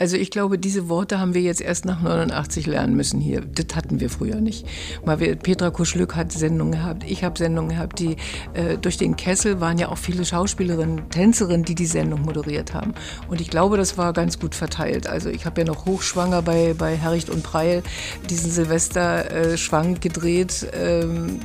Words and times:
Also 0.00 0.16
ich 0.16 0.30
glaube, 0.30 0.58
diese 0.58 0.88
Worte 0.88 1.20
haben 1.20 1.34
wir 1.34 1.42
jetzt 1.42 1.60
erst 1.60 1.84
nach 1.84 2.00
89 2.00 2.66
lernen 2.66 2.96
müssen 2.96 3.20
hier. 3.20 3.42
Das 3.42 3.76
hatten 3.76 4.00
wir 4.00 4.08
früher 4.08 4.36
nicht. 4.36 4.66
Mal 5.04 5.20
wir, 5.20 5.36
Petra 5.36 5.68
Kuschlück 5.68 6.16
hat 6.16 6.32
Sendungen 6.32 6.72
gehabt, 6.72 7.04
ich 7.06 7.22
habe 7.22 7.36
Sendungen 7.36 7.72
gehabt, 7.72 7.98
die 7.98 8.16
äh, 8.54 8.78
durch 8.78 8.96
den 8.96 9.14
Kessel 9.16 9.60
waren 9.60 9.76
ja 9.76 9.90
auch 9.90 9.98
viele 9.98 10.24
Schauspielerinnen, 10.24 11.10
Tänzerinnen, 11.10 11.66
die 11.66 11.74
die 11.74 11.84
Sendung 11.84 12.22
moderiert 12.22 12.72
haben. 12.72 12.94
Und 13.28 13.42
ich 13.42 13.50
glaube, 13.50 13.76
das 13.76 13.98
war 13.98 14.14
ganz 14.14 14.38
gut 14.38 14.54
verteilt. 14.54 15.06
Also 15.06 15.28
ich 15.28 15.44
habe 15.44 15.60
ja 15.60 15.66
noch 15.66 15.84
hochschwanger 15.84 16.40
bei, 16.40 16.74
bei 16.78 16.96
Herricht 16.96 17.28
und 17.28 17.42
Preil 17.42 17.82
diesen 18.30 18.50
Silvester-Schwank 18.50 19.98
äh, 19.98 20.00
gedreht. 20.00 20.66
Ähm, 20.72 21.40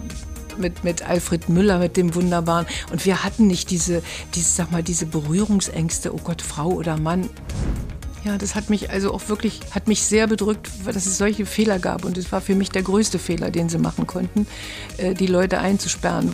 mit, 0.58 0.86
mit 0.86 1.06
Alfred 1.06 1.50
Müller, 1.50 1.80
mit 1.80 1.98
dem 1.98 2.16
Wunderbaren. 2.16 2.66
Und 2.90 3.06
wir 3.06 3.26
hatten 3.26 3.48
nicht 3.48 3.72
diese, 3.72 4.02
diese, 4.36 4.50
sag 4.50 4.72
mal, 4.72 4.84
diese 4.84 5.06
Berührungsängste, 5.06 6.14
oh 6.14 6.22
Gott, 6.24 6.42
Frau 6.42 6.70
oder 6.70 6.96
Mann. 6.96 7.30
Ja, 8.26 8.40
das 8.40 8.56
hat 8.56 8.72
mich 8.72 8.90
also 8.90 9.14
auch 9.14 9.30
wirklich, 9.30 9.60
hat 9.70 9.88
mich 9.88 10.04
sehr 10.04 10.26
bedrückt, 10.26 10.68
dass 10.84 11.06
es 11.06 11.20
solche 11.20 11.46
Fehler 11.46 11.78
gab. 11.78 12.06
Und 12.06 12.18
es 12.18 12.32
war 12.32 12.42
für 12.42 12.56
mich 12.56 12.70
der 12.70 12.82
größte 12.82 13.20
Fehler, 13.20 13.52
den 13.52 13.70
sie 13.70 13.78
machen 13.78 14.08
konnten, 14.08 14.48
äh, 14.98 15.14
die 15.14 15.28
Leute 15.28 15.60
einzusperren. 15.60 16.34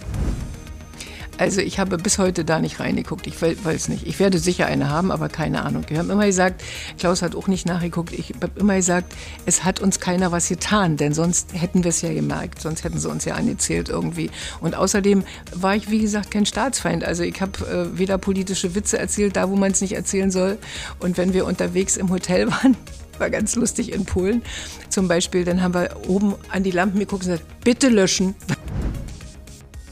Also 1.42 1.60
ich 1.60 1.80
habe 1.80 1.98
bis 1.98 2.20
heute 2.20 2.46
da 2.46 2.60
nicht 2.60 2.80
reingeguckt. 2.80 3.26
Ich 3.26 3.42
weiß 3.42 3.88
nicht. 3.88 4.06
Ich 4.06 4.20
werde 4.20 4.38
sicher 4.38 4.68
eine 4.68 4.92
haben, 4.92 5.12
aber 5.12 5.28
keine 5.28 5.64
Ahnung. 5.64 5.84
Wir 5.88 5.98
haben 5.98 6.12
immer 6.12 6.28
gesagt, 6.28 6.62
Klaus 7.00 7.24
hat 7.24 7.36
auch 7.36 7.48
nicht 7.48 7.66
nachgeguckt. 7.66 8.14
Ich 8.14 8.36
habe 8.40 8.60
immer 8.60 8.76
gesagt, 8.76 9.12
es 9.48 9.64
hat 9.64 9.80
uns 9.80 10.00
keiner 10.00 10.32
was 10.32 10.50
getan, 10.50 10.98
denn 10.98 11.16
sonst 11.16 11.60
hätten 11.60 11.84
wir 11.84 11.90
es 11.90 12.04
ja 12.04 12.14
gemerkt. 12.14 12.62
Sonst 12.62 12.84
hätten 12.84 13.00
sie 13.00 13.10
uns 13.10 13.26
ja 13.26 13.34
angezählt 13.34 13.90
irgendwie. 13.90 14.30
Und 14.60 14.76
außerdem 14.76 15.24
war 15.56 15.76
ich, 15.76 15.90
wie 15.90 16.02
gesagt, 16.02 16.30
kein 16.30 16.46
Staatsfeind. 16.46 17.04
Also 17.04 17.24
ich 17.24 17.42
habe 17.42 17.66
äh, 17.66 17.98
weder 17.98 18.20
politische 18.20 18.76
Witze 18.76 19.00
erzählt, 19.00 19.36
da 19.36 19.50
wo 19.50 19.56
man 19.56 19.72
es 19.72 19.82
nicht 19.82 19.94
erzählen 19.94 20.30
soll. 20.30 20.60
Und 21.00 21.18
wenn 21.18 21.34
wir 21.34 21.48
unterwegs 21.48 21.98
im 21.98 22.12
Hotel 22.12 22.52
waren, 22.52 22.78
war 23.18 23.32
ganz 23.32 23.56
lustig 23.56 23.94
in 23.94 24.06
Polen 24.06 24.44
zum 24.90 25.08
Beispiel, 25.08 25.44
dann 25.44 25.64
haben 25.64 25.74
wir 25.74 25.90
oben 26.08 26.36
an 26.50 26.62
die 26.62 26.70
Lampen 26.70 27.00
geguckt 27.00 27.24
und 27.26 27.32
gesagt, 27.32 27.64
bitte 27.64 27.90
löschen. 27.90 28.36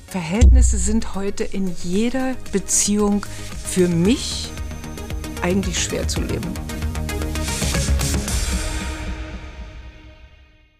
Verhältnisse 0.09 0.79
sind 0.79 1.13
heute 1.13 1.43
in 1.43 1.71
jeder 1.83 2.33
Beziehung 2.52 3.23
für 3.63 3.88
mich 3.88 4.49
eigentlich 5.43 5.83
schwer 5.83 6.07
zu 6.07 6.21
leben. 6.21 6.52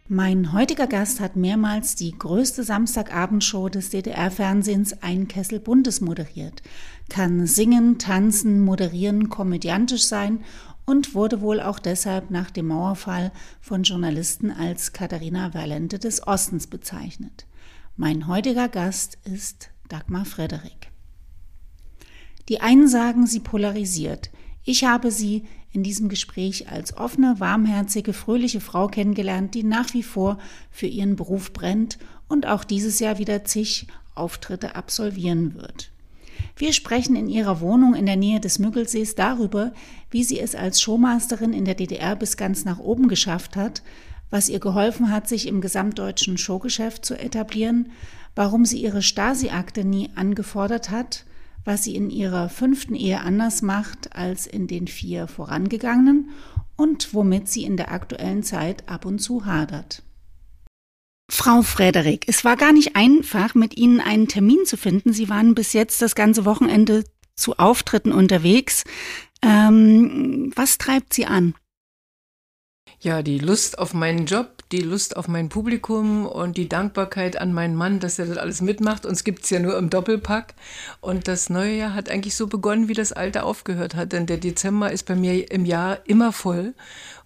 Mein 0.08 0.52
heutiger 0.52 0.88
Gast 0.88 1.20
hat 1.20 1.36
mehrmals 1.36 1.94
die 1.94 2.18
größte 2.18 2.64
Samstagabendshow 2.64 3.70
des 3.70 3.92
DDR-Fernsehens 3.92 5.04
Ein 5.04 5.28
Kessel 5.28 5.60
Bundes 5.60 6.02
moderiert, 6.02 6.64
kann 7.08 7.46
singen, 7.46 8.00
tanzen, 8.00 8.60
moderieren, 8.62 9.30
komödiantisch 9.30 10.06
sein 10.06 10.44
und 10.88 11.14
wurde 11.14 11.42
wohl 11.42 11.62
auch 11.62 11.78
deshalb 11.78 12.32
nach 12.32 12.50
dem 12.50 12.70
Mauerfall 12.70 13.32
von 13.62 13.84
Journalisten 13.84 14.50
als 14.50 14.92
Katharina 14.92 15.54
Valente 15.54 16.00
des 16.00 16.26
Ostens 16.26 16.66
bezeichnet. 16.66 17.46
Mein 18.02 18.28
heutiger 18.28 18.70
Gast 18.70 19.18
ist 19.26 19.72
Dagmar 19.90 20.24
Frederik. 20.24 20.90
Die 22.48 22.62
einen 22.62 22.88
sagen, 22.88 23.28
sie 23.28 23.42
polarisiert. 23.42 24.30
Ich 24.64 24.86
habe 24.86 25.12
sie 25.12 25.44
in 25.74 25.84
diesem 25.84 26.08
Gespräch 26.08 26.70
als 26.72 26.96
offene, 26.96 27.42
warmherzige, 27.42 28.14
fröhliche 28.14 28.62
Frau 28.62 28.88
kennengelernt, 28.88 29.54
die 29.54 29.64
nach 29.64 29.94
wie 29.94 30.04
vor 30.04 30.38
für 30.72 30.88
ihren 30.88 31.18
Beruf 31.18 31.52
brennt 31.52 31.98
und 32.30 32.48
auch 32.48 32.64
dieses 32.64 33.02
Jahr 33.02 33.18
wieder 33.18 33.44
zig 33.44 33.88
Auftritte 34.16 34.78
absolvieren 34.78 35.56
wird. 35.56 35.92
Wir 36.56 36.72
sprechen 36.72 37.18
in 37.18 37.28
ihrer 37.28 37.60
Wohnung 37.60 37.96
in 37.96 38.06
der 38.06 38.16
Nähe 38.16 38.40
des 38.40 38.60
Müggelsees 38.60 39.16
darüber, 39.16 39.74
wie 40.10 40.24
sie 40.24 40.40
es 40.40 40.56
als 40.56 40.82
Showmasterin 40.82 41.52
in 41.52 41.66
der 41.66 41.76
DDR 41.76 42.16
bis 42.16 42.38
ganz 42.38 42.64
nach 42.64 42.80
oben 42.80 43.10
geschafft 43.10 43.58
hat, 43.58 43.82
was 44.30 44.50
ihr 44.50 44.60
geholfen 44.60 45.12
hat, 45.12 45.28
sich 45.28 45.48
im 45.48 45.62
gesamtdeutschen 45.62 46.38
Showgeschäft 46.38 47.06
zu 47.06 47.20
etablieren, 47.20 47.92
warum 48.36 48.66
sie 48.66 48.82
ihre 48.82 49.02
Stasi-Akte 49.02 49.84
nie 49.84 50.10
angefordert 50.16 50.90
hat, 50.92 51.26
was 51.66 51.84
sie 51.84 51.96
in 51.96 52.10
ihrer 52.10 52.50
fünften 52.50 52.96
Ehe 52.96 53.20
anders 53.22 53.62
macht 53.62 54.16
als 54.16 54.48
in 54.48 54.68
den 54.68 54.88
vier 54.88 55.28
vorangegangenen 55.28 56.30
und 56.76 57.14
womit 57.14 57.50
sie 57.50 57.64
in 57.64 57.76
der 57.76 57.92
aktuellen 57.92 58.44
Zeit 58.44 58.88
ab 58.88 59.06
und 59.06 59.20
zu 59.20 59.46
hadert. 59.46 60.04
Frau 61.32 61.62
Frederik, 61.62 62.26
es 62.28 62.44
war 62.44 62.58
gar 62.58 62.74
nicht 62.74 62.96
einfach, 62.96 63.54
mit 63.54 63.78
Ihnen 63.78 64.00
einen 64.00 64.28
Termin 64.28 64.66
zu 64.66 64.78
finden. 64.78 65.14
Sie 65.14 65.30
waren 65.30 65.54
bis 65.54 65.74
jetzt 65.74 66.02
das 66.02 66.16
ganze 66.16 66.44
Wochenende 66.44 67.04
zu 67.36 67.58
Auftritten 67.58 68.12
unterwegs. 68.12 68.84
Ähm, 69.44 70.52
was 70.56 70.80
treibt 70.80 71.14
Sie 71.14 71.28
an? 71.28 71.54
Ja, 73.02 73.22
die 73.22 73.40
Lust 73.40 73.80
auf 73.80 73.94
meinen 73.94 74.26
Job, 74.26 74.50
die 74.72 74.82
Lust 74.82 75.16
auf 75.16 75.30
mein 75.30 75.48
Publikum 75.48 76.26
und 76.26 76.58
die 76.58 76.68
Dankbarkeit 76.68 77.40
an 77.40 77.54
meinen 77.54 77.76
Mann, 77.76 78.00
dass 78.00 78.20
er 78.20 78.26
das 78.26 78.38
alles 78.38 78.62
mitmacht. 78.62 79.06
Uns 79.06 79.24
gibt's 79.24 79.50
ja 79.50 79.60
nur 79.60 79.78
im 79.78 79.90
Doppelpack. 79.90 80.54
Und 81.00 81.28
das 81.30 81.50
neue 81.50 81.76
Jahr 81.76 81.94
hat 81.94 82.10
eigentlich 82.10 82.36
so 82.36 82.48
begonnen, 82.48 82.90
wie 82.90 82.94
das 82.94 83.14
alte 83.14 83.44
aufgehört 83.44 83.96
hat. 83.96 84.12
Denn 84.12 84.26
der 84.26 84.38
Dezember 84.38 84.92
ist 84.92 85.06
bei 85.06 85.16
mir 85.16 85.50
im 85.50 85.66
Jahr 85.66 86.00
immer 86.08 86.34
voll. 86.34 86.74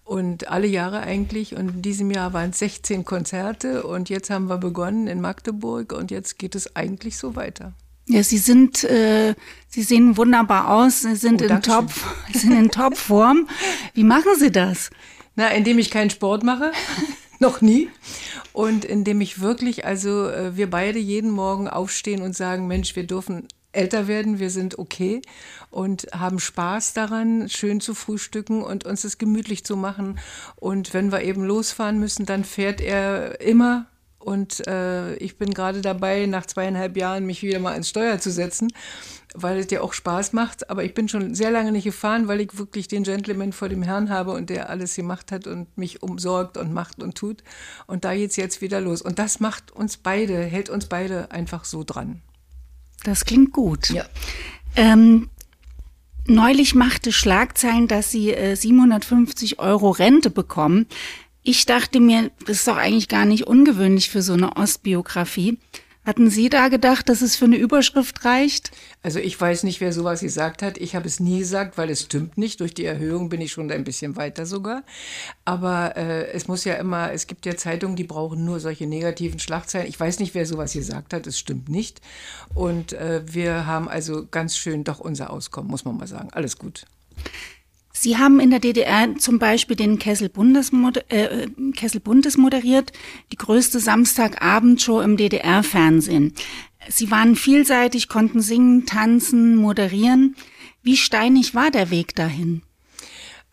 Und 0.04 0.48
alle 0.48 0.68
Jahre 0.68 1.00
eigentlich. 1.00 1.56
Und 1.56 1.68
in 1.68 1.82
diesem 1.82 2.10
Jahr 2.12 2.32
waren 2.32 2.50
es 2.50 2.60
16 2.60 3.04
Konzerte. 3.04 3.82
Und 3.82 4.08
jetzt 4.08 4.30
haben 4.30 4.48
wir 4.48 4.58
begonnen 4.58 5.08
in 5.08 5.20
Magdeburg. 5.20 5.92
Und 5.92 6.12
jetzt 6.12 6.38
geht 6.38 6.54
es 6.54 6.76
eigentlich 6.76 7.18
so 7.18 7.34
weiter. 7.34 7.72
Ja, 8.06 8.22
Sie 8.22 8.38
sind, 8.38 8.84
äh, 8.84 9.34
Sie 9.68 9.82
sehen 9.82 10.16
wunderbar 10.16 10.70
aus. 10.70 11.00
Sie 11.00 11.16
sind 11.16 11.42
oh, 11.42 11.46
in 11.46 11.62
Top, 11.62 11.90
Sie 12.32 12.38
sind 12.38 12.52
in 12.52 12.70
Topform. 12.70 13.48
Wie 13.92 14.04
machen 14.04 14.32
Sie 14.38 14.52
das? 14.52 14.90
Na, 15.36 15.48
indem 15.48 15.78
ich 15.78 15.90
keinen 15.90 16.10
Sport 16.10 16.42
mache. 16.42 16.72
Noch 17.40 17.60
nie. 17.60 17.90
Und 18.52 18.84
indem 18.84 19.20
ich 19.20 19.40
wirklich, 19.40 19.84
also 19.84 20.28
äh, 20.28 20.56
wir 20.56 20.70
beide 20.70 20.98
jeden 20.98 21.30
Morgen 21.30 21.68
aufstehen 21.68 22.22
und 22.22 22.36
sagen, 22.36 22.66
Mensch, 22.66 22.94
wir 22.94 23.06
dürfen 23.06 23.48
älter 23.72 24.06
werden, 24.06 24.38
wir 24.38 24.50
sind 24.50 24.78
okay 24.78 25.20
und 25.70 26.06
haben 26.12 26.38
Spaß 26.38 26.92
daran, 26.92 27.48
schön 27.48 27.80
zu 27.80 27.94
frühstücken 27.94 28.62
und 28.62 28.84
uns 28.84 29.04
es 29.04 29.18
gemütlich 29.18 29.64
zu 29.64 29.76
machen. 29.76 30.18
Und 30.56 30.94
wenn 30.94 31.10
wir 31.10 31.22
eben 31.22 31.44
losfahren 31.44 31.98
müssen, 31.98 32.26
dann 32.26 32.44
fährt 32.44 32.80
er 32.80 33.40
immer. 33.40 33.86
Und 34.24 34.66
äh, 34.66 35.14
ich 35.16 35.36
bin 35.36 35.52
gerade 35.52 35.80
dabei, 35.80 36.26
nach 36.26 36.46
zweieinhalb 36.46 36.96
Jahren 36.96 37.26
mich 37.26 37.42
wieder 37.42 37.58
mal 37.58 37.74
ins 37.74 37.90
Steuer 37.90 38.18
zu 38.18 38.30
setzen 38.30 38.68
weil 39.34 39.58
es 39.58 39.66
dir 39.66 39.82
auch 39.82 39.92
Spaß 39.92 40.32
macht. 40.32 40.70
Aber 40.70 40.84
ich 40.84 40.94
bin 40.94 41.08
schon 41.08 41.34
sehr 41.34 41.50
lange 41.50 41.72
nicht 41.72 41.84
gefahren, 41.84 42.28
weil 42.28 42.40
ich 42.40 42.56
wirklich 42.56 42.88
den 42.88 43.02
Gentleman 43.02 43.52
vor 43.52 43.68
dem 43.68 43.82
Herrn 43.82 44.08
habe 44.08 44.30
und 44.30 44.48
der 44.48 44.70
alles 44.70 44.94
gemacht 44.94 45.32
hat 45.32 45.46
und 45.46 45.76
mich 45.76 46.02
umsorgt 46.02 46.56
und 46.56 46.72
macht 46.72 47.02
und 47.02 47.16
tut. 47.16 47.42
Und 47.86 48.04
da 48.04 48.14
geht's 48.14 48.36
jetzt 48.36 48.62
wieder 48.62 48.80
los. 48.80 49.02
Und 49.02 49.18
das 49.18 49.40
macht 49.40 49.72
uns 49.72 49.96
beide, 49.96 50.38
hält 50.38 50.70
uns 50.70 50.86
beide 50.86 51.32
einfach 51.32 51.64
so 51.64 51.82
dran. 51.82 52.22
Das 53.02 53.24
klingt 53.24 53.52
gut. 53.52 53.90
Ja. 53.90 54.06
Ähm, 54.76 55.28
neulich 56.26 56.74
machte 56.74 57.12
Schlagzeilen, 57.12 57.88
dass 57.88 58.12
Sie 58.12 58.32
äh, 58.32 58.54
750 58.54 59.58
Euro 59.58 59.90
Rente 59.90 60.30
bekommen. 60.30 60.86
Ich 61.46 61.66
dachte 61.66 62.00
mir, 62.00 62.30
das 62.46 62.58
ist 62.58 62.68
doch 62.68 62.78
eigentlich 62.78 63.08
gar 63.08 63.26
nicht 63.26 63.46
ungewöhnlich 63.46 64.08
für 64.08 64.22
so 64.22 64.32
eine 64.32 64.56
Ostbiografie. 64.56 65.58
Hatten 66.06 66.30
Sie 66.30 66.48
da 66.48 66.68
gedacht, 66.68 67.08
dass 67.10 67.20
es 67.20 67.36
für 67.36 67.44
eine 67.44 67.56
Überschrift 67.56 68.24
reicht? 68.24 68.70
Also 69.02 69.18
ich 69.18 69.38
weiß 69.38 69.62
nicht, 69.62 69.80
wer 69.82 69.92
sowas 69.92 70.20
gesagt 70.20 70.62
hat. 70.62 70.78
Ich 70.78 70.94
habe 70.94 71.06
es 71.06 71.20
nie 71.20 71.40
gesagt, 71.40 71.76
weil 71.76 71.90
es 71.90 72.02
stimmt 72.02 72.38
nicht. 72.38 72.60
Durch 72.60 72.72
die 72.72 72.86
Erhöhung 72.86 73.28
bin 73.28 73.42
ich 73.42 73.52
schon 73.52 73.70
ein 73.70 73.84
bisschen 73.84 74.16
weiter 74.16 74.46
sogar. 74.46 74.84
Aber 75.44 75.96
äh, 75.98 76.30
es 76.32 76.48
muss 76.48 76.64
ja 76.64 76.74
immer, 76.74 77.12
es 77.12 77.26
gibt 77.26 77.44
ja 77.44 77.56
Zeitungen, 77.56 77.96
die 77.96 78.04
brauchen 78.04 78.44
nur 78.46 78.58
solche 78.58 78.86
negativen 78.86 79.38
Schlagzeilen. 79.38 79.88
Ich 79.88 80.00
weiß 80.00 80.20
nicht, 80.20 80.34
wer 80.34 80.46
sowas 80.46 80.72
gesagt 80.72 81.12
hat. 81.12 81.26
Es 81.26 81.38
stimmt 81.38 81.68
nicht. 81.68 82.00
Und 82.54 82.94
äh, 82.94 83.22
wir 83.26 83.66
haben 83.66 83.88
also 83.88 84.26
ganz 84.30 84.56
schön 84.56 84.84
doch 84.84 84.98
unser 84.98 85.28
Auskommen, 85.30 85.70
muss 85.70 85.84
man 85.84 85.96
mal 85.96 86.06
sagen. 86.06 86.30
Alles 86.32 86.58
gut. 86.58 86.86
Sie 87.96 88.18
haben 88.18 88.40
in 88.40 88.50
der 88.50 88.58
DDR 88.58 89.16
zum 89.16 89.38
Beispiel 89.38 89.76
den 89.76 89.98
Kessel 90.00 90.28
Bundes, 90.28 90.72
äh, 91.08 91.46
Kessel 91.76 92.00
Bundes 92.00 92.36
moderiert, 92.36 92.92
die 93.32 93.36
größte 93.36 93.78
Samstagabendshow 93.78 95.00
im 95.00 95.16
DDR-Fernsehen. 95.16 96.34
Sie 96.88 97.10
waren 97.10 97.36
vielseitig, 97.36 98.08
konnten 98.08 98.40
singen, 98.40 98.84
tanzen, 98.84 99.56
moderieren. 99.56 100.34
Wie 100.82 100.96
steinig 100.96 101.54
war 101.54 101.70
der 101.70 101.90
Weg 101.90 102.14
dahin? 102.16 102.62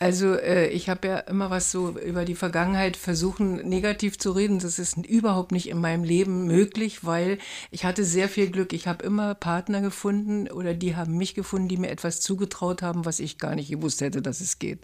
Also 0.01 0.33
äh, 0.33 0.65
ich 0.69 0.89
habe 0.89 1.07
ja 1.07 1.19
immer 1.19 1.51
was 1.51 1.69
so 1.69 1.89
über 1.91 2.25
die 2.25 2.33
Vergangenheit 2.33 2.97
versuchen 2.97 3.57
negativ 3.69 4.17
zu 4.17 4.31
reden. 4.31 4.57
Das 4.57 4.79
ist 4.79 4.97
überhaupt 4.97 5.51
nicht 5.51 5.69
in 5.69 5.79
meinem 5.79 6.03
Leben 6.03 6.47
möglich, 6.47 7.05
weil 7.05 7.37
ich 7.69 7.85
hatte 7.85 8.03
sehr 8.03 8.27
viel 8.27 8.49
Glück. 8.49 8.73
Ich 8.73 8.87
habe 8.87 9.05
immer 9.05 9.35
Partner 9.35 9.79
gefunden 9.79 10.49
oder 10.49 10.73
die 10.73 10.95
haben 10.95 11.17
mich 11.17 11.35
gefunden, 11.35 11.67
die 11.67 11.77
mir 11.77 11.91
etwas 11.91 12.19
zugetraut 12.19 12.81
haben, 12.81 13.05
was 13.05 13.19
ich 13.19 13.37
gar 13.37 13.53
nicht 13.53 13.69
gewusst 13.69 14.01
hätte, 14.01 14.23
dass 14.23 14.41
es 14.41 14.57
geht. 14.57 14.79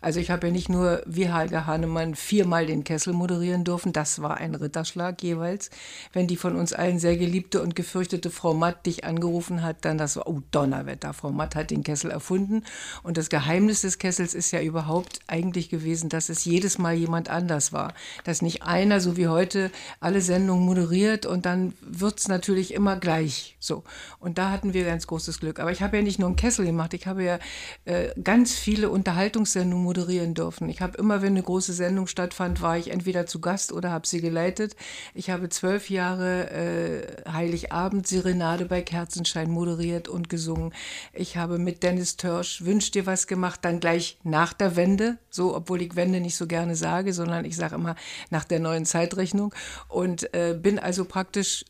Also 0.00 0.20
ich 0.20 0.30
habe 0.30 0.46
ja 0.46 0.52
nicht 0.52 0.68
nur 0.68 1.02
wie 1.04 1.26
Helga 1.26 1.66
Hahnemann 1.66 2.14
viermal 2.14 2.66
den 2.66 2.84
Kessel 2.84 3.12
moderieren 3.12 3.64
dürfen. 3.64 3.92
Das 3.92 4.22
war 4.22 4.36
ein 4.36 4.54
Ritterschlag 4.54 5.20
jeweils. 5.20 5.70
Wenn 6.12 6.28
die 6.28 6.36
von 6.36 6.54
uns 6.54 6.72
allen 6.72 7.00
sehr 7.00 7.16
geliebte 7.16 7.60
und 7.60 7.74
gefürchtete 7.74 8.30
Frau 8.30 8.54
Matt 8.54 8.86
dich 8.86 9.02
angerufen 9.02 9.64
hat, 9.64 9.84
dann 9.84 9.98
das 9.98 10.14
war, 10.14 10.28
oh 10.28 10.42
Donnerwetter, 10.52 11.12
Frau 11.12 11.32
Matt 11.32 11.56
hat 11.56 11.72
den 11.72 11.82
Kessel 11.82 12.12
erfunden. 12.12 12.62
Und 13.02 13.16
das 13.16 13.30
Geheimnis 13.30 13.80
des 13.80 13.98
Kessels 13.98 14.32
ist 14.32 14.52
ja 14.52 14.59
ja 14.60 14.66
überhaupt 14.66 15.20
eigentlich 15.26 15.68
gewesen, 15.68 16.08
dass 16.08 16.28
es 16.28 16.44
jedes 16.44 16.78
Mal 16.78 16.94
jemand 16.94 17.28
anders 17.28 17.72
war. 17.72 17.94
Dass 18.24 18.42
nicht 18.42 18.62
einer, 18.62 19.00
so 19.00 19.16
wie 19.16 19.28
heute, 19.28 19.70
alle 20.00 20.20
Sendungen 20.20 20.64
moderiert 20.64 21.26
und 21.26 21.46
dann 21.46 21.74
wird's 21.80 22.28
natürlich 22.28 22.74
immer 22.74 22.96
gleich. 22.96 23.56
So. 23.58 23.84
Und 24.18 24.38
da 24.38 24.50
hatten 24.50 24.74
wir 24.74 24.84
ganz 24.84 25.06
großes 25.06 25.40
Glück. 25.40 25.60
Aber 25.60 25.72
ich 25.72 25.82
habe 25.82 25.96
ja 25.96 26.02
nicht 26.02 26.18
nur 26.18 26.28
einen 26.28 26.36
Kessel 26.36 26.64
gemacht, 26.64 26.94
ich 26.94 27.06
habe 27.06 27.24
ja 27.24 27.38
äh, 27.84 28.08
ganz 28.22 28.54
viele 28.54 28.90
Unterhaltungssendungen 28.90 29.84
moderieren 29.84 30.34
dürfen. 30.34 30.68
Ich 30.68 30.80
habe 30.80 30.98
immer, 30.98 31.22
wenn 31.22 31.32
eine 31.32 31.42
große 31.42 31.72
Sendung 31.72 32.06
stattfand, 32.06 32.62
war 32.62 32.76
ich 32.76 32.90
entweder 32.90 33.26
zu 33.26 33.40
Gast 33.40 33.72
oder 33.72 33.90
habe 33.90 34.06
sie 34.06 34.20
geleitet. 34.20 34.76
Ich 35.14 35.30
habe 35.30 35.48
zwölf 35.48 35.90
Jahre 35.90 36.50
äh, 36.50 37.30
Heiligabend 37.30 38.06
Serenade 38.06 38.66
bei 38.66 38.82
Kerzenschein 38.82 39.50
moderiert 39.50 40.08
und 40.08 40.28
gesungen. 40.28 40.72
Ich 41.12 41.36
habe 41.36 41.58
mit 41.58 41.82
Dennis 41.82 42.16
Törsch 42.16 42.64
Wünsch 42.64 42.90
dir 42.90 43.06
was 43.06 43.26
gemacht, 43.26 43.60
dann 43.62 43.80
gleich 43.80 44.18
nach 44.22 44.49
der 44.52 44.76
Wende, 44.76 45.18
so 45.30 45.54
obwohl 45.54 45.82
ich 45.82 45.96
Wende 45.96 46.20
nicht 46.20 46.36
so 46.36 46.46
gerne 46.46 46.76
sage, 46.76 47.12
sondern 47.12 47.44
ich 47.44 47.56
sage 47.56 47.74
immer 47.74 47.96
nach 48.30 48.44
der 48.44 48.60
neuen 48.60 48.86
Zeitrechnung. 48.86 49.54
Und 49.88 50.32
äh, 50.34 50.54
bin 50.60 50.78
also 50.78 51.04
praktisch 51.04 51.64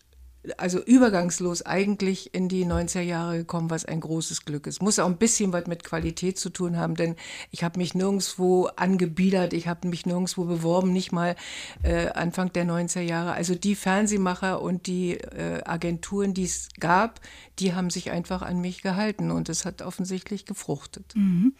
also 0.56 0.82
übergangslos 0.82 1.62
eigentlich 1.66 2.34
in 2.34 2.48
die 2.48 2.64
90er 2.64 3.02
Jahre 3.02 3.38
gekommen, 3.38 3.68
was 3.68 3.84
ein 3.84 4.00
großes 4.00 4.46
Glück 4.46 4.66
ist. 4.66 4.80
Muss 4.80 4.98
auch 4.98 5.06
ein 5.06 5.18
bisschen 5.18 5.52
was 5.52 5.66
mit 5.66 5.84
Qualität 5.84 6.38
zu 6.38 6.48
tun 6.48 6.78
haben, 6.78 6.94
denn 6.94 7.16
ich 7.50 7.62
habe 7.62 7.78
mich 7.78 7.94
nirgendwo 7.94 8.66
angebiedert, 8.76 9.52
ich 9.52 9.68
habe 9.68 9.88
mich 9.88 10.06
nirgendwo 10.06 10.44
beworben, 10.44 10.92
nicht 10.92 11.12
mal 11.12 11.36
äh, 11.82 12.08
Anfang 12.08 12.52
der 12.52 12.64
90er 12.64 13.02
Jahre. 13.02 13.32
Also 13.32 13.54
die 13.54 13.74
Fernsehmacher 13.74 14.62
und 14.62 14.86
die 14.86 15.18
äh, 15.18 15.62
Agenturen, 15.64 16.32
die 16.32 16.44
es 16.44 16.68
gab, 16.78 17.20
die 17.58 17.74
haben 17.74 17.90
sich 17.90 18.10
einfach 18.10 18.40
an 18.40 18.62
mich 18.62 18.80
gehalten 18.80 19.30
und 19.30 19.50
es 19.50 19.66
hat 19.66 19.82
offensichtlich 19.82 20.46
gefruchtet. 20.46 21.04
Mhm. 21.14 21.52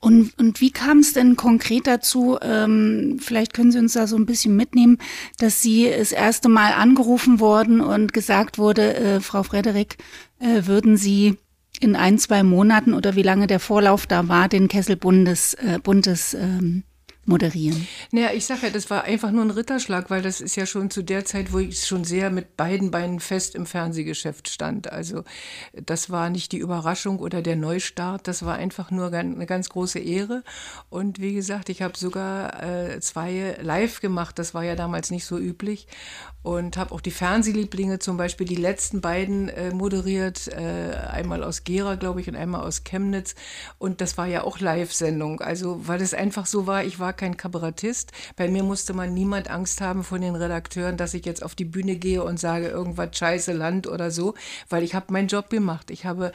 Und, 0.00 0.36
und 0.40 0.60
wie 0.60 0.72
kam 0.72 0.98
es 0.98 1.12
denn 1.12 1.36
konkret 1.36 1.86
dazu, 1.86 2.36
ähm, 2.42 3.18
vielleicht 3.20 3.54
können 3.54 3.70
Sie 3.70 3.78
uns 3.78 3.92
da 3.92 4.08
so 4.08 4.16
ein 4.16 4.26
bisschen 4.26 4.56
mitnehmen, 4.56 4.98
dass 5.38 5.62
Sie 5.62 5.88
das 5.88 6.10
erste 6.10 6.48
Mal 6.48 6.72
angerufen 6.72 7.38
wurden 7.38 7.80
und 7.80 8.12
gesagt 8.12 8.23
gesagt 8.24 8.56
wurde, 8.56 8.94
äh, 8.94 9.20
Frau 9.20 9.42
Frederik, 9.42 9.98
äh, 10.40 10.62
würden 10.64 10.96
Sie 10.96 11.36
in 11.78 11.94
ein, 11.94 12.18
zwei 12.18 12.42
Monaten 12.42 12.94
oder 12.94 13.16
wie 13.16 13.22
lange 13.22 13.46
der 13.46 13.60
Vorlauf 13.60 14.06
da 14.06 14.28
war, 14.28 14.48
den 14.48 14.68
Kessel 14.68 14.96
Bundes, 14.96 15.52
äh, 15.54 15.78
Bundes 15.82 16.32
ähm, 16.32 16.84
moderieren? 17.26 17.86
Naja, 18.10 18.30
ich 18.34 18.46
sage 18.46 18.66
ja, 18.66 18.70
das 18.70 18.90
war 18.90 19.04
einfach 19.04 19.30
nur 19.30 19.44
ein 19.44 19.50
Ritterschlag, 19.50 20.10
weil 20.10 20.22
das 20.22 20.40
ist 20.40 20.56
ja 20.56 20.66
schon 20.66 20.90
zu 20.90 21.02
der 21.02 21.24
Zeit, 21.24 21.52
wo 21.52 21.58
ich 21.58 21.84
schon 21.84 22.04
sehr 22.04 22.30
mit 22.30 22.56
beiden 22.56 22.90
Beinen 22.90 23.20
fest 23.20 23.54
im 23.54 23.66
Fernsehgeschäft 23.66 24.48
stand. 24.48 24.92
Also 24.92 25.24
das 25.72 26.10
war 26.10 26.30
nicht 26.30 26.52
die 26.52 26.58
Überraschung 26.58 27.18
oder 27.18 27.42
der 27.42 27.56
Neustart, 27.56 28.28
das 28.28 28.44
war 28.44 28.54
einfach 28.54 28.90
nur 28.90 29.12
eine 29.12 29.46
ganz 29.46 29.68
große 29.68 29.98
Ehre. 29.98 30.42
Und 30.90 31.20
wie 31.20 31.34
gesagt, 31.34 31.68
ich 31.68 31.82
habe 31.82 31.96
sogar 31.96 32.62
äh, 32.62 33.00
zwei 33.00 33.56
live 33.60 34.00
gemacht, 34.00 34.38
das 34.38 34.54
war 34.54 34.64
ja 34.64 34.76
damals 34.76 35.10
nicht 35.10 35.24
so 35.24 35.38
üblich. 35.38 35.86
Und 36.42 36.76
habe 36.76 36.92
auch 36.92 37.00
die 37.00 37.10
Fernsehlieblinge 37.10 38.00
zum 38.00 38.18
Beispiel, 38.18 38.46
die 38.46 38.54
letzten 38.54 39.00
beiden 39.00 39.48
äh, 39.48 39.72
moderiert, 39.72 40.48
äh, 40.48 40.94
einmal 41.10 41.42
aus 41.42 41.64
Gera, 41.64 41.94
glaube 41.94 42.20
ich, 42.20 42.28
und 42.28 42.36
einmal 42.36 42.60
aus 42.60 42.84
Chemnitz. 42.84 43.34
Und 43.78 44.02
das 44.02 44.18
war 44.18 44.26
ja 44.26 44.44
auch 44.44 44.60
Live-Sendung. 44.60 45.40
Also 45.40 45.88
weil 45.88 46.02
es 46.02 46.12
einfach 46.12 46.44
so 46.44 46.66
war, 46.66 46.84
ich 46.84 46.98
war 46.98 47.13
kein 47.14 47.36
Kabarettist. 47.36 48.12
Bei 48.36 48.48
mir 48.48 48.62
musste 48.62 48.92
man 48.92 49.14
niemand 49.14 49.50
Angst 49.50 49.80
haben 49.80 50.04
von 50.04 50.20
den 50.20 50.34
Redakteuren, 50.34 50.96
dass 50.96 51.14
ich 51.14 51.24
jetzt 51.24 51.42
auf 51.42 51.54
die 51.54 51.64
Bühne 51.64 51.96
gehe 51.96 52.22
und 52.22 52.38
sage 52.38 52.68
irgendwas 52.68 53.16
scheiße 53.16 53.52
Land 53.52 53.86
oder 53.86 54.10
so, 54.10 54.34
weil 54.68 54.82
ich 54.82 54.94
habe 54.94 55.12
meinen 55.12 55.28
Job 55.28 55.50
gemacht. 55.50 55.90
Ich 55.90 56.04
habe 56.04 56.32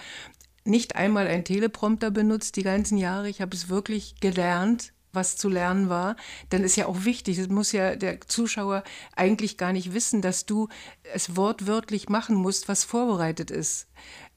nicht 0.65 0.95
einmal 0.95 1.27
einen 1.27 1.43
Teleprompter 1.43 2.11
benutzt 2.11 2.55
die 2.55 2.63
ganzen 2.63 2.97
Jahre. 2.97 3.29
Ich 3.29 3.41
habe 3.41 3.55
es 3.55 3.69
wirklich 3.69 4.19
gelernt, 4.19 4.93
was 5.11 5.37
zu 5.37 5.49
lernen 5.49 5.89
war. 5.89 6.15
Denn 6.51 6.63
ist 6.63 6.75
ja 6.75 6.85
auch 6.85 7.05
wichtig, 7.05 7.37
das 7.37 7.47
muss 7.47 7.71
ja 7.71 7.95
der 7.95 8.21
Zuschauer 8.21 8.83
eigentlich 9.15 9.57
gar 9.57 9.73
nicht 9.73 9.93
wissen, 9.93 10.21
dass 10.21 10.45
du 10.45 10.69
es 11.13 11.35
wortwörtlich 11.35 12.09
machen 12.09 12.35
musst, 12.35 12.67
was 12.67 12.83
vorbereitet 12.83 13.51
ist. 13.51 13.87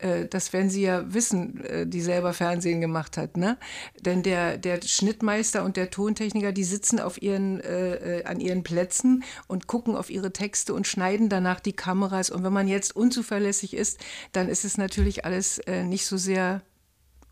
Äh, 0.02 0.26
das 0.28 0.52
werden 0.52 0.70
Sie 0.70 0.82
ja 0.82 1.12
wissen, 1.12 1.64
äh, 1.64 1.86
die 1.86 2.00
selber 2.00 2.32
Fernsehen 2.32 2.80
gemacht 2.80 3.16
hat. 3.16 3.36
Ne? 3.36 3.58
Denn 4.00 4.22
der, 4.22 4.58
der 4.58 4.80
Schnittmeister 4.82 5.64
und 5.64 5.76
der 5.76 5.90
Tontechniker, 5.90 6.52
die 6.52 6.64
sitzen 6.64 7.00
auf 7.00 7.20
ihren, 7.20 7.60
äh, 7.60 8.20
äh, 8.20 8.24
an 8.24 8.40
ihren 8.40 8.62
Plätzen 8.62 9.24
und 9.46 9.66
gucken 9.66 9.96
auf 9.96 10.10
ihre 10.10 10.32
Texte 10.32 10.74
und 10.74 10.86
schneiden 10.86 11.28
danach 11.28 11.60
die 11.60 11.72
Kameras. 11.72 12.30
Und 12.30 12.44
wenn 12.44 12.52
man 12.52 12.68
jetzt 12.68 12.94
unzuverlässig 12.94 13.74
ist, 13.74 13.98
dann 14.32 14.48
ist 14.48 14.64
es 14.64 14.78
natürlich 14.78 15.24
alles 15.24 15.58
äh, 15.58 15.84
nicht 15.84 16.06
so 16.06 16.16
sehr 16.16 16.62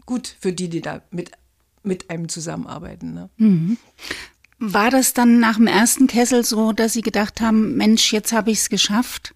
gut 0.06 0.36
für 0.40 0.52
die, 0.52 0.68
die 0.68 0.80
da 0.80 1.02
mit 1.10 1.32
mit 1.82 2.10
einem 2.10 2.28
zusammenarbeiten. 2.28 3.14
Ne? 3.14 3.30
Mhm. 3.38 3.78
War 4.58 4.90
das 4.90 5.14
dann 5.14 5.40
nach 5.40 5.56
dem 5.56 5.66
ersten 5.66 6.06
Kessel 6.06 6.44
so, 6.44 6.72
dass 6.72 6.92
Sie 6.92 7.00
gedacht 7.00 7.40
haben, 7.40 7.76
Mensch, 7.76 8.12
jetzt 8.12 8.32
habe 8.32 8.50
ich 8.50 8.58
es 8.58 8.68
geschafft? 8.68 9.34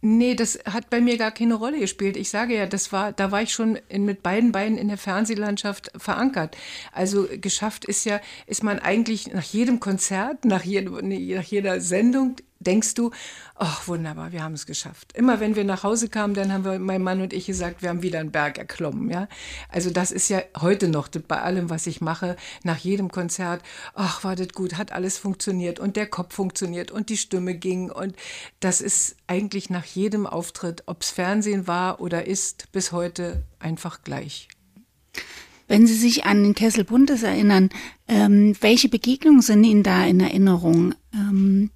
Nee, 0.00 0.34
das 0.34 0.58
hat 0.64 0.90
bei 0.90 1.00
mir 1.00 1.16
gar 1.16 1.30
keine 1.30 1.54
Rolle 1.54 1.78
gespielt. 1.78 2.16
Ich 2.16 2.30
sage 2.30 2.56
ja, 2.56 2.66
das 2.66 2.92
war, 2.92 3.12
da 3.12 3.30
war 3.30 3.42
ich 3.42 3.52
schon 3.52 3.78
in, 3.88 4.04
mit 4.04 4.22
beiden 4.22 4.52
Beinen 4.52 4.78
in 4.78 4.88
der 4.88 4.98
Fernsehlandschaft 4.98 5.90
verankert. 5.96 6.56
Also 6.92 7.28
geschafft 7.40 7.84
ist 7.84 8.04
ja, 8.04 8.20
ist 8.46 8.62
man 8.62 8.78
eigentlich 8.78 9.32
nach 9.32 9.44
jedem 9.44 9.80
Konzert, 9.80 10.44
nach, 10.44 10.64
jedem, 10.64 10.94
nach 10.94 11.44
jeder 11.44 11.80
Sendung 11.80 12.36
denkst 12.62 12.94
du, 12.94 13.10
ach 13.54 13.86
wunderbar, 13.88 14.32
wir 14.32 14.42
haben 14.42 14.54
es 14.54 14.66
geschafft. 14.66 15.12
Immer 15.14 15.40
wenn 15.40 15.56
wir 15.56 15.64
nach 15.64 15.82
Hause 15.82 16.08
kamen, 16.08 16.34
dann 16.34 16.52
haben 16.52 16.64
wir, 16.64 16.78
mein 16.78 17.02
Mann 17.02 17.20
und 17.20 17.32
ich 17.32 17.46
gesagt, 17.46 17.82
wir 17.82 17.88
haben 17.88 18.02
wieder 18.02 18.20
einen 18.20 18.30
Berg 18.30 18.58
erklommen. 18.58 19.10
Ja? 19.10 19.28
Also 19.68 19.90
das 19.90 20.10
ist 20.10 20.28
ja 20.28 20.42
heute 20.60 20.88
noch 20.88 21.08
bei 21.08 21.40
allem, 21.40 21.70
was 21.70 21.86
ich 21.86 22.00
mache, 22.00 22.36
nach 22.64 22.78
jedem 22.78 23.10
Konzert, 23.10 23.62
ach 23.94 24.24
war 24.24 24.36
das 24.36 24.48
gut, 24.48 24.76
hat 24.76 24.92
alles 24.92 25.18
funktioniert 25.18 25.78
und 25.80 25.96
der 25.96 26.06
Kopf 26.06 26.34
funktioniert 26.34 26.90
und 26.90 27.08
die 27.08 27.16
Stimme 27.16 27.54
ging 27.54 27.90
und 27.90 28.16
das 28.60 28.80
ist 28.80 29.16
eigentlich 29.26 29.70
nach 29.70 29.84
jedem 29.84 30.26
Auftritt, 30.26 30.82
ob 30.86 31.02
es 31.02 31.10
Fernsehen 31.10 31.66
war 31.66 32.00
oder 32.00 32.26
ist, 32.26 32.70
bis 32.72 32.92
heute 32.92 33.42
einfach 33.58 34.02
gleich. 34.02 34.48
Wenn 35.68 35.86
Sie 35.86 35.94
sich 35.94 36.26
an 36.26 36.42
den 36.42 36.54
Kessel 36.54 36.84
Bundes 36.84 37.22
erinnern, 37.22 37.70
ähm, 38.06 38.54
welche 38.60 38.90
Begegnungen 38.90 39.40
sind 39.40 39.64
Ihnen 39.64 39.82
da 39.82 40.04
in 40.04 40.20
Erinnerung? 40.20 40.94
Ähm, 41.14 41.70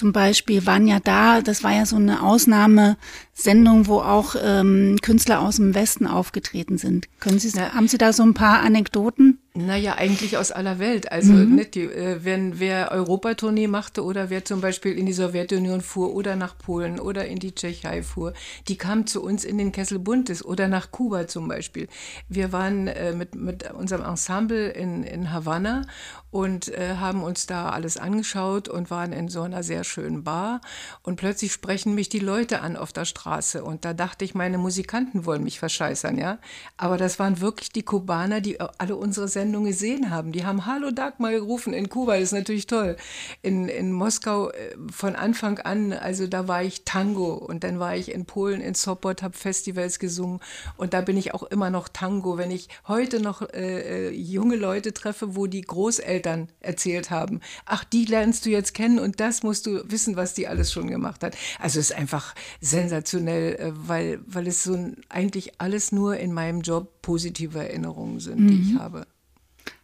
zum 0.00 0.12
Beispiel 0.12 0.64
waren 0.64 0.86
ja 0.86 0.98
da, 0.98 1.42
das 1.42 1.62
war 1.62 1.72
ja 1.72 1.84
so 1.84 1.96
eine 1.96 2.22
Ausnahmesendung, 2.22 3.86
wo 3.86 4.00
auch 4.00 4.34
ähm, 4.42 4.96
Künstler 5.02 5.42
aus 5.42 5.56
dem 5.56 5.74
Westen 5.74 6.06
aufgetreten 6.06 6.78
sind. 6.78 7.06
Können 7.20 7.38
Sie, 7.38 7.50
ja. 7.50 7.74
haben 7.74 7.86
Sie 7.86 7.98
da 7.98 8.14
so 8.14 8.22
ein 8.22 8.32
paar 8.32 8.60
Anekdoten? 8.60 9.39
Naja, 9.52 9.96
eigentlich 9.96 10.36
aus 10.36 10.52
aller 10.52 10.78
Welt. 10.78 11.10
Also 11.10 11.32
mhm. 11.32 11.56
nicht 11.56 11.74
die, 11.74 11.82
äh, 11.82 12.24
wenn 12.24 12.60
wer 12.60 12.92
Europatournee 12.92 13.66
machte 13.66 14.04
oder 14.04 14.30
wer 14.30 14.44
zum 14.44 14.60
Beispiel 14.60 14.96
in 14.96 15.06
die 15.06 15.12
Sowjetunion 15.12 15.80
fuhr 15.80 16.14
oder 16.14 16.36
nach 16.36 16.56
Polen 16.56 17.00
oder 17.00 17.26
in 17.26 17.40
die 17.40 17.52
Tschechei 17.52 18.04
fuhr, 18.04 18.32
die 18.68 18.76
kamen 18.76 19.08
zu 19.08 19.20
uns 19.24 19.42
in 19.42 19.58
den 19.58 19.72
Kessel 19.72 19.98
Buntes 19.98 20.44
oder 20.44 20.68
nach 20.68 20.92
Kuba 20.92 21.26
zum 21.26 21.48
Beispiel. 21.48 21.88
Wir 22.28 22.52
waren 22.52 22.86
äh, 22.86 23.12
mit, 23.12 23.34
mit 23.34 23.68
unserem 23.72 24.04
Ensemble 24.04 24.68
in, 24.68 25.02
in 25.02 25.32
Havanna 25.32 25.82
und 26.30 26.68
äh, 26.68 26.96
haben 26.96 27.24
uns 27.24 27.46
da 27.46 27.70
alles 27.70 27.96
angeschaut 27.96 28.68
und 28.68 28.90
waren 28.90 29.12
in 29.12 29.28
so 29.28 29.42
einer 29.42 29.64
sehr 29.64 29.82
schönen 29.82 30.22
Bar. 30.22 30.60
Und 31.02 31.16
plötzlich 31.16 31.52
sprechen 31.52 31.94
mich 31.96 32.08
die 32.08 32.20
Leute 32.20 32.60
an 32.60 32.76
auf 32.76 32.92
der 32.92 33.04
Straße. 33.04 33.64
Und 33.64 33.84
da 33.84 33.94
dachte 33.94 34.24
ich, 34.24 34.34
meine 34.34 34.58
Musikanten 34.58 35.26
wollen 35.26 35.42
mich 35.42 35.58
verscheißern, 35.58 36.18
ja. 36.18 36.38
Aber 36.76 36.96
das 36.96 37.18
waren 37.18 37.40
wirklich 37.40 37.70
die 37.70 37.82
Kubaner, 37.82 38.40
die 38.40 38.60
alle 38.60 38.94
unsere 38.94 39.26
Sendung 39.40 39.64
gesehen 39.64 40.10
haben. 40.10 40.32
Die 40.32 40.44
haben 40.44 40.66
Hallo 40.66 40.90
Dagmar 40.90 41.30
gerufen 41.32 41.72
in 41.72 41.88
Kuba, 41.88 42.14
das 42.14 42.24
ist 42.24 42.32
natürlich 42.32 42.66
toll. 42.66 42.96
In, 43.40 43.68
in 43.68 43.90
Moskau 43.90 44.50
äh, 44.50 44.76
von 44.92 45.16
Anfang 45.16 45.58
an, 45.60 45.94
also 45.94 46.26
da 46.26 46.46
war 46.46 46.62
ich 46.62 46.84
Tango 46.84 47.32
und 47.32 47.64
dann 47.64 47.78
war 47.78 47.96
ich 47.96 48.12
in 48.12 48.26
Polen 48.26 48.60
in 48.60 48.74
Sopot, 48.74 49.22
habe 49.22 49.34
Festivals 49.34 49.98
gesungen 49.98 50.40
und 50.76 50.92
da 50.92 51.00
bin 51.00 51.16
ich 51.16 51.32
auch 51.32 51.44
immer 51.44 51.70
noch 51.70 51.88
Tango. 51.88 52.36
Wenn 52.36 52.50
ich 52.50 52.68
heute 52.86 53.18
noch 53.20 53.40
äh, 53.40 54.08
äh, 54.08 54.10
junge 54.10 54.56
Leute 54.56 54.92
treffe, 54.92 55.36
wo 55.36 55.46
die 55.46 55.62
Großeltern 55.62 56.48
erzählt 56.60 57.10
haben, 57.10 57.40
ach, 57.64 57.84
die 57.84 58.04
lernst 58.04 58.44
du 58.44 58.50
jetzt 58.50 58.74
kennen 58.74 58.98
und 58.98 59.20
das 59.20 59.42
musst 59.42 59.64
du 59.64 59.82
wissen, 59.90 60.16
was 60.16 60.34
die 60.34 60.48
alles 60.48 60.70
schon 60.70 60.88
gemacht 60.88 61.24
hat. 61.24 61.34
Also 61.58 61.80
es 61.80 61.90
ist 61.90 61.96
einfach 61.96 62.34
sensationell, 62.60 63.54
äh, 63.54 63.72
weil, 63.74 64.20
weil 64.26 64.46
es 64.46 64.62
so 64.64 64.74
ein, 64.74 64.98
eigentlich 65.08 65.58
alles 65.62 65.92
nur 65.92 66.18
in 66.18 66.34
meinem 66.34 66.60
Job 66.60 67.00
positive 67.00 67.58
Erinnerungen 67.58 68.20
sind, 68.20 68.40
mhm. 68.40 68.48
die 68.48 68.60
ich 68.60 68.74
mhm. 68.74 68.80
habe. 68.80 69.06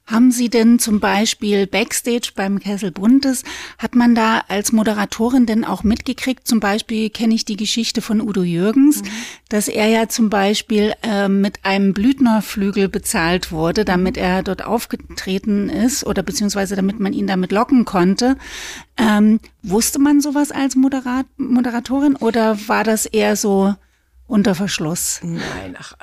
Haben 0.07 0.31
Sie 0.31 0.49
denn 0.49 0.79
zum 0.79 1.01
Beispiel 1.01 1.67
Backstage 1.67 2.31
beim 2.37 2.61
Kessel 2.61 2.93
Buntes, 2.93 3.43
hat 3.77 3.97
man 3.97 4.15
da 4.15 4.45
als 4.47 4.71
Moderatorin 4.71 5.47
denn 5.47 5.65
auch 5.65 5.83
mitgekriegt, 5.83 6.47
zum 6.47 6.61
Beispiel 6.61 7.11
kenne 7.11 7.35
ich 7.35 7.45
die 7.45 7.57
Geschichte 7.57 8.01
von 8.01 8.21
Udo 8.21 8.43
Jürgens, 8.43 9.03
mhm. 9.03 9.09
dass 9.49 9.67
er 9.67 9.89
ja 9.89 10.09
zum 10.09 10.31
Beispiel 10.31 10.95
äh, 11.03 11.29
mit 11.29 11.65
einem 11.65 11.93
Blüthnerflügel 11.93 12.89
bezahlt 12.89 13.51
wurde, 13.51 13.85
damit 13.85 14.17
er 14.17 14.45
dort 14.45 14.65
aufgetreten 14.65 15.69
ist 15.69 16.07
oder 16.07 16.23
beziehungsweise 16.23 16.77
damit 16.77 17.01
man 17.01 17.13
ihn 17.13 17.27
damit 17.27 17.51
locken 17.51 17.85
konnte. 17.85 18.37
Ähm, 18.97 19.41
wusste 19.65 19.99
man 19.99 20.21
sowas 20.21 20.53
als 20.53 20.77
Moderat 20.77 21.27
Moderatorin 21.37 22.15
oder 22.15 22.69
war 22.69 22.85
das 22.85 23.07
eher 23.07 23.35
so 23.35 23.75
unter 24.29 24.57
Verschluss. 24.57 25.21
Nein, 25.23 25.77
ach, 25.79 25.95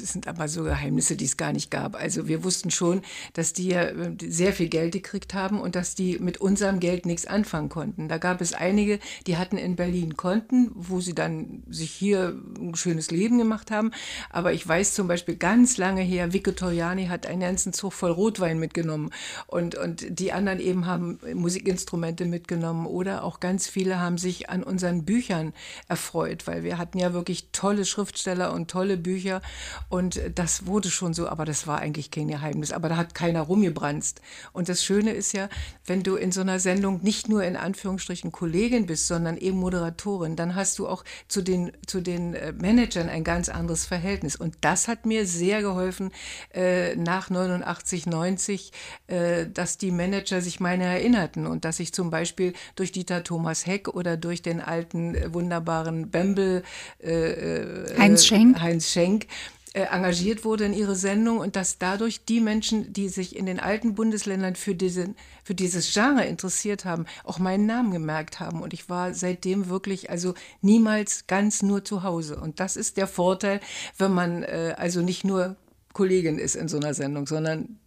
es 0.00 0.12
sind 0.12 0.26
aber 0.26 0.48
so 0.48 0.64
Geheimnisse, 0.64 1.14
die 1.14 1.26
es 1.26 1.36
gar 1.36 1.52
nicht 1.52 1.70
gab. 1.70 1.94
Also 1.94 2.26
wir 2.26 2.42
wussten 2.42 2.70
schon, 2.70 3.02
dass 3.34 3.52
die 3.52 3.68
ja 3.68 3.82
äh, 3.82 4.16
sehr 4.20 4.52
viel 4.52 4.68
Geld 4.68 4.92
gekriegt 4.92 5.32
haben 5.34 5.60
und 5.60 5.76
dass 5.76 5.94
die 5.94 6.18
mit 6.18 6.38
unserem 6.38 6.80
Geld 6.80 7.06
nichts 7.06 7.24
anfangen 7.24 7.68
konnten. 7.68 8.08
Da 8.08 8.18
gab 8.18 8.40
es 8.40 8.52
einige, 8.52 8.98
die 9.28 9.36
hatten 9.36 9.58
in 9.58 9.76
Berlin 9.76 10.16
Konten, 10.16 10.72
wo 10.74 11.00
sie 11.00 11.14
dann 11.14 11.62
sich 11.68 11.92
hier 11.92 12.36
ein 12.58 12.74
schönes 12.74 13.12
Leben 13.12 13.38
gemacht 13.38 13.70
haben. 13.70 13.92
Aber 14.30 14.52
ich 14.52 14.66
weiß 14.66 14.94
zum 14.94 15.06
Beispiel 15.06 15.36
ganz 15.36 15.76
lange 15.76 16.02
her, 16.02 16.32
Vico 16.32 16.50
Toriani 16.50 17.06
hat 17.06 17.26
einen 17.26 17.40
ganzen 17.40 17.72
Zug 17.72 17.92
voll 17.92 18.10
Rotwein 18.10 18.58
mitgenommen 18.58 19.10
und, 19.46 19.76
und 19.76 20.04
die 20.08 20.32
anderen 20.32 20.58
eben 20.58 20.86
haben 20.86 21.20
Musikinstrumente 21.34 22.24
mitgenommen 22.24 22.86
oder 22.86 23.22
auch 23.22 23.38
ganz 23.38 23.68
viele 23.68 24.00
haben 24.00 24.18
sich 24.18 24.50
an 24.50 24.64
unseren 24.64 25.04
Büchern 25.04 25.52
erfreut, 25.86 26.46
weil 26.48 26.64
wir 26.64 26.78
hatten 26.78 26.98
ja 26.98 27.12
wirklich 27.12 27.51
tolle 27.52 27.84
Schriftsteller 27.84 28.52
und 28.52 28.70
tolle 28.70 28.96
Bücher. 28.96 29.42
Und 29.88 30.20
das 30.34 30.66
wurde 30.66 30.90
schon 30.90 31.14
so, 31.14 31.28
aber 31.28 31.44
das 31.44 31.66
war 31.66 31.78
eigentlich 31.78 32.10
kein 32.10 32.28
Geheimnis. 32.28 32.72
Aber 32.72 32.88
da 32.88 32.96
hat 32.96 33.14
keiner 33.14 33.42
rumgebrannt. 33.42 34.14
Und 34.52 34.68
das 34.68 34.82
Schöne 34.82 35.12
ist 35.12 35.32
ja, 35.32 35.48
wenn 35.86 36.02
du 36.02 36.16
in 36.16 36.32
so 36.32 36.40
einer 36.40 36.58
Sendung 36.58 37.00
nicht 37.02 37.28
nur 37.28 37.44
in 37.44 37.56
Anführungsstrichen 37.56 38.32
Kollegin 38.32 38.86
bist, 38.86 39.06
sondern 39.06 39.36
eben 39.36 39.58
Moderatorin, 39.58 40.36
dann 40.36 40.54
hast 40.54 40.78
du 40.78 40.88
auch 40.88 41.04
zu 41.28 41.42
den, 41.42 41.72
zu 41.86 42.00
den 42.00 42.34
äh, 42.34 42.52
Managern 42.52 43.08
ein 43.08 43.24
ganz 43.24 43.48
anderes 43.48 43.86
Verhältnis. 43.86 44.36
Und 44.36 44.56
das 44.62 44.88
hat 44.88 45.06
mir 45.06 45.26
sehr 45.26 45.62
geholfen 45.62 46.10
äh, 46.54 46.96
nach 46.96 47.30
89, 47.30 48.06
90, 48.06 48.72
äh, 49.06 49.46
dass 49.46 49.78
die 49.78 49.90
Manager 49.90 50.40
sich 50.40 50.60
meine 50.60 50.84
erinnerten 50.84 51.46
und 51.46 51.64
dass 51.64 51.80
ich 51.80 51.92
zum 51.92 52.10
Beispiel 52.10 52.52
durch 52.76 52.92
Dieter 52.92 53.24
Thomas 53.24 53.66
Heck 53.66 53.88
oder 53.88 54.16
durch 54.16 54.42
den 54.42 54.60
alten 54.60 55.14
äh, 55.14 55.32
wunderbaren 55.32 56.10
Bembel 56.10 56.62
äh, 57.02 57.41
äh, 57.42 57.98
Heinz 57.98 58.24
Schenk, 58.26 58.60
Heinz 58.60 58.90
Schenk 58.90 59.26
äh, 59.74 59.84
engagiert 59.84 60.44
wurde 60.44 60.66
in 60.66 60.74
ihre 60.74 60.94
Sendung 60.94 61.38
und 61.38 61.56
dass 61.56 61.78
dadurch 61.78 62.24
die 62.26 62.40
Menschen, 62.40 62.92
die 62.92 63.08
sich 63.08 63.36
in 63.36 63.46
den 63.46 63.58
alten 63.58 63.94
Bundesländern 63.94 64.54
für, 64.54 64.74
diese, 64.74 65.14
für 65.44 65.54
dieses 65.54 65.94
Genre 65.94 66.26
interessiert 66.26 66.84
haben, 66.84 67.06
auch 67.24 67.38
meinen 67.38 67.64
Namen 67.64 67.90
gemerkt 67.90 68.38
haben. 68.38 68.60
Und 68.60 68.74
ich 68.74 68.90
war 68.90 69.14
seitdem 69.14 69.68
wirklich 69.68 70.10
also 70.10 70.34
niemals 70.60 71.26
ganz 71.26 71.62
nur 71.62 71.84
zu 71.84 72.02
Hause. 72.02 72.38
Und 72.38 72.60
das 72.60 72.76
ist 72.76 72.98
der 72.98 73.06
Vorteil, 73.06 73.60
wenn 73.96 74.12
man 74.12 74.42
äh, 74.42 74.74
also 74.76 75.00
nicht 75.00 75.24
nur 75.24 75.56
Kollegin 75.94 76.38
ist 76.38 76.54
in 76.54 76.68
so 76.68 76.76
einer 76.76 76.92
Sendung, 76.92 77.26
sondern 77.26 77.78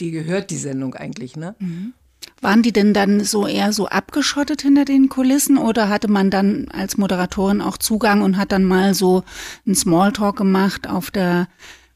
die 0.00 0.10
gehört 0.10 0.50
die 0.50 0.56
Sendung 0.56 0.94
eigentlich, 0.94 1.36
ne? 1.36 1.54
Mhm. 1.58 1.92
Waren 2.40 2.62
die 2.62 2.72
denn 2.72 2.94
dann 2.94 3.24
so 3.24 3.46
eher 3.46 3.72
so 3.72 3.88
abgeschottet 3.88 4.62
hinter 4.62 4.84
den 4.84 5.08
Kulissen 5.08 5.58
oder 5.58 5.88
hatte 5.88 6.08
man 6.08 6.30
dann 6.30 6.68
als 6.72 6.96
Moderatorin 6.96 7.60
auch 7.60 7.78
Zugang 7.78 8.22
und 8.22 8.36
hat 8.36 8.52
dann 8.52 8.64
mal 8.64 8.94
so 8.94 9.24
einen 9.66 9.74
Smalltalk 9.74 10.36
gemacht 10.36 10.88
auf 10.88 11.10
der 11.10 11.48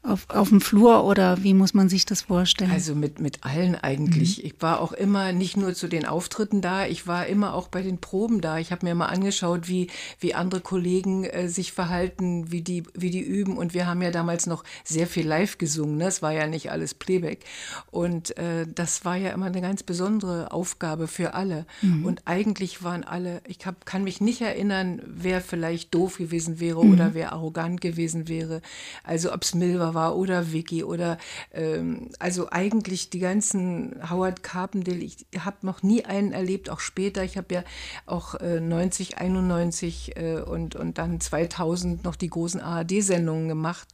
auf, 0.03 0.29
auf 0.29 0.49
dem 0.49 0.59
Flur 0.59 1.05
oder 1.05 1.43
wie 1.43 1.53
muss 1.53 1.73
man 1.73 1.87
sich 1.87 2.05
das 2.05 2.23
vorstellen? 2.23 2.71
Also 2.71 2.93
mit, 2.93 3.21
mit 3.21 3.45
allen 3.45 3.75
eigentlich. 3.75 4.39
Mhm. 4.39 4.45
Ich 4.47 4.55
war 4.59 4.81
auch 4.81 4.91
immer 4.91 5.31
nicht 5.31 5.55
nur 5.55 5.73
zu 5.73 5.87
den 5.87 6.05
Auftritten 6.05 6.59
da, 6.59 6.85
ich 6.85 7.07
war 7.07 7.25
immer 7.27 7.53
auch 7.53 7.69
bei 7.69 7.81
den 7.81 7.99
Proben 7.99 8.41
da. 8.41 8.57
Ich 8.57 8.73
habe 8.73 8.85
mir 8.85 8.95
mal 8.95 9.05
angeschaut, 9.05 9.69
wie, 9.69 9.87
wie 10.19 10.33
andere 10.33 10.59
Kollegen 10.59 11.23
äh, 11.23 11.47
sich 11.47 11.71
verhalten, 11.71 12.51
wie 12.51 12.61
die, 12.61 12.83
wie 12.93 13.11
die 13.11 13.21
üben. 13.21 13.57
Und 13.57 13.73
wir 13.73 13.87
haben 13.87 14.01
ja 14.01 14.11
damals 14.11 14.45
noch 14.45 14.65
sehr 14.83 15.07
viel 15.07 15.25
live 15.25 15.57
gesungen. 15.57 15.97
Ne? 15.97 16.07
Es 16.07 16.21
war 16.21 16.33
ja 16.33 16.47
nicht 16.47 16.69
alles 16.69 16.93
Playback. 16.93 17.45
Und 17.89 18.37
äh, 18.37 18.67
das 18.67 19.05
war 19.05 19.15
ja 19.15 19.31
immer 19.31 19.45
eine 19.45 19.61
ganz 19.61 19.83
besondere 19.83 20.51
Aufgabe 20.51 21.07
für 21.07 21.33
alle. 21.33 21.65
Mhm. 21.81 22.05
Und 22.05 22.23
eigentlich 22.25 22.83
waren 22.83 23.05
alle, 23.05 23.41
ich 23.47 23.65
hab, 23.65 23.85
kann 23.85 24.03
mich 24.03 24.19
nicht 24.19 24.41
erinnern, 24.41 25.01
wer 25.05 25.39
vielleicht 25.39 25.95
doof 25.95 26.17
gewesen 26.17 26.59
wäre 26.59 26.83
mhm. 26.83 26.91
oder 26.91 27.13
wer 27.13 27.31
arrogant 27.31 27.79
gewesen 27.79 28.27
wäre. 28.27 28.61
Also 29.05 29.31
ob 29.31 29.43
es 29.43 29.55
Milva 29.55 29.92
war 29.93 30.15
oder 30.15 30.51
Vicky 30.51 30.83
oder 30.83 31.17
ähm, 31.51 32.09
also 32.19 32.49
eigentlich 32.49 33.09
die 33.09 33.19
ganzen 33.19 33.95
Howard 34.09 34.43
Carpendale. 34.43 34.99
Ich 34.99 35.25
habe 35.39 35.57
noch 35.61 35.83
nie 35.83 36.05
einen 36.05 36.31
erlebt, 36.31 36.69
auch 36.69 36.79
später. 36.79 37.23
Ich 37.23 37.37
habe 37.37 37.53
ja 37.55 37.63
auch 38.05 38.35
äh, 38.35 38.59
90, 38.59 39.17
91 39.17 40.17
äh, 40.17 40.41
und, 40.41 40.75
und 40.75 40.97
dann 40.97 41.19
2000 41.19 42.03
noch 42.03 42.15
die 42.15 42.29
großen 42.29 42.61
ARD-Sendungen 42.61 43.47
gemacht, 43.47 43.87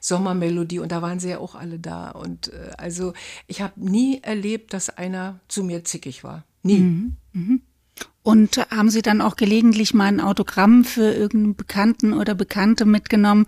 Sommermelodie 0.00 0.78
und 0.78 0.92
da 0.92 1.02
waren 1.02 1.20
sie 1.20 1.30
ja 1.30 1.38
auch 1.38 1.54
alle 1.54 1.78
da. 1.78 2.10
Und 2.10 2.52
äh, 2.52 2.70
also 2.76 3.12
ich 3.46 3.62
habe 3.62 3.74
nie 3.76 4.20
erlebt, 4.22 4.72
dass 4.72 4.90
einer 4.90 5.40
zu 5.48 5.64
mir 5.64 5.84
zickig 5.84 6.24
war. 6.24 6.44
Nie. 6.62 6.78
Mhm. 6.78 7.16
Mhm. 7.32 7.62
Und 8.22 8.58
haben 8.70 8.90
Sie 8.90 9.00
dann 9.00 9.22
auch 9.22 9.36
gelegentlich 9.36 9.94
mal 9.94 10.06
ein 10.06 10.20
Autogramm 10.20 10.84
für 10.84 11.10
irgendeinen 11.12 11.56
Bekannten 11.56 12.12
oder 12.12 12.34
Bekannte 12.34 12.84
mitgenommen, 12.84 13.46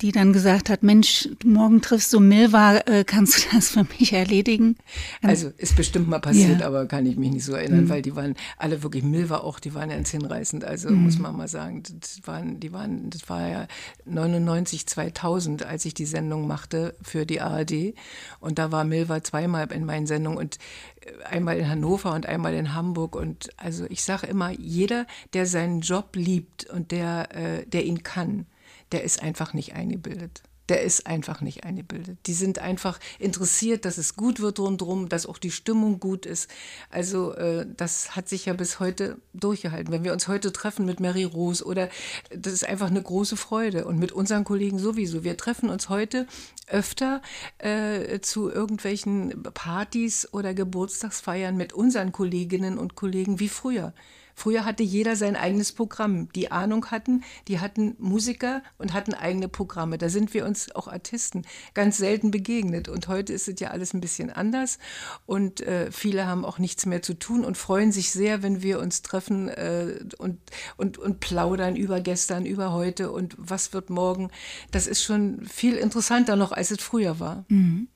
die 0.00 0.12
dann 0.12 0.32
gesagt 0.32 0.70
hat, 0.70 0.82
Mensch, 0.82 1.28
morgen 1.44 1.82
triffst 1.82 2.12
du 2.12 2.20
Milva, 2.20 2.78
äh, 2.86 3.04
kannst 3.04 3.38
du 3.38 3.56
das 3.56 3.70
für 3.70 3.86
mich 3.98 4.12
erledigen? 4.12 4.76
Also 5.22 5.50
ist 5.58 5.76
bestimmt 5.76 6.08
mal 6.08 6.20
passiert, 6.20 6.60
ja. 6.60 6.66
aber 6.66 6.86
kann 6.86 7.04
ich 7.06 7.16
mich 7.16 7.30
nicht 7.30 7.44
so 7.44 7.52
erinnern, 7.52 7.84
mhm. 7.84 7.88
weil 7.88 8.02
die 8.02 8.16
waren 8.16 8.34
alle 8.56 8.82
wirklich 8.82 9.04
Milva 9.04 9.38
auch, 9.38 9.60
die 9.60 9.74
waren 9.74 9.90
ja 9.90 9.96
ins 9.96 10.10
hinreißend. 10.10 10.64
Also 10.64 10.90
mhm. 10.90 11.04
muss 11.04 11.18
man 11.18 11.36
mal 11.36 11.48
sagen, 11.48 11.82
das 12.00 12.20
waren, 12.24 12.60
die 12.60 12.72
waren, 12.72 13.10
das 13.10 13.28
war 13.28 13.48
ja 13.48 13.66
99, 14.06 14.86
2000, 14.86 15.64
als 15.64 15.84
ich 15.84 15.94
die 15.94 16.06
Sendung 16.06 16.46
machte 16.46 16.94
für 17.02 17.26
die 17.26 17.40
ARD. 17.40 17.94
Und 18.40 18.58
da 18.58 18.72
war 18.72 18.84
Milva 18.84 19.22
zweimal 19.22 19.70
in 19.72 19.84
meinen 19.84 20.06
Sendungen 20.06 20.38
und 20.38 20.58
äh, 21.00 21.24
einmal 21.24 21.58
in 21.58 21.68
Hannover 21.68 22.14
und 22.14 22.26
einmal 22.26 22.54
in 22.54 22.74
Hamburg. 22.74 23.14
Und 23.16 23.50
also 23.58 23.84
ich 23.90 24.02
sage 24.02 24.26
immer, 24.26 24.50
jeder, 24.50 25.06
der 25.34 25.44
seinen 25.46 25.80
Job 25.80 26.16
liebt 26.16 26.64
und 26.70 26.90
der, 26.90 27.34
äh, 27.34 27.66
der 27.66 27.84
ihn 27.84 28.02
kann, 28.02 28.46
der 28.92 29.04
ist 29.04 29.22
einfach 29.22 29.54
nicht 29.54 29.74
eingebildet. 29.74 30.42
Der 30.70 30.82
ist 30.82 31.08
einfach 31.08 31.40
nicht 31.40 31.64
eingebildet. 31.64 32.18
Die 32.26 32.32
sind 32.32 32.60
einfach 32.60 33.00
interessiert, 33.18 33.84
dass 33.84 33.98
es 33.98 34.14
gut 34.14 34.38
wird 34.38 34.60
rundherum, 34.60 35.08
dass 35.08 35.26
auch 35.26 35.38
die 35.38 35.50
Stimmung 35.50 35.98
gut 35.98 36.26
ist. 36.26 36.48
Also 36.90 37.34
äh, 37.34 37.66
das 37.76 38.14
hat 38.14 38.28
sich 38.28 38.46
ja 38.46 38.52
bis 38.52 38.78
heute 38.78 39.16
durchgehalten. 39.34 39.92
Wenn 39.92 40.04
wir 40.04 40.12
uns 40.12 40.28
heute 40.28 40.52
treffen 40.52 40.86
mit 40.86 41.00
Mary 41.00 41.24
Rose 41.24 41.64
oder 41.64 41.88
das 42.32 42.52
ist 42.52 42.64
einfach 42.64 42.86
eine 42.86 43.02
große 43.02 43.36
Freude 43.36 43.84
und 43.84 43.98
mit 43.98 44.12
unseren 44.12 44.44
Kollegen 44.44 44.78
sowieso. 44.78 45.24
Wir 45.24 45.36
treffen 45.36 45.70
uns 45.70 45.88
heute 45.88 46.28
öfter 46.68 47.20
äh, 47.58 48.20
zu 48.20 48.48
irgendwelchen 48.48 49.42
Partys 49.42 50.32
oder 50.32 50.54
Geburtstagsfeiern 50.54 51.56
mit 51.56 51.72
unseren 51.72 52.12
Kolleginnen 52.12 52.78
und 52.78 52.94
Kollegen 52.94 53.40
wie 53.40 53.48
früher. 53.48 53.92
Früher 54.34 54.64
hatte 54.64 54.82
jeder 54.82 55.16
sein 55.16 55.36
eigenes 55.36 55.72
Programm. 55.72 56.30
Die 56.32 56.50
Ahnung 56.50 56.86
hatten, 56.86 57.22
die 57.48 57.60
hatten 57.60 57.96
Musiker 57.98 58.62
und 58.78 58.92
hatten 58.92 59.14
eigene 59.14 59.48
Programme. 59.48 59.98
Da 59.98 60.08
sind 60.08 60.34
wir 60.34 60.46
uns 60.46 60.74
auch 60.74 60.88
Artisten 60.88 61.42
ganz 61.74 61.98
selten 61.98 62.30
begegnet. 62.30 62.88
Und 62.88 63.08
heute 63.08 63.32
ist 63.32 63.48
es 63.48 63.60
ja 63.60 63.68
alles 63.70 63.94
ein 63.94 64.00
bisschen 64.00 64.30
anders. 64.30 64.78
Und 65.26 65.60
äh, 65.60 65.90
viele 65.90 66.26
haben 66.26 66.44
auch 66.44 66.58
nichts 66.58 66.86
mehr 66.86 67.02
zu 67.02 67.14
tun 67.14 67.44
und 67.44 67.56
freuen 67.56 67.92
sich 67.92 68.10
sehr, 68.10 68.42
wenn 68.42 68.62
wir 68.62 68.80
uns 68.80 69.02
treffen 69.02 69.48
äh, 69.48 69.98
und, 70.18 70.38
und, 70.76 70.98
und 70.98 71.20
plaudern 71.20 71.76
über 71.76 72.00
gestern, 72.00 72.46
über 72.46 72.72
heute 72.72 73.10
und 73.12 73.34
was 73.38 73.72
wird 73.72 73.90
morgen. 73.90 74.30
Das 74.70 74.86
ist 74.86 75.02
schon 75.02 75.44
viel 75.46 75.76
interessanter 75.76 76.36
noch, 76.36 76.52
als 76.52 76.70
es 76.70 76.80
früher 76.80 77.20
war. 77.20 77.44
Mhm. 77.48 77.88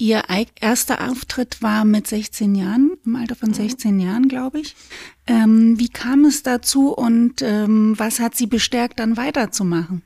Ihr 0.00 0.22
erster 0.60 1.10
Auftritt 1.10 1.60
war 1.60 1.84
mit 1.84 2.06
16 2.06 2.54
Jahren, 2.54 2.92
im 3.04 3.16
Alter 3.16 3.34
von 3.34 3.52
16 3.52 3.94
mhm. 3.94 4.00
Jahren, 4.00 4.28
glaube 4.28 4.60
ich. 4.60 4.76
Ähm, 5.26 5.78
wie 5.78 5.88
kam 5.88 6.24
es 6.24 6.44
dazu 6.44 6.92
und 6.92 7.42
ähm, 7.42 7.94
was 7.98 8.20
hat 8.20 8.36
Sie 8.36 8.46
bestärkt, 8.46 9.00
dann 9.00 9.16
weiterzumachen? 9.16 10.02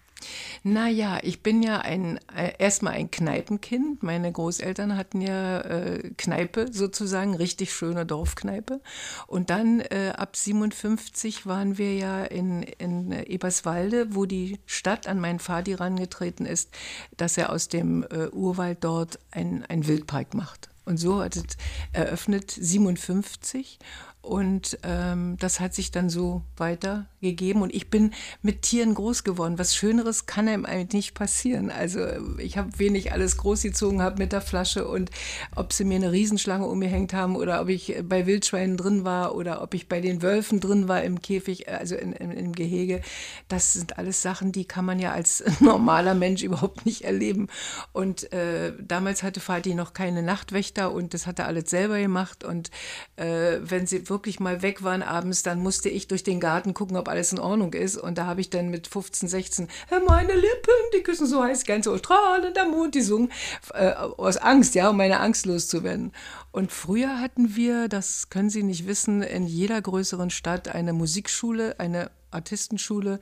Naja, 0.62 1.19
ich 1.23 1.43
bin 1.43 1.62
ja 1.62 1.79
ein 1.79 2.19
äh, 2.35 2.52
erstmal 2.59 2.95
ein 2.95 3.11
Kneipenkind. 3.11 4.02
Meine 4.02 4.31
Großeltern 4.31 4.97
hatten 4.97 5.21
ja 5.21 5.61
äh, 5.61 6.11
Kneipe 6.17 6.73
sozusagen, 6.73 7.35
richtig 7.35 7.73
schöne 7.73 8.07
Dorfkneipe. 8.07 8.81
Und 9.26 9.50
dann 9.50 9.81
äh, 9.81 10.12
ab 10.17 10.37
57 10.37 11.47
waren 11.47 11.79
wir 11.79 11.95
ja 11.95 12.25
in, 12.25 12.62
in 12.62 13.12
Eberswalde, 13.12 14.14
wo 14.14 14.26
die 14.26 14.59
Stadt 14.67 15.07
an 15.07 15.21
meinen 15.21 15.38
Vati 15.38 15.75
rangetreten 15.75 16.47
ist, 16.47 16.71
dass 17.17 17.37
er 17.37 17.50
aus 17.50 17.69
dem 17.69 18.05
äh, 18.05 18.29
Urwald 18.29 18.85
dort 18.85 19.19
ein, 19.31 19.64
ein 19.69 19.87
Wildpark 19.87 20.35
macht. 20.35 20.69
Und 20.85 20.97
so 20.97 21.23
hat 21.23 21.37
es 21.37 21.45
eröffnet 21.93 22.50
57 22.50 23.79
und 24.23 24.79
ähm, 24.85 25.37
das 25.41 25.59
hat 25.59 25.75
sich 25.75 25.91
dann 25.91 26.09
so 26.09 26.43
weitergegeben. 26.57 27.61
Und 27.61 27.75
ich 27.75 27.91
bin 27.91 28.12
mit 28.41 28.62
Tieren 28.62 28.95
groß 28.95 29.25
geworden. 29.25 29.59
Was 29.59 29.75
Schöneres 29.75 30.26
kann 30.26 30.47
einem 30.47 30.64
eigentlich 30.64 30.93
nicht 30.93 31.14
passieren. 31.14 31.71
Also 31.71 32.07
ich 32.38 32.57
habe 32.57 32.79
wenig 32.79 33.11
alles 33.11 33.37
großgezogen 33.37 34.00
habe 34.00 34.19
mit 34.19 34.31
der 34.31 34.41
Flasche 34.41 34.87
und 34.87 35.11
ob 35.57 35.73
sie 35.73 35.85
mir 35.85 35.97
eine 35.97 36.12
Riesenschlange 36.12 36.67
umgehängt 36.67 37.12
haben 37.12 37.35
oder 37.35 37.61
ob 37.61 37.69
ich 37.69 37.97
bei 38.05 38.26
Wildschweinen 38.26 38.76
drin 38.76 39.05
war 39.05 39.35
oder 39.35 39.61
ob 39.61 39.75
ich 39.75 39.88
bei 39.88 40.00
den 40.00 40.23
Wölfen 40.23 40.61
drin 40.61 40.87
war 40.87 41.02
im 41.02 41.21
Käfig, 41.21 41.69
also 41.69 41.97
in, 41.97 42.12
in, 42.12 42.31
im 42.31 42.52
Gehege, 42.52 43.00
das 43.49 43.73
sind 43.73 43.99
alles 43.99 44.23
Sachen, 44.23 44.52
die 44.52 44.67
kann 44.67 44.85
man 44.85 45.00
ja 45.00 45.11
als 45.11 45.43
normaler 45.61 46.14
Mensch 46.14 46.45
überhaupt 46.45 46.87
nicht 46.87 47.02
erleben. 47.02 47.49
Und 47.93 48.33
äh, 48.33 48.73
damals 48.81 49.25
hatte 49.25 49.41
Vati 49.41 49.75
noch 49.75 49.95
keine 49.95 50.23
Nachtwächter 50.23 50.93
und 50.93 51.12
das 51.12 51.26
hat 51.26 51.41
er 51.41 51.47
alles 51.47 51.71
selber 51.71 51.99
gemacht. 51.99 52.45
Und 52.45 52.71
äh, 53.17 53.59
wenn 53.62 53.88
sie 53.88 54.09
wirklich 54.12 54.38
mal 54.38 54.62
weg 54.62 54.85
waren 54.85 55.02
abends, 55.02 55.42
dann 55.42 55.61
musste 55.61 55.88
ich 55.88 56.07
durch 56.07 56.23
den 56.23 56.38
Garten 56.38 56.75
gucken, 56.75 56.97
ob 56.97 57.09
alles 57.09 57.33
in 57.33 57.40
Ordnung 57.40 57.73
ist. 57.73 57.97
Und 57.97 58.19
da 58.19 58.26
habe 58.26 58.40
ich 58.40 58.50
dann 58.50 58.69
mit 58.69 58.87
15, 58.87 59.28
16, 59.28 59.69
meine 60.07 60.35
Lippen, 60.35 60.75
die 60.95 61.02
küssen 61.02 61.26
so 61.26 61.42
heiß, 61.42 61.64
ganz 61.64 61.87
so 61.87 61.97
strahlender 61.97 62.66
Mond, 62.66 62.95
die 62.95 63.00
sungen, 63.00 63.33
äh, 63.75 63.92
aus 63.92 64.37
Angst, 64.37 64.75
ja, 64.75 64.90
um 64.90 64.97
meine 64.97 65.19
Angst 65.19 65.47
loszuwerden. 65.47 66.12
Und 66.52 66.71
früher 66.71 67.18
hatten 67.18 67.56
wir, 67.56 67.88
das 67.88 68.28
können 68.28 68.50
Sie 68.50 68.62
nicht 68.62 68.87
wissen, 68.87 69.23
in 69.23 69.47
jeder 69.47 69.80
größeren 69.80 70.28
Stadt 70.28 70.68
eine 70.68 70.92
Musikschule, 70.92 71.80
eine 71.80 72.11
Artistenschule. 72.30 73.21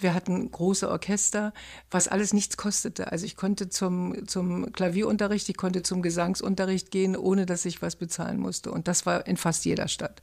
Wir 0.00 0.14
hatten 0.14 0.50
große 0.50 0.88
Orchester, 0.90 1.52
was 1.90 2.08
alles 2.08 2.32
nichts 2.32 2.56
kostete. 2.56 3.12
Also 3.12 3.24
ich 3.24 3.36
konnte 3.36 3.68
zum, 3.68 4.26
zum 4.26 4.72
Klavierunterricht, 4.72 5.48
ich 5.48 5.56
konnte 5.56 5.82
zum 5.82 6.02
Gesangsunterricht 6.02 6.90
gehen, 6.90 7.16
ohne 7.16 7.46
dass 7.46 7.64
ich 7.64 7.82
was 7.82 7.96
bezahlen 7.96 8.38
musste. 8.40 8.72
Und 8.72 8.88
das 8.88 9.06
war 9.06 9.26
in 9.26 9.36
fast 9.36 9.64
jeder 9.64 9.88
Stadt. 9.88 10.20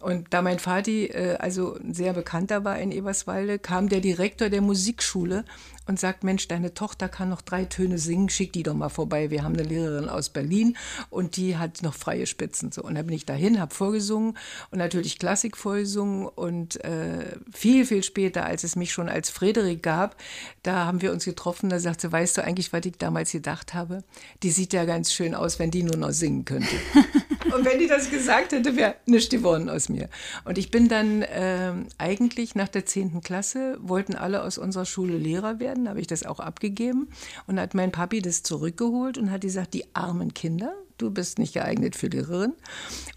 Und 0.00 0.32
da 0.32 0.40
mein 0.40 0.58
Vati 0.58 1.06
äh, 1.06 1.36
also 1.38 1.78
sehr 1.92 2.14
bekannter 2.14 2.64
war 2.64 2.78
in 2.78 2.90
Eberswalde, 2.90 3.58
kam 3.58 3.88
der 3.88 4.00
Direktor 4.00 4.48
der 4.48 4.62
Musikschule 4.62 5.44
und 5.86 6.00
sagt, 6.00 6.24
Mensch, 6.24 6.48
deine 6.48 6.72
Tochter 6.72 7.08
kann 7.08 7.28
noch 7.28 7.42
drei 7.42 7.64
Töne 7.64 7.98
singen, 7.98 8.30
schick 8.30 8.52
die 8.52 8.62
doch 8.62 8.74
mal 8.74 8.88
vorbei. 8.88 9.30
Wir 9.30 9.42
haben 9.42 9.54
eine 9.54 9.64
Lehrerin 9.64 10.08
aus 10.08 10.30
Berlin 10.30 10.76
und 11.10 11.36
die 11.36 11.56
hat 11.56 11.82
noch 11.82 11.94
freie 11.94 12.26
Spitzen. 12.26 12.72
So. 12.72 12.82
Und 12.82 12.94
dann 12.94 13.06
bin 13.06 13.16
ich 13.16 13.26
dahin, 13.26 13.60
habe 13.60 13.74
vorgesungen 13.74 14.38
und 14.70 14.78
natürlich 14.78 15.18
Klassik 15.18 15.56
vorgesungen. 15.56 16.26
Und 16.26 16.82
äh, 16.84 17.36
viel, 17.52 17.84
viel 17.84 18.02
später, 18.02 18.46
als 18.46 18.64
es 18.64 18.76
mich 18.76 18.92
schon 18.92 19.08
als 19.08 19.28
Frederik 19.30 19.82
gab, 19.82 20.16
da 20.62 20.86
haben 20.86 21.02
wir 21.02 21.12
uns 21.12 21.24
getroffen. 21.24 21.68
Da 21.68 21.78
sagte, 21.78 22.10
weißt 22.10 22.38
du 22.38 22.44
eigentlich, 22.44 22.72
was 22.72 22.86
ich 22.86 22.96
damals 22.96 23.32
gedacht 23.32 23.74
habe? 23.74 24.02
Die 24.42 24.50
sieht 24.50 24.72
ja 24.72 24.84
ganz 24.84 25.12
schön 25.12 25.34
aus, 25.34 25.58
wenn 25.58 25.70
die 25.70 25.82
nur 25.82 25.96
noch 25.96 26.12
singen 26.12 26.44
könnte. 26.44 26.76
und 27.54 27.64
wenn 27.64 27.78
die 27.78 27.86
das 27.86 28.10
gesagt 28.10 28.52
hätte, 28.52 28.76
wäre 28.76 28.96
nichts 29.06 29.30
geworden 29.30 29.68
aus 29.68 29.88
mir. 29.88 30.08
Und 30.44 30.58
ich 30.58 30.70
bin 30.70 30.88
dann 30.88 31.22
äh, 31.22 31.72
eigentlich 31.98 32.54
nach 32.54 32.68
der 32.68 32.86
10. 32.86 33.20
Klasse, 33.22 33.78
wollten 33.80 34.14
alle 34.14 34.42
aus 34.42 34.58
unserer 34.58 34.86
Schule 34.86 35.16
Lehrer 35.16 35.60
werden 35.60 35.88
habe 35.88 36.00
ich 36.00 36.06
das 36.06 36.24
auch 36.24 36.40
abgegeben 36.40 37.08
und 37.46 37.60
hat 37.60 37.74
mein 37.74 37.92
Papi 37.92 38.22
das 38.22 38.42
zurückgeholt 38.42 39.18
und 39.18 39.30
hat 39.30 39.42
gesagt, 39.42 39.74
die 39.74 39.84
armen 39.94 40.34
Kinder, 40.34 40.74
du 41.00 41.10
bist 41.10 41.38
nicht 41.38 41.54
geeignet 41.54 41.96
für 41.96 42.08
Lehrerin. 42.08 42.52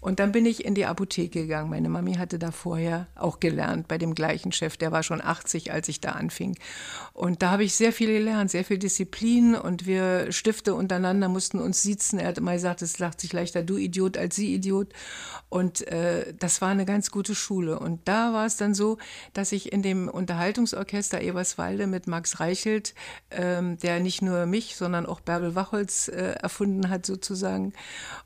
Und 0.00 0.20
dann 0.20 0.32
bin 0.32 0.46
ich 0.46 0.64
in 0.64 0.74
die 0.74 0.86
Apotheke 0.86 1.42
gegangen. 1.42 1.70
Meine 1.70 1.88
Mami 1.88 2.14
hatte 2.14 2.38
da 2.38 2.50
vorher 2.50 3.06
auch 3.14 3.40
gelernt 3.40 3.88
bei 3.88 3.98
dem 3.98 4.14
gleichen 4.14 4.52
Chef. 4.52 4.76
Der 4.76 4.92
war 4.92 5.02
schon 5.02 5.20
80, 5.20 5.72
als 5.72 5.88
ich 5.88 6.00
da 6.00 6.12
anfing. 6.12 6.56
Und 7.12 7.42
da 7.42 7.50
habe 7.50 7.64
ich 7.64 7.74
sehr 7.74 7.92
viel 7.92 8.08
gelernt, 8.08 8.50
sehr 8.50 8.64
viel 8.64 8.78
Disziplin. 8.78 9.54
Und 9.54 9.86
wir 9.86 10.32
Stifte 10.32 10.74
untereinander 10.74 11.28
mussten 11.28 11.58
uns 11.58 11.82
sitzen. 11.82 12.18
Er 12.18 12.28
hat 12.28 12.38
immer 12.38 12.54
gesagt, 12.54 12.82
es 12.82 12.98
lacht 12.98 13.20
sich 13.20 13.32
leichter 13.32 13.62
du 13.62 13.76
Idiot 13.76 14.16
als 14.16 14.36
sie 14.36 14.54
Idiot. 14.54 14.92
Und 15.48 15.86
äh, 15.88 16.34
das 16.38 16.60
war 16.60 16.70
eine 16.70 16.86
ganz 16.86 17.10
gute 17.10 17.34
Schule. 17.34 17.78
Und 17.78 18.08
da 18.08 18.32
war 18.32 18.46
es 18.46 18.56
dann 18.56 18.74
so, 18.74 18.98
dass 19.34 19.52
ich 19.52 19.72
in 19.72 19.82
dem 19.82 20.08
Unterhaltungsorchester 20.08 21.20
Eberswalde 21.20 21.86
mit 21.86 22.06
Max 22.06 22.40
Reichelt, 22.40 22.94
ähm, 23.30 23.78
der 23.78 24.00
nicht 24.00 24.22
nur 24.22 24.46
mich, 24.46 24.76
sondern 24.76 25.06
auch 25.06 25.20
Bärbel 25.20 25.54
Wachholz 25.54 26.08
äh, 26.08 26.34
erfunden 26.40 26.88
hat 26.88 27.06
sozusagen, 27.06 27.73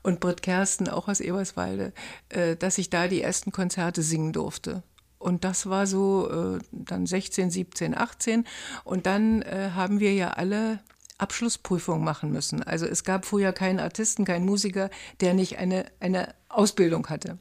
und 0.03 0.19
Britt 0.19 0.41
Kersten 0.41 0.87
auch 0.87 1.07
aus 1.07 1.19
Eberswalde, 1.19 1.93
äh, 2.29 2.55
dass 2.55 2.77
ich 2.77 2.89
da 2.89 3.07
die 3.07 3.21
ersten 3.21 3.51
Konzerte 3.51 4.01
singen 4.01 4.33
durfte. 4.33 4.83
Und 5.17 5.43
das 5.43 5.69
war 5.69 5.85
so 5.85 6.57
äh, 6.57 6.59
dann 6.71 7.05
16, 7.05 7.51
17, 7.51 7.97
18. 7.97 8.45
Und 8.85 9.05
dann 9.05 9.41
äh, 9.41 9.71
haben 9.75 9.99
wir 9.99 10.13
ja 10.13 10.31
alle 10.31 10.79
Abschlussprüfung 11.17 12.03
machen 12.03 12.31
müssen. 12.31 12.63
Also 12.63 12.85
es 12.85 13.03
gab 13.03 13.25
früher 13.25 13.51
keinen 13.51 13.79
Artisten, 13.79 14.23
keinen 14.23 14.45
Musiker, 14.45 14.89
der 15.19 15.33
nicht 15.33 15.57
eine, 15.57 15.85
eine 15.99 16.33
Ausbildung 16.47 17.07
hatte. 17.09 17.37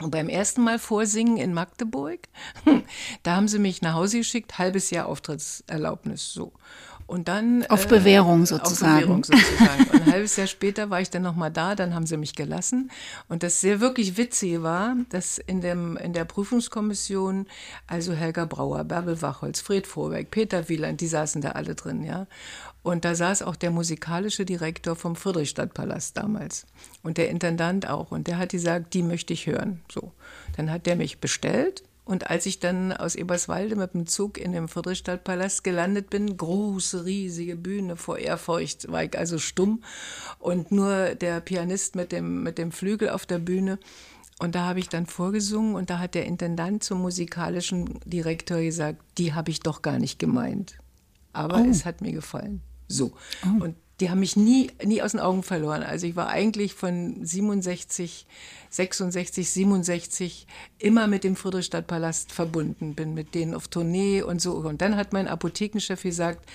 Und 0.00 0.10
beim 0.10 0.28
ersten 0.28 0.62
Mal 0.62 0.78
vorsingen 0.78 1.36
in 1.36 1.52
Magdeburg, 1.52 2.20
da 3.22 3.36
haben 3.36 3.48
sie 3.48 3.58
mich 3.58 3.82
nach 3.82 3.94
Hause 3.94 4.18
geschickt, 4.18 4.58
halbes 4.58 4.90
Jahr 4.90 5.06
Auftrittserlaubnis, 5.06 6.32
so. 6.32 6.52
Und 7.06 7.28
dann 7.28 7.66
auf 7.66 7.86
Bewährung 7.86 8.46
sozusagen. 8.46 8.94
Auf 8.94 9.00
Bewährung 9.00 9.24
sozusagen. 9.24 9.84
Und 9.90 9.92
ein 10.06 10.12
halbes 10.12 10.36
Jahr 10.36 10.46
später 10.46 10.90
war 10.90 11.00
ich 11.00 11.10
dann 11.10 11.22
noch 11.22 11.36
mal 11.36 11.50
da, 11.50 11.74
dann 11.74 11.94
haben 11.94 12.06
sie 12.06 12.16
mich 12.16 12.34
gelassen. 12.34 12.90
Und 13.28 13.42
das 13.42 13.60
sehr 13.60 13.80
wirklich 13.80 14.16
witzige 14.16 14.62
war, 14.62 14.96
dass 15.10 15.38
in 15.38 15.60
dem 15.60 15.96
in 15.96 16.12
der 16.14 16.24
Prüfungskommission 16.24 17.46
also 17.86 18.14
Helga 18.14 18.46
Brauer, 18.46 18.84
Bärbel 18.84 19.20
Wachholz, 19.20 19.60
Fred 19.60 19.86
Vorwerk, 19.86 20.30
Peter 20.30 20.68
Wieland, 20.68 21.00
die 21.00 21.06
saßen 21.06 21.42
da 21.42 21.50
alle 21.50 21.74
drin, 21.74 22.04
ja. 22.04 22.26
Und 22.82 23.06
da 23.06 23.14
saß 23.14 23.42
auch 23.42 23.56
der 23.56 23.70
musikalische 23.70 24.44
Direktor 24.44 24.94
vom 24.94 25.16
Friedrichstadtpalast 25.16 26.18
damals 26.18 26.66
und 27.02 27.16
der 27.16 27.30
Intendant 27.30 27.88
auch. 27.88 28.10
Und 28.10 28.26
der 28.26 28.36
hat 28.36 28.50
gesagt, 28.50 28.92
die 28.92 29.02
möchte 29.02 29.32
ich 29.32 29.46
hören. 29.46 29.80
So, 29.90 30.12
dann 30.56 30.70
hat 30.70 30.84
der 30.84 30.96
mich 30.96 31.18
bestellt 31.18 31.82
und 32.04 32.28
als 32.30 32.44
ich 32.44 32.60
dann 32.60 32.92
aus 32.92 33.14
Eberswalde 33.14 33.76
mit 33.76 33.94
dem 33.94 34.06
Zug 34.06 34.36
in 34.36 34.52
dem 34.52 34.68
Friedrichstadtpalast 34.68 35.64
gelandet 35.64 36.10
bin, 36.10 36.36
große, 36.36 37.06
riesige 37.06 37.56
Bühne 37.56 37.96
vor 37.96 38.18
Ehrfurcht, 38.18 38.90
war 38.92 39.04
ich 39.04 39.16
also 39.16 39.38
stumm 39.38 39.82
und 40.38 40.70
nur 40.70 41.14
der 41.14 41.40
Pianist 41.40 41.96
mit 41.96 42.12
dem, 42.12 42.42
mit 42.42 42.58
dem 42.58 42.72
Flügel 42.72 43.08
auf 43.08 43.24
der 43.24 43.38
Bühne. 43.38 43.78
Und 44.38 44.54
da 44.54 44.66
habe 44.66 44.80
ich 44.80 44.88
dann 44.88 45.06
vorgesungen 45.06 45.76
und 45.76 45.88
da 45.88 45.98
hat 45.98 46.14
der 46.14 46.26
Intendant 46.26 46.82
zum 46.82 47.00
musikalischen 47.00 48.00
Direktor 48.04 48.60
gesagt, 48.60 49.00
die 49.16 49.32
habe 49.32 49.50
ich 49.50 49.60
doch 49.60 49.80
gar 49.80 49.98
nicht 49.98 50.18
gemeint. 50.18 50.76
Aber 51.32 51.62
oh. 51.62 51.70
es 51.70 51.86
hat 51.86 52.02
mir 52.02 52.12
gefallen. 52.12 52.60
So. 52.86 53.12
Oh. 53.44 53.64
Und 53.64 53.76
die 54.00 54.10
haben 54.10 54.20
mich 54.20 54.36
nie, 54.36 54.70
nie 54.84 55.02
aus 55.02 55.12
den 55.12 55.20
Augen 55.20 55.42
verloren. 55.42 55.82
Also 55.82 56.06
ich 56.06 56.16
war 56.16 56.28
eigentlich 56.28 56.74
von 56.74 57.24
67, 57.24 58.26
66, 58.68 59.50
67 59.50 60.46
immer 60.78 61.06
mit 61.06 61.22
dem 61.22 61.36
Friedrichstadtpalast 61.36 62.32
verbunden, 62.32 62.94
bin 62.94 63.14
mit 63.14 63.34
denen 63.34 63.54
auf 63.54 63.68
Tournee 63.68 64.22
und 64.22 64.40
so. 64.40 64.54
Und 64.54 64.82
dann 64.82 64.96
hat 64.96 65.12
mein 65.12 65.28
Apothekenchef 65.28 66.02
gesagt, 66.02 66.48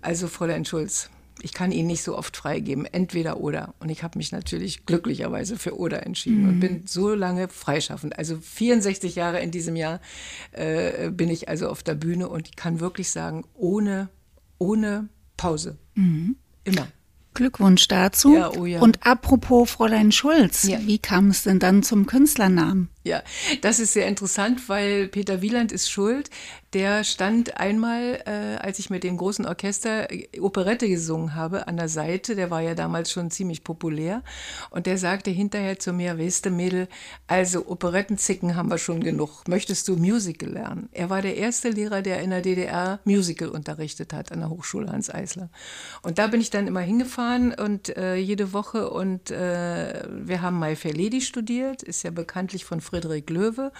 also 0.00 0.26
Fräulein 0.26 0.64
Schulz, 0.64 1.10
ich 1.42 1.52
kann 1.52 1.72
Ihnen 1.72 1.86
nicht 1.86 2.02
so 2.02 2.18
oft 2.18 2.36
freigeben, 2.36 2.84
entweder 2.84 3.40
oder. 3.40 3.74
Und 3.78 3.88
ich 3.88 4.02
habe 4.02 4.18
mich 4.18 4.32
natürlich 4.32 4.84
glücklicherweise 4.84 5.56
für 5.56 5.78
oder 5.78 6.04
entschieden 6.04 6.42
mhm. 6.42 6.48
und 6.48 6.60
bin 6.60 6.82
so 6.86 7.14
lange 7.14 7.48
freischaffend. 7.48 8.18
Also 8.18 8.36
64 8.38 9.14
Jahre 9.14 9.40
in 9.40 9.50
diesem 9.50 9.76
Jahr 9.76 10.00
äh, 10.52 11.10
bin 11.10 11.30
ich 11.30 11.48
also 11.48 11.68
auf 11.68 11.82
der 11.82 11.94
Bühne 11.94 12.28
und 12.28 12.48
ich 12.48 12.56
kann 12.56 12.80
wirklich 12.80 13.10
sagen, 13.10 13.44
ohne, 13.54 14.08
ohne 14.58 15.08
Pause. 15.36 15.78
Mhm. 15.94 16.36
Immer. 16.64 16.88
Glückwunsch 17.34 17.86
dazu. 17.88 18.34
Ja, 18.34 18.50
oh 18.50 18.66
ja. 18.66 18.80
Und 18.80 19.06
apropos 19.06 19.70
Fräulein 19.70 20.12
Schulz, 20.12 20.64
ja. 20.64 20.78
wie 20.80 20.98
kam 20.98 21.28
es 21.28 21.44
denn 21.44 21.58
dann 21.58 21.82
zum 21.82 22.06
Künstlernamen? 22.06 22.88
Ja, 23.02 23.22
das 23.62 23.80
ist 23.80 23.94
sehr 23.94 24.06
interessant, 24.06 24.68
weil 24.68 25.08
Peter 25.08 25.40
Wieland 25.40 25.72
ist 25.72 25.90
schuld. 25.90 26.28
Der 26.74 27.02
stand 27.02 27.56
einmal, 27.58 28.22
äh, 28.26 28.56
als 28.60 28.78
ich 28.78 28.90
mit 28.90 29.02
dem 29.02 29.16
großen 29.16 29.44
Orchester 29.44 30.12
äh, 30.12 30.28
Operette 30.38 30.86
gesungen 30.86 31.34
habe, 31.34 31.66
an 31.66 31.78
der 31.78 31.88
Seite. 31.88 32.36
Der 32.36 32.50
war 32.50 32.60
ja 32.60 32.74
damals 32.74 33.10
schon 33.10 33.30
ziemlich 33.30 33.64
populär. 33.64 34.22
Und 34.68 34.86
der 34.86 34.98
sagte 34.98 35.30
hinterher 35.30 35.78
zu 35.78 35.92
mir, 35.92 36.18
weißt 36.18 36.46
du, 36.46 36.50
Mädel, 36.50 36.88
also 37.26 37.66
Operettenzicken 37.66 38.54
haben 38.54 38.70
wir 38.70 38.78
schon 38.78 39.02
genug. 39.02 39.48
Möchtest 39.48 39.88
du 39.88 39.96
Musical 39.96 40.50
lernen? 40.50 40.90
Er 40.92 41.10
war 41.10 41.22
der 41.22 41.36
erste 41.36 41.70
Lehrer, 41.70 42.02
der 42.02 42.20
in 42.20 42.30
der 42.30 42.42
DDR 42.42 43.00
Musical 43.04 43.48
unterrichtet 43.48 44.12
hat, 44.12 44.30
an 44.30 44.40
der 44.40 44.50
Hochschule 44.50 44.92
Hans 44.92 45.12
Eisler. 45.12 45.48
Und 46.02 46.18
da 46.18 46.26
bin 46.26 46.40
ich 46.40 46.50
dann 46.50 46.68
immer 46.68 46.80
hingefahren 46.80 47.52
und 47.52 47.96
äh, 47.96 48.14
jede 48.16 48.52
Woche 48.52 48.90
und 48.90 49.30
äh, 49.30 50.04
wir 50.08 50.42
haben 50.42 50.60
My 50.60 50.76
Fair 50.76 50.94
Lady 50.94 51.20
studiert, 51.20 51.82
ist 51.82 52.04
ja 52.04 52.10
bekanntlich 52.10 52.64
von 52.64 52.80
Friedrich 52.90 53.30
Löwe. 53.30 53.72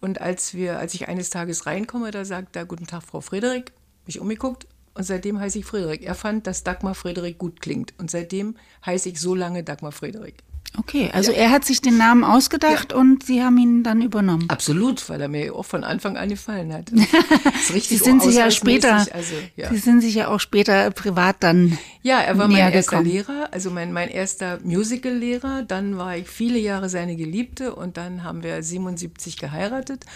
Und 0.00 0.20
als 0.20 0.54
wir, 0.54 0.78
als 0.78 0.94
ich 0.94 1.08
eines 1.08 1.30
Tages 1.30 1.66
reinkomme, 1.66 2.10
da 2.10 2.24
sagt 2.24 2.56
er, 2.56 2.66
guten 2.66 2.86
Tag, 2.86 3.02
Frau 3.02 3.20
Friedrich, 3.20 3.64
mich 4.06 4.20
umgeguckt. 4.20 4.66
Und 4.92 5.04
seitdem 5.04 5.40
heiße 5.40 5.60
ich 5.60 5.64
Friedrich. 5.64 6.02
Er 6.02 6.14
fand, 6.14 6.46
dass 6.46 6.64
Dagmar 6.64 6.94
Friedrich 6.94 7.38
gut 7.38 7.60
klingt. 7.60 7.94
Und 7.98 8.10
seitdem 8.10 8.56
heiße 8.84 9.08
ich 9.08 9.20
so 9.20 9.34
lange 9.34 9.64
Dagmar 9.64 9.92
Friedrich. 9.92 10.34
Okay, 10.78 11.10
also 11.12 11.32
ja. 11.32 11.38
er 11.38 11.50
hat 11.50 11.64
sich 11.64 11.82
den 11.82 11.96
Namen 11.96 12.22
ausgedacht 12.22 12.92
ja. 12.92 12.98
und 12.98 13.24
Sie 13.24 13.42
haben 13.42 13.58
ihn 13.58 13.82
dann 13.82 14.02
übernommen. 14.02 14.48
Absolut, 14.48 15.08
weil 15.08 15.20
er 15.20 15.28
mir 15.28 15.54
auch 15.54 15.64
von 15.64 15.82
Anfang 15.82 16.16
an 16.16 16.28
gefallen 16.28 16.72
hat. 16.72 16.90
Sie 17.72 17.96
sind 17.96 18.22
sich 18.22 18.36
ja 18.36 18.50
später, 18.52 19.06
also, 19.12 19.34
ja. 19.56 19.68
Sie 19.68 19.78
sind 19.78 20.00
sich 20.00 20.14
ja 20.14 20.28
auch 20.28 20.38
später 20.38 20.90
privat 20.92 21.36
dann. 21.40 21.76
Ja, 22.02 22.20
er 22.20 22.38
war 22.38 22.46
mein 22.46 22.72
erster 22.72 22.98
gekommen. 22.98 23.10
Lehrer, 23.10 23.48
also 23.50 23.70
mein, 23.70 23.92
mein 23.92 24.08
erster 24.08 24.60
Musical-Lehrer. 24.62 25.64
Dann 25.64 25.98
war 25.98 26.16
ich 26.16 26.28
viele 26.28 26.58
Jahre 26.58 26.88
seine 26.88 27.16
Geliebte 27.16 27.74
und 27.74 27.96
dann 27.96 28.22
haben 28.22 28.44
wir 28.44 28.62
77 28.62 29.38
geheiratet 29.38 30.06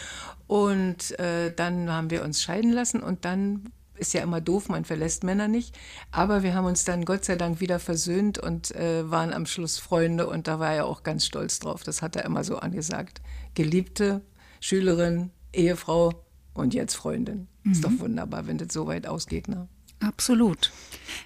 und 0.47 1.19
äh, 1.19 1.53
dann 1.55 1.91
haben 1.91 2.11
wir 2.11 2.23
uns 2.23 2.43
scheiden 2.43 2.73
lassen 2.73 3.03
und 3.03 3.25
dann 3.25 3.73
ist 3.97 4.15
ja 4.15 4.23
immer 4.23 4.41
doof, 4.41 4.69
man 4.69 4.85
verlässt 4.85 5.25
Männer 5.25 5.49
nicht. 5.49 5.77
Aber 6.11 6.43
wir 6.43 6.55
haben 6.55 6.67
uns 6.67 6.85
dann 6.85 7.05
Gott 7.05 7.25
sei 7.25 7.37
Dank 7.37 7.61
wieder 7.61 7.79
versöhnt 7.79 8.39
und 8.39 8.75
äh, 8.75 9.11
waren 9.11 9.33
am 9.33 9.47
Schluss 9.47 9.79
Freunde 9.79 10.27
und 10.27 10.49
da 10.49 10.59
war 10.59 10.73
er 10.73 10.87
auch 10.87 11.03
ganz 11.03 11.27
stolz 11.27 11.59
drauf. 11.61 11.83
Das 11.83 12.03
hat 12.03 12.17
er 12.17 12.25
immer 12.25 12.45
so 12.45 12.59
angesagt. 12.59 13.21
Geliebte, 13.55 14.23
Schülerin, 14.61 15.31
Ehefrau 15.53 16.25
und 16.55 16.75
jetzt 16.75 16.95
Freundin. 16.95 17.49
Mhm. 17.63 17.73
Ist 17.73 17.85
doch 17.85 17.91
mhm. 17.91 18.01
wunderbar, 18.01 18.47
wenn 18.47 18.59
das 18.59 18.73
so 18.73 18.87
weit 18.87 19.07
ausgeht. 19.07 19.49
Ne? 19.49 19.69
Absolut. 20.01 20.73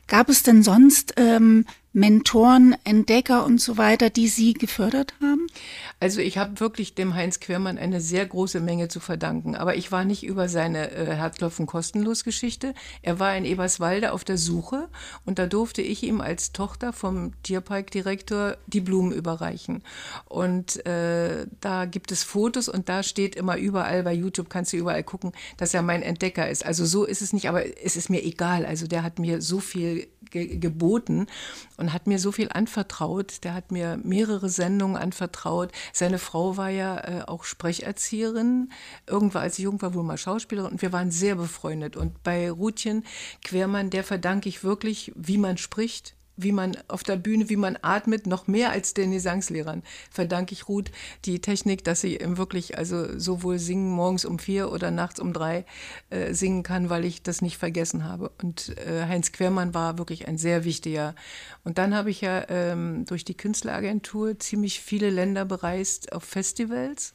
Gab 0.07 0.29
es 0.29 0.43
denn 0.43 0.63
sonst 0.63 1.15
ähm, 1.17 1.65
Mentoren, 1.93 2.77
Entdecker 2.85 3.47
und 3.47 3.61
so 3.61 3.79
weiter, 3.79 4.11
die 4.11 4.29
Sie 4.29 4.53
gefördert 4.53 5.15
haben? 5.23 5.47
Also 6.01 6.21
ich 6.21 6.37
habe 6.39 6.61
wirklich 6.61 6.95
dem 6.95 7.15
Heinz 7.15 7.41
Quermann 7.41 7.79
eine 7.79 8.01
sehr 8.01 8.25
große 8.27 8.61
Menge 8.61 8.89
zu 8.89 9.01
verdanken. 9.01 9.57
Aber 9.57 9.75
ich 9.75 9.91
war 9.91 10.05
nicht 10.05 10.23
über 10.23 10.49
seine 10.49 10.91
äh, 10.93 11.07
Herzklopfen 11.15 11.67
kostenlos 11.67 12.25
Geschichte. 12.25 12.75
Er 13.03 13.19
war 13.19 13.37
in 13.37 13.45
Eberswalde 13.45 14.13
auf 14.13 14.23
der 14.23 14.37
Suche 14.37 14.89
und 15.25 15.39
da 15.39 15.47
durfte 15.47 15.83
ich 15.83 16.03
ihm 16.03 16.21
als 16.21 16.53
Tochter 16.53 16.93
vom 16.93 17.33
Tierparkdirektor 17.43 18.59
die 18.67 18.81
Blumen 18.81 19.13
überreichen. 19.13 19.83
Und 20.27 20.85
äh, 20.87 21.47
da 21.61 21.87
gibt 21.87 22.13
es 22.13 22.23
Fotos 22.23 22.69
und 22.69 22.89
da 22.89 23.03
steht 23.03 23.35
immer 23.35 23.57
überall, 23.57 24.03
bei 24.03 24.13
YouTube 24.13 24.51
kannst 24.51 24.73
du 24.73 24.77
überall 24.77 25.03
gucken, 25.03 25.33
dass 25.57 25.75
er 25.75 25.83
mein 25.83 26.03
Entdecker 26.03 26.49
ist. 26.49 26.65
Also 26.65 26.85
so 26.85 27.05
ist 27.05 27.23
es 27.23 27.33
nicht, 27.33 27.49
aber 27.49 27.65
es 27.83 27.97
ist 27.97 28.11
mir 28.11 28.23
egal. 28.23 28.67
Also 28.67 28.87
der 28.87 29.03
hat 29.03 29.19
mir 29.19 29.41
so 29.41 29.59
viel 29.59 30.07
ge 30.31 30.59
geboten 30.59 31.27
und 31.79 31.93
hat 31.95 32.07
mir 32.07 32.19
so 32.19 32.33
viel 32.33 32.51
anvertraut. 32.53 33.45
Der 33.45 33.55
hat 33.55 33.73
mir 33.73 33.99
mehrere 34.03 34.51
Sendungen 34.51 34.97
anvertraut. 34.97 35.73
Seine 35.95 36.19
Frau 36.19 36.59
war 36.59 36.69
ja 36.69 36.99
äh, 36.99 37.23
auch 37.27 37.45
Sprecherzieherin. 37.45 38.71
Irgendwann, 39.07 39.43
als 39.43 39.59
ich 39.59 39.65
jung 39.65 39.81
war, 39.81 39.95
wohl 39.95 40.03
mal 40.03 40.19
Schauspielerin. 40.19 40.73
Und 40.73 40.83
wir 40.83 40.93
waren 40.93 41.11
sehr 41.11 41.37
befreundet. 41.37 41.97
Und 41.97 42.23
bei 42.23 42.51
Rutchen 42.51 43.05
Quermann, 43.43 43.91
der 43.91 44.05
verdanke 44.05 44.49
ich 44.49 44.63
wirklich, 44.63 45.13
wie 45.17 45.39
man 45.39 45.57
spricht 45.57 46.18
wie 46.39 46.53
man 46.53 46.77
auf 46.89 47.03
der 47.03 47.17
Bühne, 47.17 47.51
wie 47.51 47.57
man 47.57 47.77
atmet, 47.83 48.27
noch 48.27 48.47
mehr 48.47 48.71
als 48.71 48.95
den 48.95 49.11
Gesangslehrern 49.11 49.83
verdanke 50.11 50.53
ich 50.53 50.69
Ruth 50.69 50.91
die 51.25 51.41
Technik, 51.41 51.85
dass 51.85 52.01
sie 52.01 52.19
wirklich 52.23 52.79
also 52.79 53.19
sowohl 53.19 53.59
singen 53.59 53.91
morgens 53.91 54.25
um 54.25 54.39
vier 54.39 54.73
oder 54.73 54.91
nachts 54.91 55.21
um 55.21 55.33
drei 55.33 55.67
äh, 56.11 56.33
singen 56.33 56.63
kann, 56.63 56.89
weil 56.89 57.05
ich 57.05 57.23
das 57.23 57.43
nicht 57.43 57.59
vergessen 57.59 58.05
habe. 58.05 58.31
Und 58.41 58.77
äh, 58.79 59.07
Heinz 59.07 59.33
Quermann 59.33 59.75
war 59.75 59.99
wirklich 59.99 60.29
ein 60.29 60.39
sehr 60.39 60.65
wichtiger. 60.65 61.15
Und 61.65 61.79
dann 61.79 61.95
habe 61.95 62.11
ich 62.11 62.21
ja 62.21 62.49
ähm, 62.49 63.05
durch 63.05 63.25
die 63.25 63.37
Künstleragentur 63.37 64.39
ziemlich 64.39 64.81
viele 64.81 65.11
Länder 65.11 65.45
bereist 65.45 66.13
auf 66.13 66.25
Festivals 66.25 67.15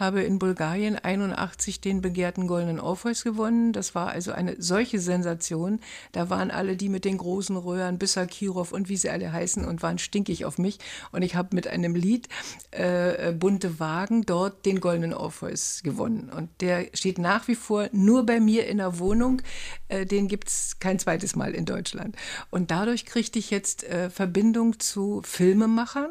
habe 0.00 0.22
in 0.22 0.38
Bulgarien 0.38 0.96
81 0.96 1.80
den 1.80 2.00
begehrten 2.00 2.46
Goldenen 2.46 2.80
Orpheus 2.80 3.22
gewonnen. 3.22 3.72
Das 3.72 3.94
war 3.94 4.08
also 4.08 4.32
eine 4.32 4.56
solche 4.60 4.98
Sensation. 4.98 5.80
Da 6.12 6.30
waren 6.30 6.50
alle 6.50 6.76
die 6.76 6.88
mit 6.88 7.04
den 7.04 7.18
großen 7.18 7.56
Röhren, 7.56 7.98
Bissa 7.98 8.26
Kirov 8.26 8.72
und 8.72 8.88
wie 8.88 8.96
sie 8.96 9.10
alle 9.10 9.32
heißen 9.32 9.64
und 9.64 9.82
waren 9.82 9.98
stinkig 9.98 10.44
auf 10.44 10.58
mich. 10.58 10.78
Und 11.12 11.22
ich 11.22 11.34
habe 11.34 11.54
mit 11.54 11.68
einem 11.68 11.94
Lied 11.94 12.28
äh, 12.72 13.28
äh, 13.28 13.32
Bunte 13.32 13.78
Wagen 13.78 14.24
dort 14.24 14.64
den 14.66 14.80
Goldenen 14.80 15.12
Orpheus 15.12 15.82
gewonnen. 15.82 16.30
Und 16.34 16.48
der 16.60 16.86
steht 16.94 17.18
nach 17.18 17.46
wie 17.46 17.54
vor 17.54 17.88
nur 17.92 18.24
bei 18.24 18.40
mir 18.40 18.66
in 18.66 18.78
der 18.78 18.98
Wohnung. 18.98 19.42
Äh, 19.88 20.06
den 20.06 20.28
gibt 20.28 20.48
es 20.48 20.78
kein 20.80 20.98
zweites 20.98 21.36
Mal 21.36 21.54
in 21.54 21.66
Deutschland. 21.66 22.16
Und 22.50 22.70
dadurch 22.70 23.04
kriegte 23.04 23.38
ich 23.38 23.50
jetzt 23.50 23.84
äh, 23.84 24.08
Verbindung 24.08 24.80
zu 24.80 25.20
Filmemachern 25.24 26.10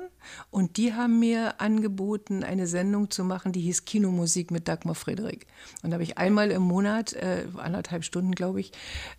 und 0.51 0.77
die 0.77 0.93
haben 0.93 1.19
mir 1.19 1.61
angeboten, 1.61 2.43
eine 2.43 2.67
Sendung 2.67 3.11
zu 3.11 3.23
machen, 3.23 3.51
die 3.51 3.61
hieß 3.61 3.85
Kinomusik 3.85 4.51
mit 4.51 4.67
Dagmar 4.67 4.95
Friedrich. 4.95 5.45
Und 5.83 5.91
da 5.91 5.95
habe 5.95 6.03
ich 6.03 6.17
einmal 6.17 6.51
im 6.51 6.63
Monat, 6.63 7.13
äh, 7.13 7.45
anderthalb 7.57 8.03
Stunden, 8.03 8.33
glaube 8.33 8.59
ich, 8.59 8.71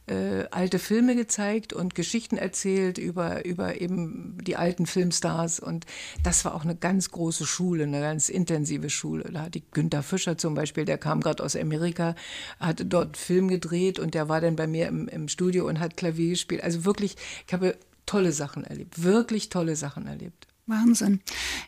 äh, 0.07 0.44
alte 0.51 0.79
Filme 0.79 1.14
gezeigt 1.14 1.73
und 1.73 1.94
Geschichten 1.94 2.37
erzählt 2.37 2.99
über, 2.99 3.44
über 3.44 3.81
eben 3.81 4.38
die 4.42 4.57
alten 4.57 4.87
Filmstars. 4.87 5.61
Und 5.61 5.87
das 6.23 6.44
war 6.44 6.55
auch 6.55 6.64
eine 6.64 6.77
ganz 6.77 7.11
große 7.11 7.46
Schule, 7.46 7.85
eine 7.85 8.01
ganz 8.01 8.29
intensive 8.29 8.90
Schule. 8.90 9.25
Da 9.33 9.42
hat 9.42 9.55
die 9.55 9.64
Günther 9.70 10.03
Fischer 10.03 10.38
zum 10.38 10.55
Beispiel, 10.55 10.85
der 10.85 10.99
kam 10.99 11.20
gerade 11.20 11.42
aus 11.42 11.57
Amerika, 11.57 12.14
hatte 12.59 12.85
dort 12.85 13.16
Film 13.16 13.49
gedreht 13.49 13.99
und 13.99 14.14
der 14.14 14.29
war 14.29 14.40
dann 14.40 14.57
bei 14.57 14.66
mir 14.66 14.88
im, 14.88 15.09
im 15.09 15.29
Studio 15.29 15.68
und 15.68 15.81
hat 15.81 15.96
Klavier 15.96 16.31
gespielt. 16.31 16.62
Also 16.62 16.85
wirklich, 16.85 17.16
ich 17.46 17.53
habe 17.53 17.77
tolle 18.07 18.33
Sachen 18.33 18.64
erlebt, 18.64 19.03
wirklich 19.03 19.49
tolle 19.51 19.77
Sachen 19.77 20.07
erlebt. 20.07 20.49
Wahnsinn. 20.70 21.20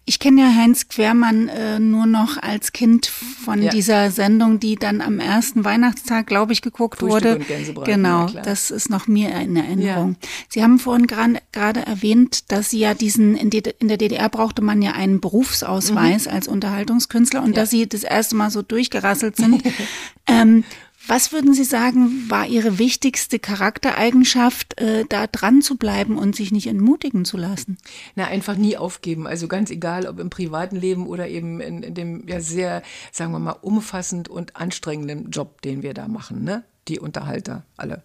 Ich 0.05 0.19
kenne 0.19 0.43
ja 0.43 0.55
Heinz 0.55 0.89
Quermann 0.89 1.49
äh, 1.49 1.79
nur 1.79 2.07
noch 2.07 2.41
als 2.41 2.73
Kind 2.73 3.07
von 3.07 3.63
ja. 3.63 3.71
dieser 3.71 4.11
Sendung, 4.11 4.61
die 4.61 4.77
dann 4.77 5.01
am 5.01 5.19
ersten 5.19 5.65
Weihnachtstag, 5.65 6.27
glaube 6.27 6.53
ich, 6.53 6.63
geguckt 6.63 7.01
Frühstück 7.01 7.49
wurde. 7.49 7.85
Genau, 7.85 8.29
ja, 8.29 8.43
das 8.43 8.71
ist 8.71 8.89
noch 8.89 9.07
mir 9.07 9.31
in 9.35 9.57
Erinnerung. 9.57 10.17
Ja. 10.21 10.29
Sie 10.49 10.63
haben 10.63 10.79
vorhin 10.79 11.07
gerade 11.07 11.87
erwähnt, 11.87 12.51
dass 12.51 12.71
Sie 12.71 12.79
ja 12.79 12.95
diesen, 12.95 13.37
in, 13.37 13.51
in, 13.51 13.89
der 13.89 13.97
DDR 13.99 14.29
brauchte 14.29 14.63
man 14.63 14.81
ja 14.81 14.93
einen 14.93 15.21
Berufsausweis 15.21 16.27
mhm. 16.27 16.33
als 16.33 16.49
Unterhaltungskünstler 16.49 17.43
und 17.43 17.57
dass 17.57 17.71
Sie 17.71 17.89
das 17.89 18.05
erste 18.05 18.37
Mal 18.37 18.51
so 18.51 18.63
durchgerasselt 18.63 19.37
sind. 19.37 19.63
ähm, 20.27 20.65
was 21.07 21.33
würden 21.33 21.55
Sie 21.55 21.65
sagen, 21.65 22.31
war 22.31 22.47
Ihre 22.47 22.79
wichtigste 22.79 23.39
Charaktereigenschaft, 23.39 24.81
äh, 24.81 25.05
da 25.09 25.27
dran 25.27 25.63
zu 25.63 25.77
bleiben 25.77 26.19
und 26.19 26.37
sich 26.37 26.53
nicht 26.53 26.67
entmutigen 26.67 27.25
zu 27.25 27.37
lassen? 27.37 27.79
Na, 28.15 28.27
einfach 28.27 28.57
nie 28.57 28.77
aufgeben. 28.77 29.27
Also 29.27 29.49
ganz 29.49 29.71
egal, 29.71 30.07
ob 30.07 30.19
im 30.21 30.31
privaten 30.31 30.77
Leben 30.77 31.07
oder 31.07 31.29
eben 31.29 31.61
in, 31.61 31.83
in 31.83 31.95
dem 31.95 32.29
ja 32.29 32.41
sehr, 32.41 32.83
sagen 33.11 33.33
wir 33.33 33.39
mal, 33.39 33.53
umfassend 33.53 34.29
und 34.29 34.57
anstrengenden 34.57 35.31
Job, 35.31 35.61
den 35.63 35.83
wir 35.83 35.95
da 35.95 36.09
machen. 36.09 36.45
Ne? 36.45 36.65
die 36.89 36.99
Unterhalter 36.99 37.65
alle. 37.77 38.03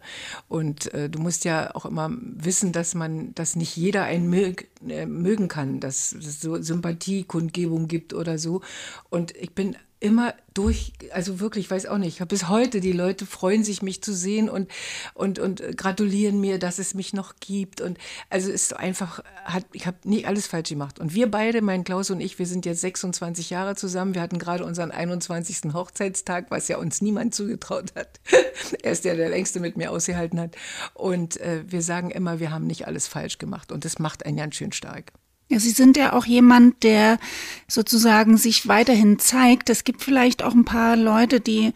Und 0.48 0.94
äh, 0.94 1.10
du 1.10 1.20
musst 1.20 1.46
ja 1.46 1.74
auch 1.74 1.86
immer 1.86 2.12
wissen, 2.12 2.72
dass 2.72 2.94
man, 2.94 3.34
dass 3.34 3.56
nicht 3.56 3.76
jeder 3.76 4.04
einen 4.04 4.30
mög, 4.30 4.68
äh, 4.88 5.06
mögen 5.06 5.48
kann, 5.48 5.80
dass 5.80 6.12
es 6.12 6.42
so 6.42 6.62
Sympathiekundgebung 6.62 7.88
gibt 7.88 8.14
oder 8.14 8.38
so. 8.38 8.62
Und 9.10 9.36
ich 9.36 9.54
bin 9.54 9.76
immer 10.00 10.34
durch, 10.54 10.94
also 11.12 11.40
wirklich, 11.40 11.70
weiß 11.72 11.88
auch 11.88 11.98
nicht, 11.98 12.20
ich 12.20 12.28
bis 12.28 12.48
heute, 12.48 12.82
die 12.82 12.92
Leute 12.92 13.26
freuen 13.26 13.64
sich, 13.64 13.82
mich 13.82 14.04
zu 14.04 14.14
sehen 14.14 14.50
und, 14.50 14.70
und, 15.14 15.40
und 15.40 15.62
gratulieren 15.76 16.40
mir, 16.40 16.60
dass 16.60 16.78
es 16.78 16.94
mich 16.94 17.14
noch 17.14 17.36
gibt. 17.40 17.82
Und 17.82 17.98
also 18.30 18.52
ist 18.52 18.76
einfach, 18.76 19.24
hat, 19.44 19.66
ich 19.74 19.88
habe 19.88 19.98
nie 20.04 20.26
alles 20.26 20.48
falsch 20.48 20.70
gemacht. 20.70 21.00
Und 21.00 21.14
wir 21.16 21.30
beide, 21.32 21.62
mein 21.62 21.84
Klaus 21.84 22.12
und 22.12 22.22
ich, 22.22 22.38
wir 22.38 22.46
sind 22.46 22.66
jetzt 22.66 22.82
26 22.82 23.50
Jahre 23.50 23.76
zusammen. 23.76 24.14
Wir 24.14 24.22
hatten 24.22 24.40
gerade 24.40 24.66
unseren 24.66 24.92
21. 24.92 25.74
Hochzeitstag, 25.74 26.52
was 26.52 26.68
ja 26.68 26.78
uns 26.78 27.02
niemand 27.02 27.34
zugetraut 27.34 27.94
hat. 27.96 28.20
er 28.84 28.92
ist 28.92 29.06
der, 29.06 29.16
der 29.16 29.30
längste 29.30 29.60
mit 29.60 29.78
mir 29.78 29.92
ausgehalten 29.92 30.40
hat. 30.40 30.56
Und 30.94 31.38
äh, 31.38 31.64
wir 31.68 31.82
sagen 31.82 32.12
immer, 32.12 32.40
wir 32.40 32.52
haben 32.52 32.68
nicht 32.68 32.88
alles 32.88 33.08
falsch 33.08 33.40
gemacht. 33.40 33.72
Und 33.72 33.84
das 33.84 33.98
macht 33.98 34.26
einen 34.26 34.38
ganz 34.38 34.56
schön 34.56 34.72
stark. 34.72 35.12
Ja, 35.50 35.60
Sie 35.60 35.72
sind 35.72 35.96
ja 35.96 36.14
auch 36.14 36.26
jemand, 36.26 36.84
der 36.84 37.20
sozusagen 37.68 38.38
sich 38.38 38.68
weiterhin 38.68 39.18
zeigt. 39.18 39.70
Es 39.70 39.84
gibt 39.84 40.04
vielleicht 40.04 40.44
auch 40.44 40.54
ein 40.54 40.66
paar 40.66 40.98
Leute, 40.98 41.40
die 41.40 41.74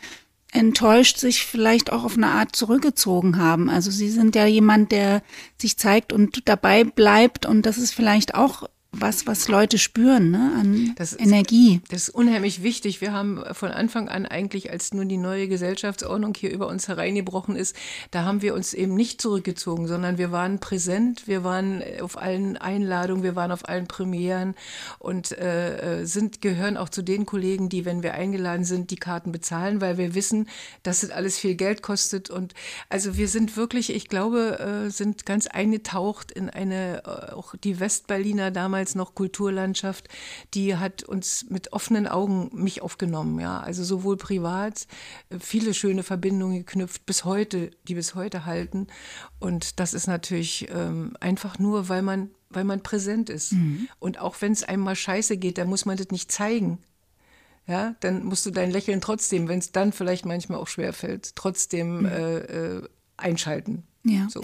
enttäuscht 0.51 1.17
sich 1.17 1.45
vielleicht 1.45 1.91
auch 1.93 2.03
auf 2.03 2.17
eine 2.17 2.27
Art 2.27 2.55
zurückgezogen 2.55 3.37
haben. 3.37 3.69
Also 3.69 3.89
Sie 3.89 4.09
sind 4.09 4.35
ja 4.35 4.45
jemand, 4.45 4.91
der 4.91 5.23
sich 5.57 5.77
zeigt 5.77 6.11
und 6.11 6.49
dabei 6.49 6.83
bleibt 6.83 7.45
und 7.45 7.65
das 7.65 7.77
ist 7.77 7.93
vielleicht 7.93 8.35
auch 8.35 8.63
was, 8.93 9.25
was 9.25 9.47
Leute 9.47 9.77
spüren, 9.77 10.31
ne, 10.31 10.51
an 10.59 10.93
das 10.97 11.13
ist, 11.13 11.21
Energie. 11.21 11.79
Das 11.89 12.03
ist 12.03 12.09
unheimlich 12.09 12.61
wichtig. 12.61 12.99
Wir 12.99 13.13
haben 13.13 13.41
von 13.53 13.71
Anfang 13.71 14.09
an 14.09 14.25
eigentlich, 14.25 14.69
als 14.69 14.93
nun 14.93 15.07
die 15.07 15.17
neue 15.17 15.47
Gesellschaftsordnung 15.47 16.33
hier 16.35 16.51
über 16.51 16.67
uns 16.67 16.89
hereingebrochen 16.89 17.55
ist, 17.55 17.73
da 18.11 18.25
haben 18.25 18.41
wir 18.41 18.53
uns 18.53 18.73
eben 18.73 18.93
nicht 18.93 19.21
zurückgezogen, 19.21 19.87
sondern 19.87 20.17
wir 20.17 20.33
waren 20.33 20.59
präsent, 20.59 21.25
wir 21.25 21.45
waren 21.45 21.81
auf 22.01 22.17
allen 22.17 22.57
Einladungen, 22.57 23.23
wir 23.23 23.37
waren 23.37 23.53
auf 23.53 23.67
allen 23.67 23.87
Premieren 23.87 24.55
und 24.99 25.31
äh, 25.39 26.03
sind, 26.03 26.41
gehören 26.41 26.75
auch 26.75 26.89
zu 26.89 27.01
den 27.01 27.25
Kollegen, 27.25 27.69
die, 27.69 27.85
wenn 27.85 28.03
wir 28.03 28.13
eingeladen 28.13 28.65
sind, 28.65 28.91
die 28.91 28.97
Karten 28.97 29.31
bezahlen, 29.31 29.79
weil 29.79 29.97
wir 29.97 30.15
wissen, 30.15 30.49
dass 30.83 31.03
es 31.03 31.11
alles 31.11 31.37
viel 31.37 31.55
Geld 31.55 31.81
kostet. 31.81 32.29
Und 32.29 32.53
also 32.89 33.15
wir 33.15 33.29
sind 33.29 33.55
wirklich, 33.55 33.95
ich 33.95 34.09
glaube, 34.09 34.59
äh, 34.59 34.89
sind 34.89 35.25
ganz 35.25 35.47
eingetaucht 35.47 36.29
in 36.29 36.49
eine, 36.49 37.03
äh, 37.05 37.31
auch 37.31 37.55
die 37.55 37.79
Westberliner 37.79 38.51
damals 38.51 38.80
damals 38.81 38.95
noch 38.95 39.15
Kulturlandschaft, 39.15 40.07
die 40.53 40.75
hat 40.75 41.03
uns 41.03 41.45
mit 41.49 41.73
offenen 41.73 42.07
Augen 42.07 42.49
mich 42.53 42.81
aufgenommen, 42.81 43.39
ja. 43.39 43.59
Also 43.59 43.83
sowohl 43.83 44.17
privat, 44.17 44.87
äh, 45.29 45.37
viele 45.39 45.73
schöne 45.73 46.03
Verbindungen 46.03 46.59
geknüpft, 46.59 47.05
bis 47.05 47.25
heute, 47.25 47.71
die 47.87 47.95
bis 47.95 48.15
heute 48.15 48.45
halten. 48.45 48.87
Und 49.39 49.79
das 49.79 49.93
ist 49.93 50.07
natürlich 50.07 50.67
ähm, 50.73 51.15
einfach 51.19 51.59
nur, 51.59 51.89
weil 51.89 52.01
man, 52.01 52.31
weil 52.49 52.63
man 52.63 52.81
präsent 52.81 53.29
ist. 53.29 53.53
Mhm. 53.53 53.87
Und 53.99 54.19
auch 54.19 54.35
wenn 54.41 54.51
es 54.51 54.63
einem 54.63 54.83
mal 54.83 54.95
scheiße 54.95 55.37
geht, 55.37 55.57
dann 55.57 55.69
muss 55.69 55.85
man 55.85 55.97
das 55.97 56.07
nicht 56.09 56.31
zeigen. 56.31 56.79
Ja, 57.67 57.95
dann 57.99 58.23
musst 58.25 58.45
du 58.45 58.51
dein 58.51 58.71
Lächeln 58.71 59.01
trotzdem, 59.01 59.47
wenn 59.47 59.59
es 59.59 59.71
dann 59.71 59.93
vielleicht 59.93 60.25
manchmal 60.25 60.59
auch 60.59 60.67
schwer 60.67 60.93
fällt, 60.93 61.35
trotzdem 61.35 61.99
mhm. 61.99 62.05
äh, 62.05 62.37
äh, 62.37 62.89
einschalten. 63.17 63.83
Ja. 64.03 64.27
So. 64.29 64.41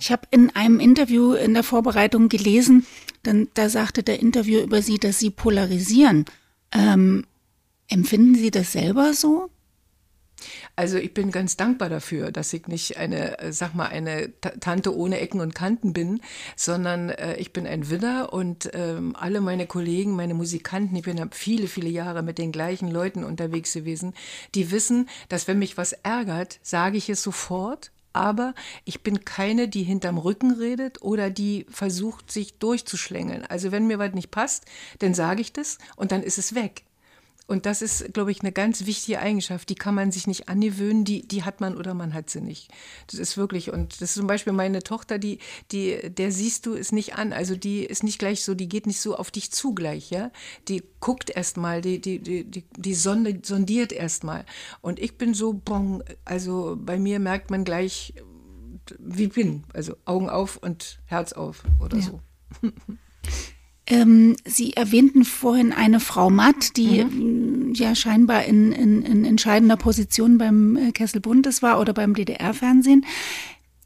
Ich 0.00 0.10
habe 0.10 0.26
in 0.30 0.54
einem 0.56 0.80
Interview 0.80 1.34
in 1.34 1.54
der 1.54 1.62
Vorbereitung 1.62 2.28
gelesen, 2.28 2.86
dann, 3.22 3.48
da 3.54 3.68
sagte 3.68 4.02
der 4.02 4.20
Interview 4.20 4.60
über 4.60 4.82
Sie, 4.82 4.98
dass 4.98 5.18
Sie 5.18 5.30
polarisieren. 5.30 6.24
Ähm, 6.72 7.26
empfinden 7.88 8.34
Sie 8.34 8.50
das 8.50 8.72
selber 8.72 9.14
so? 9.14 9.50
Also 10.76 10.98
ich 10.98 11.14
bin 11.14 11.30
ganz 11.30 11.56
dankbar 11.56 11.88
dafür, 11.88 12.32
dass 12.32 12.52
ich 12.52 12.66
nicht 12.66 12.96
eine, 12.96 13.38
äh, 13.38 13.52
sag 13.52 13.74
mal, 13.74 13.86
eine 13.86 14.32
Tante 14.40 14.94
ohne 14.94 15.20
Ecken 15.20 15.40
und 15.40 15.54
Kanten 15.54 15.92
bin, 15.92 16.20
sondern 16.56 17.10
äh, 17.10 17.36
ich 17.36 17.52
bin 17.52 17.66
ein 17.66 17.90
Widder 17.90 18.32
und 18.32 18.70
ähm, 18.74 19.14
alle 19.16 19.40
meine 19.40 19.66
Kollegen, 19.66 20.16
meine 20.16 20.34
Musikanten, 20.34 20.96
ich 20.96 21.04
bin 21.04 21.30
viele, 21.30 21.68
viele 21.68 21.88
Jahre 21.88 22.22
mit 22.22 22.38
den 22.38 22.52
gleichen 22.52 22.90
Leuten 22.90 23.24
unterwegs 23.24 23.72
gewesen, 23.72 24.14
die 24.54 24.70
wissen, 24.70 25.08
dass 25.28 25.46
wenn 25.46 25.58
mich 25.58 25.76
was 25.76 25.92
ärgert, 25.92 26.58
sage 26.62 26.96
ich 26.98 27.08
es 27.08 27.22
sofort 27.22 27.92
aber 28.14 28.54
ich 28.84 29.02
bin 29.02 29.24
keine, 29.24 29.68
die 29.68 29.82
hinterm 29.82 30.18
Rücken 30.18 30.52
redet 30.52 31.02
oder 31.02 31.30
die 31.30 31.66
versucht, 31.68 32.30
sich 32.32 32.58
durchzuschlängeln. 32.58 33.44
Also 33.44 33.72
wenn 33.72 33.86
mir 33.86 33.98
was 33.98 34.14
nicht 34.14 34.30
passt, 34.30 34.64
dann 35.00 35.14
sage 35.14 35.40
ich 35.40 35.52
das 35.52 35.78
und 35.96 36.12
dann 36.12 36.22
ist 36.22 36.38
es 36.38 36.54
weg. 36.54 36.84
Und 37.46 37.66
das 37.66 37.82
ist, 37.82 38.14
glaube 38.14 38.30
ich, 38.30 38.40
eine 38.40 38.52
ganz 38.52 38.86
wichtige 38.86 39.18
Eigenschaft. 39.18 39.68
Die 39.68 39.74
kann 39.74 39.94
man 39.94 40.10
sich 40.10 40.26
nicht 40.26 40.48
angewöhnen, 40.48 41.04
die, 41.04 41.28
die 41.28 41.42
hat 41.42 41.60
man 41.60 41.76
oder 41.76 41.92
man 41.92 42.14
hat 42.14 42.30
sie 42.30 42.40
nicht. 42.40 42.70
Das 43.06 43.20
ist 43.20 43.36
wirklich, 43.36 43.70
und 43.70 43.92
das 43.92 44.10
ist 44.10 44.14
zum 44.14 44.26
Beispiel 44.26 44.54
meine 44.54 44.82
Tochter, 44.82 45.18
die, 45.18 45.38
die, 45.70 46.10
der 46.10 46.32
siehst 46.32 46.64
du 46.64 46.74
es 46.74 46.90
nicht 46.90 47.16
an. 47.16 47.34
Also 47.34 47.54
die 47.54 47.84
ist 47.84 48.02
nicht 48.02 48.18
gleich 48.18 48.42
so, 48.44 48.54
die 48.54 48.68
geht 48.68 48.86
nicht 48.86 49.00
so 49.00 49.16
auf 49.16 49.30
dich 49.30 49.52
zugleich, 49.52 50.10
ja. 50.10 50.30
Die 50.68 50.82
guckt 51.00 51.28
erst 51.28 51.58
mal, 51.58 51.82
die, 51.82 52.00
die, 52.00 52.18
die, 52.18 52.44
die, 52.44 52.64
die 52.78 52.94
sondiert 52.94 53.92
erst 53.92 54.24
mal. 54.24 54.46
Und 54.80 54.98
ich 54.98 55.18
bin 55.18 55.34
so, 55.34 55.52
bon, 55.52 56.02
also 56.24 56.78
bei 56.78 56.98
mir 56.98 57.18
merkt 57.18 57.50
man 57.50 57.64
gleich, 57.64 58.14
wie 58.98 59.24
ich 59.24 59.32
bin. 59.32 59.64
Also 59.74 59.96
Augen 60.06 60.30
auf 60.30 60.56
und 60.56 60.98
Herz 61.04 61.34
auf 61.34 61.62
oder 61.78 61.98
ja. 61.98 62.04
so. 62.04 62.20
Ähm, 63.86 64.36
Sie 64.44 64.72
erwähnten 64.72 65.24
vorhin 65.24 65.72
eine 65.72 66.00
Frau 66.00 66.30
Matt, 66.30 66.76
die 66.76 67.04
mhm. 67.04 67.70
Mm, 67.70 67.74
ja 67.74 67.94
scheinbar 67.94 68.44
in, 68.44 68.72
in, 68.72 69.02
in, 69.02 69.24
entscheidender 69.24 69.76
Position 69.76 70.38
beim 70.38 70.76
äh, 70.76 70.92
Kessel 70.92 71.20
Bundes 71.20 71.62
war 71.62 71.78
oder 71.80 71.92
beim 71.92 72.14
DDR-Fernsehen. 72.14 73.04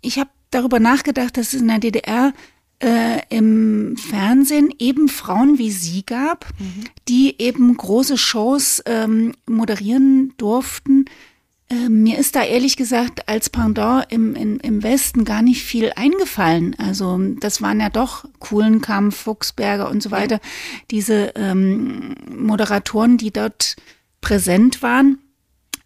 Ich 0.00 0.18
habe 0.18 0.30
darüber 0.50 0.78
nachgedacht, 0.78 1.36
dass 1.36 1.52
es 1.52 1.60
in 1.60 1.68
der 1.68 1.80
DDR 1.80 2.32
äh, 2.80 3.20
im 3.28 3.96
Fernsehen 3.96 4.72
eben 4.78 5.08
Frauen 5.08 5.58
wie 5.58 5.72
Sie 5.72 6.04
gab, 6.06 6.46
mhm. 6.58 6.84
die 7.08 7.34
eben 7.40 7.76
große 7.76 8.16
Shows 8.16 8.82
ähm, 8.86 9.34
moderieren 9.46 10.32
durften, 10.36 11.06
ähm, 11.70 12.02
mir 12.02 12.18
ist 12.18 12.34
da 12.34 12.44
ehrlich 12.44 12.76
gesagt 12.76 13.28
als 13.28 13.50
Pendant 13.50 14.10
im, 14.10 14.34
im, 14.34 14.58
im 14.60 14.82
Westen 14.82 15.24
gar 15.24 15.42
nicht 15.42 15.62
viel 15.62 15.92
eingefallen. 15.94 16.74
Also 16.78 17.18
das 17.40 17.60
waren 17.60 17.80
ja 17.80 17.90
doch 17.90 18.24
Kuhlenkampf, 18.38 19.16
Fuchsberger 19.16 19.90
und 19.90 20.02
so 20.02 20.10
weiter, 20.10 20.36
ja. 20.36 20.40
diese 20.90 21.32
ähm, 21.36 22.14
Moderatoren, 22.30 23.18
die 23.18 23.30
dort 23.30 23.76
präsent 24.20 24.82
waren. 24.82 25.18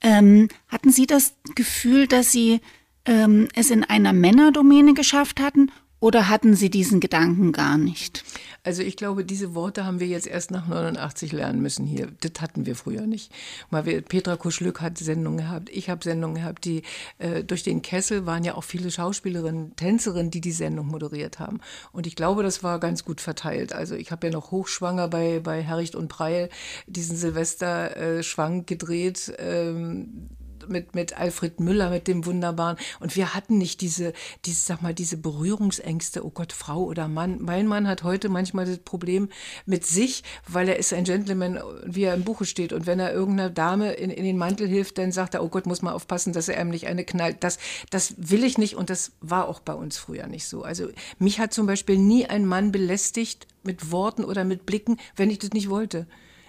Ähm, 0.00 0.48
hatten 0.68 0.90
Sie 0.90 1.06
das 1.06 1.34
Gefühl, 1.54 2.06
dass 2.06 2.30
Sie 2.30 2.60
ähm, 3.04 3.48
es 3.54 3.70
in 3.70 3.82
einer 3.82 4.12
Männerdomäne 4.12 4.94
geschafft 4.94 5.40
hatten 5.40 5.70
oder 6.02 6.28
hatten 6.28 6.56
Sie 6.56 6.68
diesen 6.68 6.98
Gedanken 6.98 7.52
gar 7.52 7.78
nicht? 7.78 8.24
Also 8.64 8.82
ich 8.82 8.96
glaube, 8.96 9.24
diese 9.24 9.54
Worte 9.54 9.86
haben 9.86 10.00
wir 10.00 10.08
jetzt 10.08 10.26
erst 10.26 10.50
nach 10.50 10.66
89 10.66 11.30
lernen 11.30 11.62
müssen 11.62 11.86
hier. 11.86 12.08
Das 12.20 12.42
hatten 12.42 12.66
wir 12.66 12.74
früher 12.74 13.06
nicht. 13.06 13.30
Mal 13.70 13.86
wir, 13.86 14.02
Petra 14.02 14.36
Kuschlück 14.36 14.80
hat 14.80 14.98
Sendungen 14.98 15.38
gehabt, 15.38 15.70
ich 15.70 15.88
habe 15.88 16.02
Sendungen 16.02 16.34
gehabt, 16.34 16.64
die 16.64 16.82
äh, 17.18 17.44
durch 17.44 17.62
den 17.62 17.82
Kessel 17.82 18.26
waren 18.26 18.42
ja 18.42 18.56
auch 18.56 18.64
viele 18.64 18.90
Schauspielerinnen, 18.90 19.76
Tänzerinnen, 19.76 20.32
die 20.32 20.40
die 20.40 20.50
Sendung 20.50 20.88
moderiert 20.88 21.38
haben. 21.38 21.60
Und 21.92 22.08
ich 22.08 22.16
glaube, 22.16 22.42
das 22.42 22.64
war 22.64 22.80
ganz 22.80 23.04
gut 23.04 23.20
verteilt. 23.20 23.72
Also 23.72 23.94
ich 23.94 24.10
habe 24.10 24.26
ja 24.26 24.32
noch 24.32 24.50
hochschwanger 24.50 25.06
bei, 25.06 25.38
bei 25.38 25.62
Herricht 25.62 25.94
und 25.94 26.08
Preil 26.08 26.48
diesen 26.88 27.16
Silvester-Schwank 27.16 28.62
äh, 28.62 28.74
gedreht. 28.74 29.32
Ähm, 29.38 30.30
mit, 30.68 30.94
mit 30.94 31.16
Alfred 31.16 31.61
Müller, 31.61 31.90
mit 31.90 32.09
dem 32.09 32.27
Wunderbaren. 32.27 32.77
Und 33.01 33.16
wir 33.16 33.35
hatten 33.35 33.59
nicht 33.59 33.81
diese, 33.81 34.12
diese, 34.44 34.61
sag 34.61 34.83
mal, 34.83 34.94
diese 34.94 35.16
Berührungsängste, 35.16 36.25
oh 36.25 36.31
Gott, 36.31 36.53
Frau 36.53 36.85
oder 36.85 37.09
Mann. 37.09 37.38
Mein 37.40 37.66
Mann 37.66 37.88
hat 37.88 38.03
heute 38.03 38.29
manchmal 38.29 38.66
das 38.66 38.79
Problem 38.79 39.29
mit 39.66 39.87
sich, 39.87 40.22
weil 40.48 40.68
er 40.68 40.77
ist 40.77 40.92
ein 40.92 41.05
Gentleman, 41.05 41.61
wie 41.85 42.05
er 42.05 42.14
im 42.14 42.25
Buche 42.25 42.44
steht. 42.44 42.72
Und 42.72 42.87
wenn 42.87 43.01
er 43.01 43.12
irgendeiner 43.12 43.51
Dame 43.51 43.92
in, 43.92 44.11
in 44.11 44.25
den 44.25 44.38
Mantel 44.38 44.66
hilft, 44.68 44.98
dann 44.98 45.12
sagt 45.12 45.35
er, 45.35 45.42
oh 45.42 45.48
Gott, 45.48 45.66
muss 45.66 45.83
man 45.83 45.94
aufpassen, 45.94 46.33
dass 46.33 46.48
er 46.48 46.61
ihm 46.61 46.70
nicht 46.70 46.87
eine 46.87 47.05
knallt. 47.05 47.44
Das, 47.44 47.59
das 47.90 48.14
will 48.16 48.44
ich 48.44 48.59
nicht 48.59 48.77
und 48.77 48.90
das 48.90 49.12
war 49.20 49.48
auch 49.48 49.61
bei 49.61 49.75
uns 49.75 49.98
früher 49.98 50.27
nicht 50.27 50.46
so. 50.46 50.62
Also 50.62 50.88
mich 51.18 51.40
hat 51.40 51.53
zum 51.53 51.66
Beispiel 51.66 51.98
nie 51.98 52.27
ein 52.27 52.46
Mann 52.46 52.72
belästigt 52.72 53.46
mit 53.62 53.90
Worten 53.90 54.25
oder 54.25 54.44
mit 54.44 54.66
Blicken, 54.66 54.98
wenn 55.16 55.31
ich 55.31 55.38
das 55.38 55.51
nicht 55.51 55.70
wollte 55.70 56.07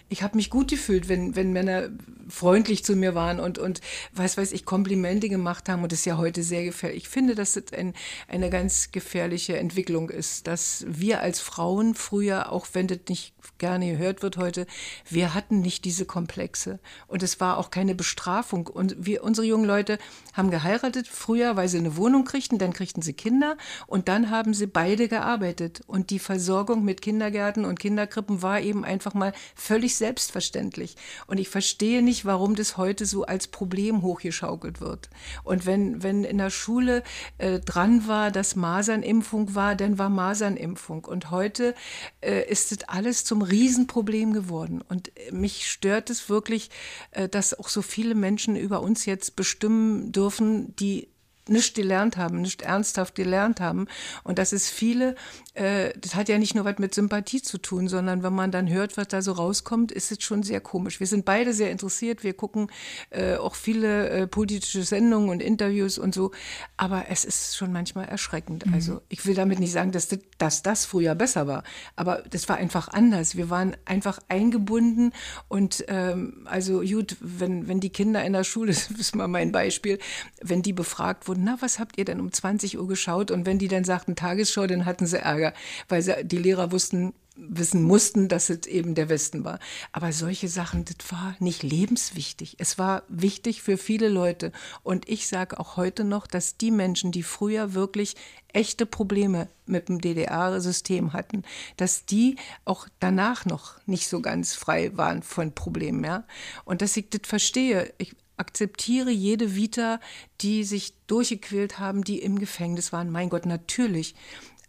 ich 0.10 0.24
habe 0.24 0.38
mich 0.38 0.50
gut 0.50 0.70
gefühlt, 0.70 1.10
wenn, 1.10 1.36
wenn 1.36 1.54
Männer 1.54 1.90
freundlich 2.30 2.84
zu 2.84 2.96
mir 2.96 3.16
waren 3.16 3.40
und, 3.40 3.58
und 3.58 3.82
was 4.14 4.38
weiß 4.38 4.52
ich, 4.52 4.66
Komplimente 4.66 5.30
gemacht 5.30 5.70
haben. 5.70 5.84
Und 5.84 5.92
das 5.92 6.00
ist 6.00 6.06
ja 6.06 6.18
heute 6.18 6.44
sehr 6.44 6.64
gefährlich. 6.64 7.04
Ich 7.04 7.10
finde, 7.10 7.36
dass 7.36 7.54
das 7.54 7.74
ein, 7.74 7.94
eine 8.28 8.50
ganz 8.50 8.92
gefährliche 8.92 9.58
Entwicklung 9.58 10.10
ist, 10.10 10.48
dass 10.48 10.86
wir 10.88 11.22
als 11.22 11.40
Frauen 11.40 11.96
früher, 11.96 12.52
auch 12.52 12.68
wenn 12.74 12.88
das 12.88 13.00
nicht 13.10 13.34
gerne 13.58 13.92
gehört 13.92 14.22
wird 14.22 14.38
heute, 14.38 14.68
wir 15.10 15.34
hatten 15.34 15.62
nicht 15.62 15.86
diese 15.86 16.06
Komplexe. 16.06 16.80
Und 17.08 17.24
es 17.24 17.40
war 17.40 17.58
auch 17.58 17.72
keine 17.72 17.96
Bestrafung. 17.96 18.68
Und 18.68 18.96
wir, 19.00 19.24
unsere 19.24 19.48
jungen 19.48 19.66
Leute 19.66 19.98
haben 20.34 20.52
geheiratet 20.52 21.08
früher, 21.08 21.56
weil 21.56 21.68
sie 21.68 21.78
eine 21.78 21.98
Wohnung 21.98 22.26
kriegten, 22.26 22.58
dann 22.58 22.74
kriegten 22.74 23.02
sie 23.02 23.14
Kinder 23.14 23.58
und 23.88 24.08
dann 24.08 24.30
haben 24.30 24.54
sie 24.54 24.68
beide 24.68 25.08
gearbeitet. 25.08 25.82
Und 25.88 26.10
die 26.10 26.20
Versorgung 26.20 26.84
mit 26.84 27.02
Kindergärten 27.02 27.66
und 27.66 27.80
Kinderkrippen 27.80 28.42
war 28.42 28.62
eben 28.62 28.86
einfach 28.86 29.14
mal 29.14 29.34
völlig 29.56 29.96
selbstverständlich. 30.04 30.98
Und 31.28 31.40
ich 31.40 31.48
verstehe 31.48 32.02
nicht, 32.02 32.26
warum 32.26 32.56
das 32.56 32.76
heute 32.76 33.06
so 33.06 33.24
als 33.24 33.48
Problem 33.48 34.02
hochgeschaukelt 34.02 34.82
wird. 34.82 35.10
Und 35.46 35.66
wenn, 35.66 36.04
wenn 36.04 36.26
in 36.26 36.40
der 36.40 36.50
Schule 36.50 37.04
äh, 37.38 37.62
dran 37.62 38.06
war, 38.06 38.30
dass 38.30 38.58
Masernimpfung 38.58 39.56
war, 39.56 39.76
dann 39.76 39.98
war 39.98 40.10
Masernimpfung. 40.10 41.06
Und 41.06 41.32
heute 41.32 41.74
äh, 42.20 42.46
ist 42.52 42.74
das 42.74 42.90
alles 42.90 43.24
zum 43.24 43.42
Riesenproblem 43.42 44.34
geworden. 44.34 44.82
Und 44.82 45.14
mich 45.32 45.72
stört 45.72 46.10
es 46.10 46.28
wirklich, 46.28 46.70
äh, 47.12 47.30
dass 47.30 47.58
auch 47.58 47.70
so 47.70 47.82
viele 47.82 48.14
Menschen 48.14 48.58
über 48.58 48.82
uns 48.82 49.06
jetzt 49.06 49.38
bestimmen 49.38 50.12
dürfen, 50.12 50.76
die 50.76 51.13
nicht 51.48 51.76
gelernt 51.76 52.18
haben, 52.18 52.42
nicht 52.42 52.62
ernsthaft 52.62 53.16
gelernt 53.16 53.60
haben. 53.60 53.88
Und 54.24 54.40
das 54.40 54.54
ist 54.54 54.70
viele, 54.70 55.16
äh, 55.54 55.92
das 56.00 56.16
hat 56.16 56.30
ja 56.30 56.38
nicht 56.38 56.56
nur 56.56 56.66
was 56.66 56.80
mit 56.80 56.94
Sympathie 56.94 57.42
zu 57.42 57.58
tun, 57.58 57.88
sondern 57.88 58.24
wenn 58.24 58.34
man 58.34 58.52
dann 58.52 58.70
hört, 58.70 58.98
was 58.98 59.08
da 59.08 59.22
so 59.22 59.34
rauskommt, 59.34 59.92
ist 59.92 60.12
es 60.12 60.24
schon 60.24 60.44
sehr 60.44 60.62
komisch. 60.62 61.00
Wir 61.00 61.08
sind 61.08 61.26
beide 61.26 61.54
sehr 61.54 61.72
interessiert, 61.72 62.24
wir 62.24 62.34
gucken 62.34 62.72
äh, 63.10 63.36
auch 63.36 63.56
viele 63.56 64.10
äh, 64.10 64.28
politische 64.28 64.84
Sendungen 64.84 65.30
und 65.30 65.42
Interviews 65.42 65.98
und 65.98 66.16
so, 66.16 66.32
aber 66.78 67.06
es 67.10 67.26
ist 67.26 67.56
schon 67.56 67.72
manchmal 67.72 68.06
erschreckend. 68.06 68.66
Mhm. 68.66 68.74
Also 68.74 69.02
ich 69.10 69.26
will 69.26 69.36
damit 69.36 69.60
nicht 69.60 69.72
sagen, 69.72 69.92
dass 69.92 70.08
das, 70.08 70.20
dass 70.38 70.64
das 70.64 70.86
früher 70.86 71.16
besser 71.16 71.48
war, 71.48 71.64
aber 71.96 72.24
das 72.30 72.48
war 72.50 72.58
einfach 72.58 72.88
anders. 72.88 73.36
Wir 73.36 73.50
waren 73.50 73.76
einfach 73.86 74.20
eingebunden 74.30 75.12
und 75.48 75.84
ähm, 75.88 76.46
also 76.46 76.82
gut, 76.82 77.18
wenn, 77.20 77.68
wenn 77.68 77.80
die 77.80 77.90
Kinder 77.90 78.24
in 78.24 78.34
der 78.34 78.44
Schule, 78.44 78.68
das 78.74 78.90
ist 78.90 79.16
mal 79.16 79.28
mein 79.28 79.52
Beispiel, 79.52 80.00
wenn 80.42 80.62
die 80.62 80.74
befragt 80.74 81.28
wurden, 81.28 81.33
wurden, 81.34 81.44
na, 81.44 81.58
was 81.60 81.80
habt 81.80 81.98
ihr 81.98 82.06
denn 82.06 82.20
um 82.20 82.32
20 82.32 82.78
Uhr 82.78 82.88
geschaut? 82.88 83.32
Und 83.32 83.46
wenn 83.46 83.58
die 83.58 83.68
dann 83.68 83.84
sagten 83.84 84.16
Tagesschau, 84.16 84.68
dann 84.68 84.86
hatten 84.86 85.06
sie 85.06 85.20
Ärger, 85.20 85.54
weil 85.90 86.02
sie, 86.02 86.24
die 86.24 86.38
Lehrer 86.38 86.72
wussten, 86.72 87.14
wissen 87.36 87.82
mussten, 87.82 88.28
dass 88.28 88.52
es 88.52 88.68
eben 88.68 88.94
der 88.94 89.10
Westen 89.10 89.44
war. 89.44 89.60
Aber 89.92 90.12
solche 90.12 90.48
Sachen, 90.48 90.86
das 90.86 91.12
war 91.12 91.36
nicht 91.40 91.64
lebenswichtig. 91.64 92.58
Es 92.60 92.78
war 92.78 93.02
wichtig 93.08 93.64
für 93.64 93.78
viele 93.78 94.08
Leute. 94.08 94.52
Und 94.84 95.10
ich 95.10 95.28
sage 95.28 95.60
auch 95.60 95.76
heute 95.76 96.04
noch, 96.04 96.28
dass 96.28 96.58
die 96.58 96.70
Menschen, 96.70 97.12
die 97.12 97.24
früher 97.24 97.74
wirklich 97.74 98.16
echte 98.50 98.86
Probleme 98.86 99.50
mit 99.66 99.90
dem 99.90 100.00
DDR-System 100.00 101.14
hatten, 101.14 101.42
dass 101.78 102.06
die 102.06 102.36
auch 102.66 102.88
danach 103.00 103.46
noch 103.46 103.80
nicht 103.88 104.08
so 104.08 104.22
ganz 104.22 104.54
frei 104.54 104.96
waren 104.96 105.24
von 105.24 105.54
Problemen. 105.54 106.04
Ja? 106.04 106.26
Und 106.66 106.84
dass 106.84 106.96
ich 106.96 107.10
das 107.10 107.22
verstehe. 107.24 107.92
Ich, 107.98 108.16
akzeptiere 108.38 109.12
jede 109.12 109.56
Vita, 109.56 110.00
die 110.42 110.64
sich 110.64 110.94
durchgequält 111.08 111.80
haben, 111.80 112.04
die 112.04 112.20
im 112.20 112.40
Gefängnis 112.40 112.92
waren. 112.94 113.12
Mein 113.12 113.30
Gott, 113.30 113.46
natürlich. 113.46 114.16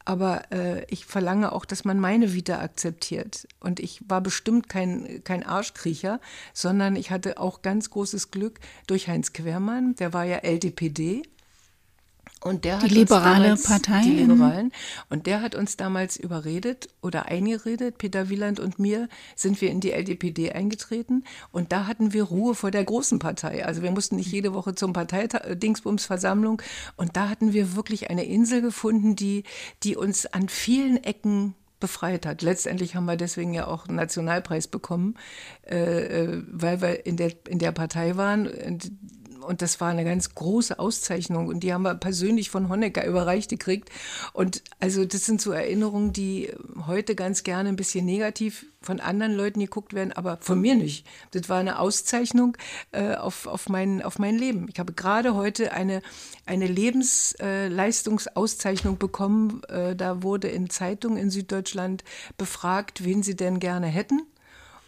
Aber 0.05 0.53
äh, 0.53 0.85
ich 0.90 1.07
verlange 1.07 1.53
auch, 1.53 1.64
dass 1.64 1.85
man 1.85 1.98
meine 1.98 2.35
Vita 2.35 2.61
akzeptiert. 2.61 3.48
Und 3.61 3.81
ich 3.81 4.03
war 4.07 4.20
bestimmt 4.20 4.68
kein, 4.68 5.22
kein 5.24 5.42
Arschkriecher, 5.42 6.20
sondern 6.53 6.94
ich 6.96 7.11
hatte 7.11 7.38
auch 7.38 7.62
ganz 7.62 7.88
großes 7.88 8.31
Glück 8.31 8.61
durch 8.87 9.09
Heinz 9.09 9.33
Quermann, 9.33 9.94
der 9.94 10.12
war 10.12 10.24
ja 10.24 10.38
LDPD 10.38 11.22
und 12.45 12.67
der 12.67 12.79
die 12.79 12.89
liberale 12.89 13.45
damals, 13.45 13.63
Partei. 13.63 14.03
Die 14.03 14.11
Liberalen. 14.11 14.71
Und 15.09 15.27
der 15.27 15.41
hat 15.41 15.55
uns 15.55 15.79
damals 15.79 16.19
überredet 16.19 16.89
oder 17.01 17.25
eingeredet, 17.27 17.97
Peter 17.97 18.29
Wieland 18.29 18.61
und 18.61 18.79
mir, 18.79 19.09
sind 19.35 19.63
wir 19.63 19.71
in 19.71 19.81
die 19.81 19.93
LDPD 19.93 20.53
eingetreten. 20.53 21.25
Und 21.53 21.73
da 21.73 21.87
hatten 21.87 22.13
wir 22.13 22.25
Ruhe 22.25 22.55
vor 22.55 22.71
der 22.71 22.85
großen 22.85 23.19
Partei. 23.19 23.65
Also 23.65 23.81
wir 23.81 23.91
mussten 23.91 24.17
nicht 24.17 24.31
jede 24.31 24.53
Woche 24.53 24.75
zum 24.75 24.93
Parteidingsbumsversammlung. 24.93 26.61
Und 26.97 27.17
da 27.17 27.31
hatten 27.31 27.55
wir 27.55 27.77
wirklich 27.77 28.11
eine 28.11 28.27
Insel 28.27 28.61
gefunden, 28.61 29.17
die, 29.17 29.45
die 29.83 29.97
uns 29.97 30.27
an 30.27 30.51
vielen 30.51 31.03
Ecken 31.03 31.55
befreit 31.81 32.27
hat. 32.27 32.43
Letztendlich 32.43 32.95
haben 32.95 33.07
wir 33.07 33.17
deswegen 33.17 33.55
ja 33.55 33.67
auch 33.67 33.89
einen 33.89 33.97
Nationalpreis 33.97 34.69
bekommen, 34.69 35.15
äh, 35.67 36.25
äh 36.25 36.43
weil 36.47 36.83
wir 36.83 37.07
in 37.07 37.17
der, 37.17 37.33
in 37.49 37.59
der 37.59 37.73
Partei 37.73 38.17
waren 38.17 38.47
und 38.47 38.93
das 39.57 39.81
war 39.81 39.91
eine 39.91 40.05
ganz 40.05 40.35
große 40.35 40.79
Auszeichnung 40.79 41.49
und 41.49 41.61
die 41.61 41.73
haben 41.73 41.83
wir 41.83 41.95
persönlich 41.95 42.51
von 42.51 42.69
Honecker 42.69 43.07
überreicht 43.07 43.51
gekriegt. 43.51 43.91
Und 44.33 44.63
also 44.81 45.05
das 45.05 45.25
sind 45.25 45.41
so 45.41 45.53
Erinnerungen, 45.53 46.13
die 46.13 46.53
heute 46.87 47.15
ganz 47.15 47.43
gerne 47.43 47.69
ein 47.69 47.77
bisschen 47.77 48.05
negativ 48.05 48.67
von 48.83 49.01
anderen 49.01 49.35
Leuten 49.35 49.61
geguckt 49.61 49.95
werden, 49.95 50.13
aber 50.13 50.39
von 50.41 50.61
mir 50.61 50.75
nicht. 50.75 51.07
Das 51.31 51.49
war 51.49 51.59
eine 51.59 51.79
Auszeichnung 51.79 52.57
äh, 52.93 53.15
auf, 53.15 53.47
auf, 53.47 53.69
mein, 53.69 54.03
auf 54.03 54.19
mein 54.19 54.37
Leben. 54.37 54.67
Ich 54.69 54.79
habe 54.79 54.93
gerade 54.93 55.35
heute 55.35 55.73
eine, 55.73 56.03
eine 56.47 56.67
Lebensleistungsauszeichnung 56.67 58.95
äh, 58.95 58.99
bekommen. 58.99 59.63
Äh, 59.65 59.97
da 59.97 60.23
wurde 60.23 60.49
in 60.49 60.71
Zeitungen 60.71 61.17
in 61.17 61.31
Süddeutschland 61.31 62.05
befragt, 62.37 63.05
wen 63.05 63.23
sie 63.23 63.37
denn 63.37 63.61
gerne 63.61 63.87
hätten. 63.87 64.23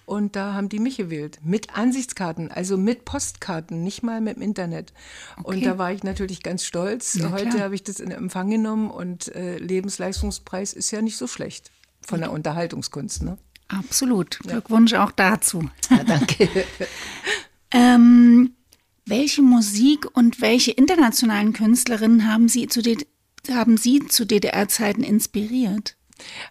Und 0.06 0.36
da 0.36 0.54
haben 0.54 0.68
die 0.68 0.78
mich 0.78 0.96
gewählt. 0.96 1.40
Mit 1.42 1.76
Ansichtskarten, 1.76 2.52
also 2.52 2.76
mit 2.76 3.04
Postkarten, 3.04 3.82
nicht 3.82 4.04
mal 4.04 4.20
mit 4.20 4.36
dem 4.36 4.42
Internet. 4.42 4.92
Okay. 5.36 5.48
Und 5.48 5.66
da 5.66 5.78
war 5.78 5.92
ich 5.92 6.04
natürlich 6.04 6.44
ganz 6.44 6.64
stolz. 6.64 7.14
Ja, 7.14 7.32
Heute 7.32 7.60
habe 7.60 7.74
ich 7.74 7.82
das 7.82 7.98
in 7.98 8.12
Empfang 8.12 8.48
genommen 8.48 8.88
und 8.88 9.34
äh, 9.34 9.58
Lebensleistungspreis 9.58 10.72
ist 10.74 10.92
ja 10.92 11.02
nicht 11.02 11.16
so 11.16 11.26
schlecht 11.26 11.72
von 12.00 12.20
der 12.20 12.30
Unterhaltungskunst. 12.30 13.24
Ne? 13.24 13.36
Absolut. 13.66 14.38
Glückwunsch 14.38 14.92
ja. 14.92 15.04
auch 15.04 15.12
dazu. 15.12 15.68
Ja, 15.90 16.04
danke. 16.04 16.48
ähm, 17.72 18.54
welche 19.06 19.42
Musik 19.42 20.06
und 20.16 20.40
welche 20.40 20.70
internationalen 20.70 21.52
Künstlerinnen 21.52 22.32
haben 22.32 22.48
Sie 22.48 22.68
zu, 22.68 22.80
haben 23.50 23.76
Sie 23.76 24.06
zu 24.06 24.24
DDR-Zeiten 24.24 25.02
inspiriert? 25.02 25.95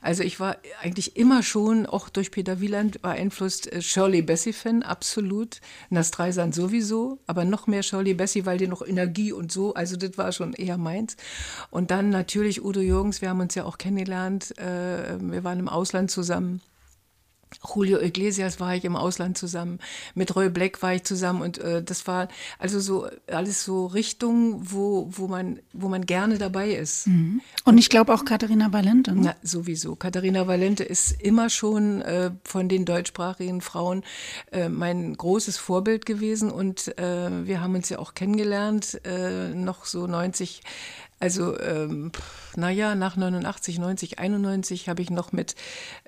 Also 0.01 0.23
ich 0.23 0.39
war 0.39 0.57
eigentlich 0.81 1.15
immer 1.17 1.43
schon, 1.43 1.85
auch 1.85 2.09
durch 2.09 2.31
Peter 2.31 2.59
Wieland 2.61 3.01
beeinflusst, 3.01 3.71
äh, 3.71 3.81
Shirley 3.81 4.21
Bassey-Fan, 4.21 4.83
absolut. 4.83 5.61
Nastreisand 5.89 6.53
sowieso, 6.53 7.19
aber 7.27 7.45
noch 7.45 7.67
mehr 7.67 7.83
Shirley 7.83 8.13
Bassey, 8.13 8.45
weil 8.45 8.57
die 8.57 8.67
noch 8.67 8.85
Energie 8.85 9.31
und 9.31 9.51
so, 9.51 9.73
also 9.73 9.95
das 9.97 10.17
war 10.17 10.31
schon 10.31 10.53
eher 10.53 10.77
meins. 10.77 11.17
Und 11.71 11.91
dann 11.91 12.09
natürlich 12.09 12.63
Udo 12.63 12.79
Jürgens, 12.79 13.21
wir 13.21 13.29
haben 13.29 13.39
uns 13.39 13.55
ja 13.55 13.65
auch 13.65 13.77
kennengelernt, 13.77 14.57
äh, 14.57 15.19
wir 15.19 15.43
waren 15.43 15.59
im 15.59 15.69
Ausland 15.69 16.11
zusammen. 16.11 16.61
Julio 17.63 17.99
Iglesias 17.99 18.59
war 18.59 18.75
ich 18.75 18.85
im 18.85 18.95
Ausland 18.95 19.37
zusammen, 19.37 19.79
mit 20.13 20.35
Roy 20.35 20.49
Black 20.49 20.81
war 20.81 20.93
ich 20.93 21.03
zusammen 21.03 21.41
und 21.41 21.57
äh, 21.57 21.83
das 21.83 22.07
war 22.07 22.27
also 22.59 22.79
so 22.79 23.07
alles 23.27 23.63
so 23.63 23.85
Richtungen, 23.85 24.71
wo, 24.71 25.07
wo, 25.11 25.27
man, 25.27 25.59
wo 25.73 25.87
man 25.87 26.05
gerne 26.05 26.37
dabei 26.37 26.71
ist. 26.71 27.07
Mhm. 27.07 27.41
Und 27.63 27.77
ich 27.77 27.89
glaube 27.89 28.13
auch 28.13 28.25
Katharina 28.25 28.73
Valente. 28.73 29.13
Ne? 29.13 29.21
Na, 29.23 29.35
sowieso. 29.41 29.95
Katharina 29.95 30.47
Valente 30.47 30.83
ist 30.83 31.11
immer 31.21 31.49
schon 31.49 32.01
äh, 32.01 32.31
von 32.43 32.67
den 32.67 32.85
deutschsprachigen 32.85 33.61
Frauen 33.61 34.03
äh, 34.51 34.69
mein 34.69 35.15
großes 35.15 35.57
Vorbild 35.57 36.05
gewesen 36.05 36.51
und 36.51 36.97
äh, 36.97 37.45
wir 37.45 37.61
haben 37.61 37.75
uns 37.75 37.89
ja 37.89 37.99
auch 37.99 38.13
kennengelernt, 38.13 38.99
äh, 39.05 39.53
noch 39.53 39.85
so 39.85 40.07
90 40.07 40.61
also, 41.19 41.57
ähm, 41.59 42.11
naja, 42.57 42.95
nach 42.95 43.15
89, 43.15 43.79
90, 43.79 44.19
91 44.19 44.89
habe 44.89 45.01
ich 45.01 45.09
noch 45.09 45.31
mit, 45.31 45.55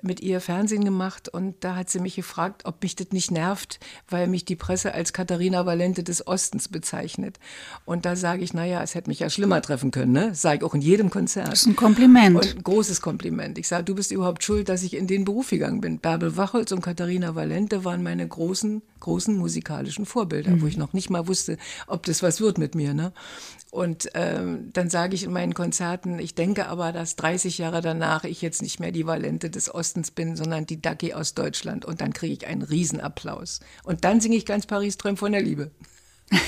mit 0.02 0.20
ihr 0.20 0.40
Fernsehen 0.40 0.84
gemacht 0.84 1.28
und 1.28 1.56
da 1.60 1.76
hat 1.76 1.90
sie 1.90 2.00
mich 2.00 2.16
gefragt, 2.16 2.62
ob 2.64 2.82
mich 2.82 2.96
das 2.96 3.08
nicht 3.10 3.30
nervt, 3.30 3.80
weil 4.08 4.26
mich 4.28 4.44
die 4.44 4.56
Presse 4.56 4.92
als 4.92 5.12
Katharina 5.12 5.66
Valente 5.66 6.02
des 6.02 6.26
Ostens 6.26 6.68
bezeichnet. 6.68 7.38
Und 7.84 8.04
da 8.04 8.16
sage 8.16 8.42
ich, 8.42 8.54
naja, 8.54 8.82
es 8.82 8.94
hätte 8.94 9.10
mich 9.10 9.20
ja 9.20 9.30
schlimmer 9.30 9.62
treffen 9.62 9.90
können, 9.90 10.12
ne? 10.12 10.34
Sage 10.34 10.58
ich 10.58 10.64
auch 10.64 10.74
in 10.74 10.80
jedem 10.80 11.10
Konzert. 11.10 11.48
Das 11.48 11.60
ist 11.60 11.66
ein 11.66 11.76
Kompliment. 11.76 12.36
Und 12.36 12.56
ein 12.56 12.62
großes 12.62 13.00
Kompliment. 13.00 13.58
Ich 13.58 13.68
sage, 13.68 13.84
du 13.84 13.94
bist 13.94 14.10
überhaupt 14.10 14.42
schuld, 14.44 14.68
dass 14.68 14.82
ich 14.82 14.94
in 14.94 15.06
den 15.06 15.24
Beruf 15.24 15.50
gegangen 15.50 15.80
bin. 15.80 15.98
Bärbel 15.98 16.36
Wachholz 16.36 16.72
und 16.72 16.80
Katharina 16.80 17.34
Valente 17.34 17.84
waren 17.84 18.02
meine 18.02 18.26
großen, 18.26 18.82
großen 19.00 19.36
musikalischen 19.36 20.06
Vorbilder, 20.06 20.52
mhm. 20.52 20.62
wo 20.62 20.66
ich 20.66 20.76
noch 20.76 20.92
nicht 20.92 21.10
mal 21.10 21.28
wusste, 21.28 21.58
ob 21.86 22.04
das 22.06 22.22
was 22.22 22.40
wird 22.40 22.58
mit 22.58 22.74
mir, 22.74 22.94
ne? 22.94 23.12
Und 23.70 24.08
ähm, 24.14 24.70
dann 24.72 24.88
sage 24.88 25.14
ich 25.14 25.24
in 25.24 25.32
meinen 25.32 25.52
Konzerten, 25.52 26.18
ich 26.18 26.34
denke 26.38 26.68
aber, 26.68 26.92
dass 26.92 27.16
30 27.16 27.58
Jahre 27.58 27.80
danach 27.80 28.24
ich 28.24 28.40
jetzt 28.40 28.62
nicht 28.62 28.80
mehr 28.80 28.92
die 28.92 29.06
Valente 29.06 29.50
des 29.50 29.74
Ostens 29.74 30.10
bin, 30.10 30.36
sondern 30.36 30.66
die 30.66 30.80
Ducky 30.80 31.12
aus 31.12 31.34
Deutschland. 31.34 31.84
Und 31.84 32.00
dann 32.00 32.12
kriege 32.12 32.32
ich 32.32 32.46
einen 32.46 32.62
Riesenapplaus. 32.62 33.60
Und 33.82 34.04
dann 34.04 34.20
singe 34.20 34.36
ich 34.36 34.46
ganz 34.46 34.66
Paris 34.66 34.96
träumt 34.96 35.18
von 35.18 35.32
der 35.32 35.42
Liebe. 35.42 35.72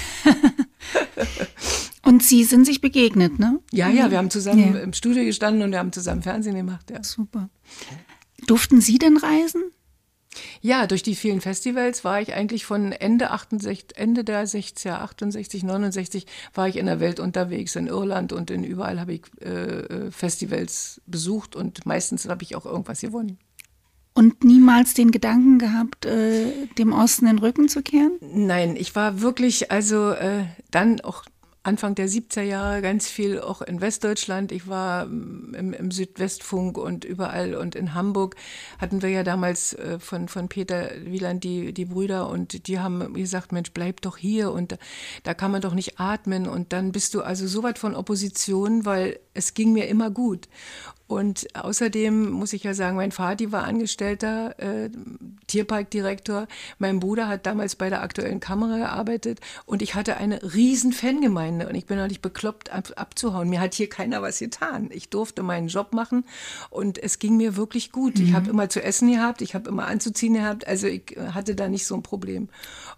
und 2.02 2.22
Sie 2.22 2.44
sind 2.44 2.66
sich 2.66 2.80
begegnet, 2.80 3.38
ne? 3.38 3.58
Ja, 3.72 3.88
ja, 3.88 4.10
wir 4.10 4.18
haben 4.18 4.30
zusammen 4.30 4.74
ja. 4.74 4.80
im 4.80 4.92
Studio 4.92 5.24
gestanden 5.24 5.62
und 5.62 5.72
wir 5.72 5.78
haben 5.78 5.92
zusammen 5.92 6.22
Fernsehen 6.22 6.54
gemacht. 6.54 6.90
Ja. 6.90 7.02
Super. 7.02 7.50
Durften 8.46 8.80
Sie 8.80 8.98
denn 8.98 9.16
reisen? 9.16 9.62
Ja, 10.60 10.86
durch 10.86 11.02
die 11.02 11.16
vielen 11.16 11.40
Festivals 11.40 12.04
war 12.04 12.20
ich 12.20 12.34
eigentlich 12.34 12.64
von 12.64 12.92
Ende 12.92 13.30
68, 13.30 13.96
Ende 13.96 14.24
der 14.24 14.46
60er, 14.46 15.00
68, 15.00 15.64
69 15.64 16.26
war 16.54 16.68
ich 16.68 16.76
in 16.76 16.86
der 16.86 17.00
Welt 17.00 17.18
unterwegs, 17.18 17.74
in 17.76 17.88
Irland 17.88 18.32
und 18.32 18.50
in 18.50 18.62
überall 18.62 19.00
habe 19.00 19.14
ich 19.14 19.22
äh, 19.40 19.48
äh, 19.48 20.10
Festivals 20.10 21.00
besucht 21.06 21.56
und 21.56 21.84
meistens 21.84 22.28
habe 22.28 22.44
ich 22.44 22.54
auch 22.54 22.66
irgendwas 22.66 23.00
gewonnen. 23.00 23.38
Und 24.12 24.44
niemals 24.44 24.94
den 24.94 25.12
Gedanken 25.12 25.58
gehabt, 25.58 26.04
äh, 26.04 26.66
dem 26.78 26.92
Osten 26.92 27.26
den 27.26 27.38
Rücken 27.38 27.68
zu 27.68 27.82
kehren? 27.82 28.12
Nein, 28.20 28.76
ich 28.76 28.94
war 28.94 29.20
wirklich, 29.20 29.70
also 29.70 30.10
äh, 30.10 30.44
dann 30.70 31.00
auch 31.00 31.24
Anfang 31.62 31.94
der 31.94 32.08
70er 32.08 32.40
Jahre 32.40 32.80
ganz 32.80 33.08
viel 33.08 33.38
auch 33.38 33.60
in 33.60 33.82
Westdeutschland. 33.82 34.50
Ich 34.50 34.66
war 34.66 35.04
mm, 35.04 35.54
im, 35.54 35.72
im, 35.74 35.90
Südwestfunk 35.90 36.78
und 36.78 37.04
überall 37.04 37.54
und 37.54 37.74
in 37.74 37.92
Hamburg 37.92 38.36
hatten 38.78 39.02
wir 39.02 39.10
ja 39.10 39.22
damals 39.22 39.74
äh, 39.74 39.98
von, 39.98 40.28
von 40.28 40.48
Peter 40.48 40.90
Wieland 41.04 41.44
die, 41.44 41.74
die 41.74 41.84
Brüder 41.84 42.30
und 42.30 42.66
die 42.66 42.78
haben 42.78 43.12
gesagt, 43.12 43.52
Mensch, 43.52 43.72
bleib 43.72 44.00
doch 44.00 44.16
hier 44.16 44.52
und 44.52 44.72
da, 44.72 44.76
da 45.22 45.34
kann 45.34 45.50
man 45.50 45.60
doch 45.60 45.74
nicht 45.74 46.00
atmen 46.00 46.48
und 46.48 46.72
dann 46.72 46.92
bist 46.92 47.12
du 47.12 47.20
also 47.20 47.46
so 47.46 47.62
weit 47.62 47.78
von 47.78 47.94
Opposition, 47.94 48.86
weil 48.86 49.20
es 49.34 49.52
ging 49.52 49.72
mir 49.72 49.86
immer 49.88 50.10
gut. 50.10 50.48
Und 51.10 51.48
außerdem 51.56 52.30
muss 52.30 52.52
ich 52.52 52.62
ja 52.62 52.72
sagen, 52.72 52.96
mein 52.96 53.10
Vati 53.10 53.50
war 53.50 53.64
Angestellter, 53.64 54.56
äh, 54.60 54.90
Tierparkdirektor. 55.48 56.46
Mein 56.78 57.00
Bruder 57.00 57.26
hat 57.26 57.46
damals 57.46 57.74
bei 57.74 57.90
der 57.90 58.02
aktuellen 58.02 58.38
Kamera 58.38 58.76
gearbeitet 58.76 59.40
und 59.66 59.82
ich 59.82 59.96
hatte 59.96 60.18
eine 60.18 60.40
riesen 60.54 60.92
Fangemeinde 60.92 61.68
und 61.68 61.74
ich 61.74 61.86
bin 61.86 62.00
nicht 62.06 62.22
bekloppt 62.22 62.72
ab, 62.72 62.92
abzuhauen. 62.94 63.48
Mir 63.48 63.58
hat 63.58 63.74
hier 63.74 63.88
keiner 63.88 64.22
was 64.22 64.38
getan. 64.38 64.88
Ich 64.92 65.08
durfte 65.08 65.42
meinen 65.42 65.66
Job 65.66 65.94
machen 65.94 66.22
und 66.70 66.96
es 66.96 67.18
ging 67.18 67.36
mir 67.36 67.56
wirklich 67.56 67.90
gut. 67.90 68.16
Mhm. 68.20 68.26
Ich 68.26 68.32
habe 68.34 68.48
immer 68.48 68.68
zu 68.68 68.80
essen 68.80 69.10
gehabt, 69.10 69.42
ich 69.42 69.56
habe 69.56 69.68
immer 69.68 69.88
anzuziehen 69.88 70.34
gehabt, 70.34 70.68
also 70.68 70.86
ich 70.86 71.16
hatte 71.32 71.56
da 71.56 71.68
nicht 71.68 71.86
so 71.86 71.96
ein 71.96 72.04
Problem. 72.04 72.48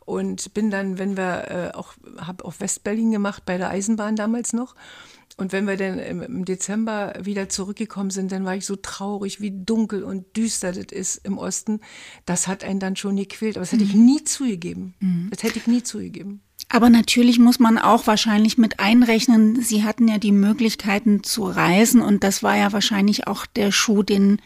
Und 0.04 0.52
bin 0.52 0.70
dann, 0.70 0.98
wenn 0.98 1.16
wir 1.16 1.50
äh, 1.50 1.74
auch, 1.74 1.94
habe 2.18 2.44
auch 2.44 2.52
Westberlin 2.58 3.10
gemacht 3.10 3.44
bei 3.46 3.56
der 3.56 3.70
Eisenbahn 3.70 4.16
damals 4.16 4.52
noch. 4.52 4.74
Und 5.36 5.52
wenn 5.52 5.66
wir 5.66 5.76
dann 5.76 5.98
im 5.98 6.44
Dezember 6.44 7.14
wieder 7.22 7.48
zurückgekommen 7.48 8.10
sind, 8.10 8.32
dann 8.32 8.44
war 8.44 8.54
ich 8.54 8.66
so 8.66 8.76
traurig, 8.76 9.40
wie 9.40 9.50
dunkel 9.50 10.04
und 10.04 10.36
düster 10.36 10.72
das 10.72 10.86
ist 10.92 11.16
im 11.24 11.38
Osten. 11.38 11.80
Das 12.26 12.46
hat 12.48 12.64
einen 12.64 12.80
dann 12.80 12.96
schon 12.96 13.16
gequält. 13.16 13.56
Aber 13.56 13.62
das 13.62 13.72
hätte 13.72 13.84
ich 13.84 13.94
mhm. 13.94 14.04
nie 14.04 14.24
zugegeben. 14.24 14.94
Mhm. 15.00 15.28
Das 15.30 15.42
hätte 15.42 15.58
ich 15.58 15.66
nie 15.66 15.82
zugegeben. 15.82 16.42
Aber 16.68 16.90
natürlich 16.90 17.38
muss 17.38 17.58
man 17.58 17.78
auch 17.78 18.06
wahrscheinlich 18.06 18.56
mit 18.56 18.80
einrechnen, 18.80 19.60
Sie 19.60 19.84
hatten 19.84 20.08
ja 20.08 20.18
die 20.18 20.32
Möglichkeiten 20.32 21.22
zu 21.22 21.44
reisen 21.44 22.00
und 22.00 22.24
das 22.24 22.42
war 22.42 22.56
ja 22.56 22.72
wahrscheinlich 22.72 23.26
auch 23.26 23.46
der 23.46 23.72
Schuh, 23.72 24.02
den 24.02 24.40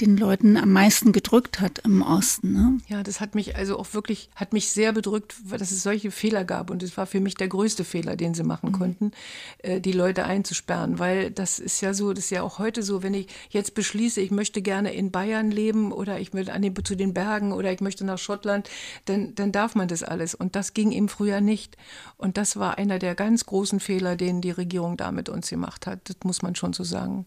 den 0.00 0.16
Leuten 0.16 0.56
am 0.56 0.72
meisten 0.72 1.12
gedrückt 1.12 1.60
hat 1.60 1.80
im 1.84 2.02
Osten. 2.02 2.52
Ne? 2.52 2.78
Ja, 2.88 3.02
das 3.02 3.20
hat 3.20 3.34
mich 3.34 3.56
also 3.56 3.78
auch 3.78 3.92
wirklich, 3.92 4.30
hat 4.34 4.52
mich 4.52 4.70
sehr 4.70 4.92
bedrückt, 4.92 5.34
dass 5.50 5.70
es 5.70 5.82
solche 5.82 6.10
Fehler 6.10 6.44
gab. 6.44 6.70
Und 6.70 6.82
es 6.82 6.96
war 6.96 7.06
für 7.06 7.20
mich 7.20 7.34
der 7.34 7.48
größte 7.48 7.84
Fehler, 7.84 8.16
den 8.16 8.34
sie 8.34 8.42
machen 8.42 8.70
mhm. 8.70 8.78
konnten, 8.78 9.12
äh, 9.58 9.80
die 9.80 9.92
Leute 9.92 10.24
einzusperren. 10.24 10.98
Weil 10.98 11.30
das 11.30 11.58
ist 11.58 11.80
ja 11.80 11.94
so, 11.94 12.12
das 12.12 12.24
ist 12.24 12.30
ja 12.30 12.42
auch 12.42 12.58
heute 12.58 12.82
so, 12.82 13.02
wenn 13.02 13.14
ich 13.14 13.28
jetzt 13.50 13.74
beschließe, 13.74 14.20
ich 14.20 14.30
möchte 14.30 14.62
gerne 14.62 14.92
in 14.94 15.10
Bayern 15.10 15.50
leben 15.50 15.92
oder 15.92 16.18
ich 16.18 16.32
will 16.32 16.50
an 16.50 16.62
den, 16.62 16.74
zu 16.84 16.96
den 16.96 17.14
Bergen 17.14 17.52
oder 17.52 17.72
ich 17.72 17.80
möchte 17.80 18.04
nach 18.04 18.18
Schottland, 18.18 18.68
dann, 19.04 19.34
dann 19.34 19.52
darf 19.52 19.74
man 19.74 19.88
das 19.88 20.02
alles. 20.02 20.34
Und 20.34 20.56
das 20.56 20.74
ging 20.74 20.92
eben 20.92 21.08
früher 21.08 21.40
nicht. 21.40 21.76
Und 22.16 22.36
das 22.36 22.56
war 22.56 22.78
einer 22.78 22.98
der 22.98 23.14
ganz 23.14 23.46
großen 23.46 23.80
Fehler, 23.80 24.16
den 24.16 24.40
die 24.40 24.50
Regierung 24.50 24.96
da 24.96 25.12
mit 25.12 25.28
uns 25.28 25.50
gemacht 25.50 25.86
hat. 25.86 26.00
Das 26.08 26.16
muss 26.24 26.42
man 26.42 26.54
schon 26.54 26.72
so 26.72 26.84
sagen. 26.84 27.26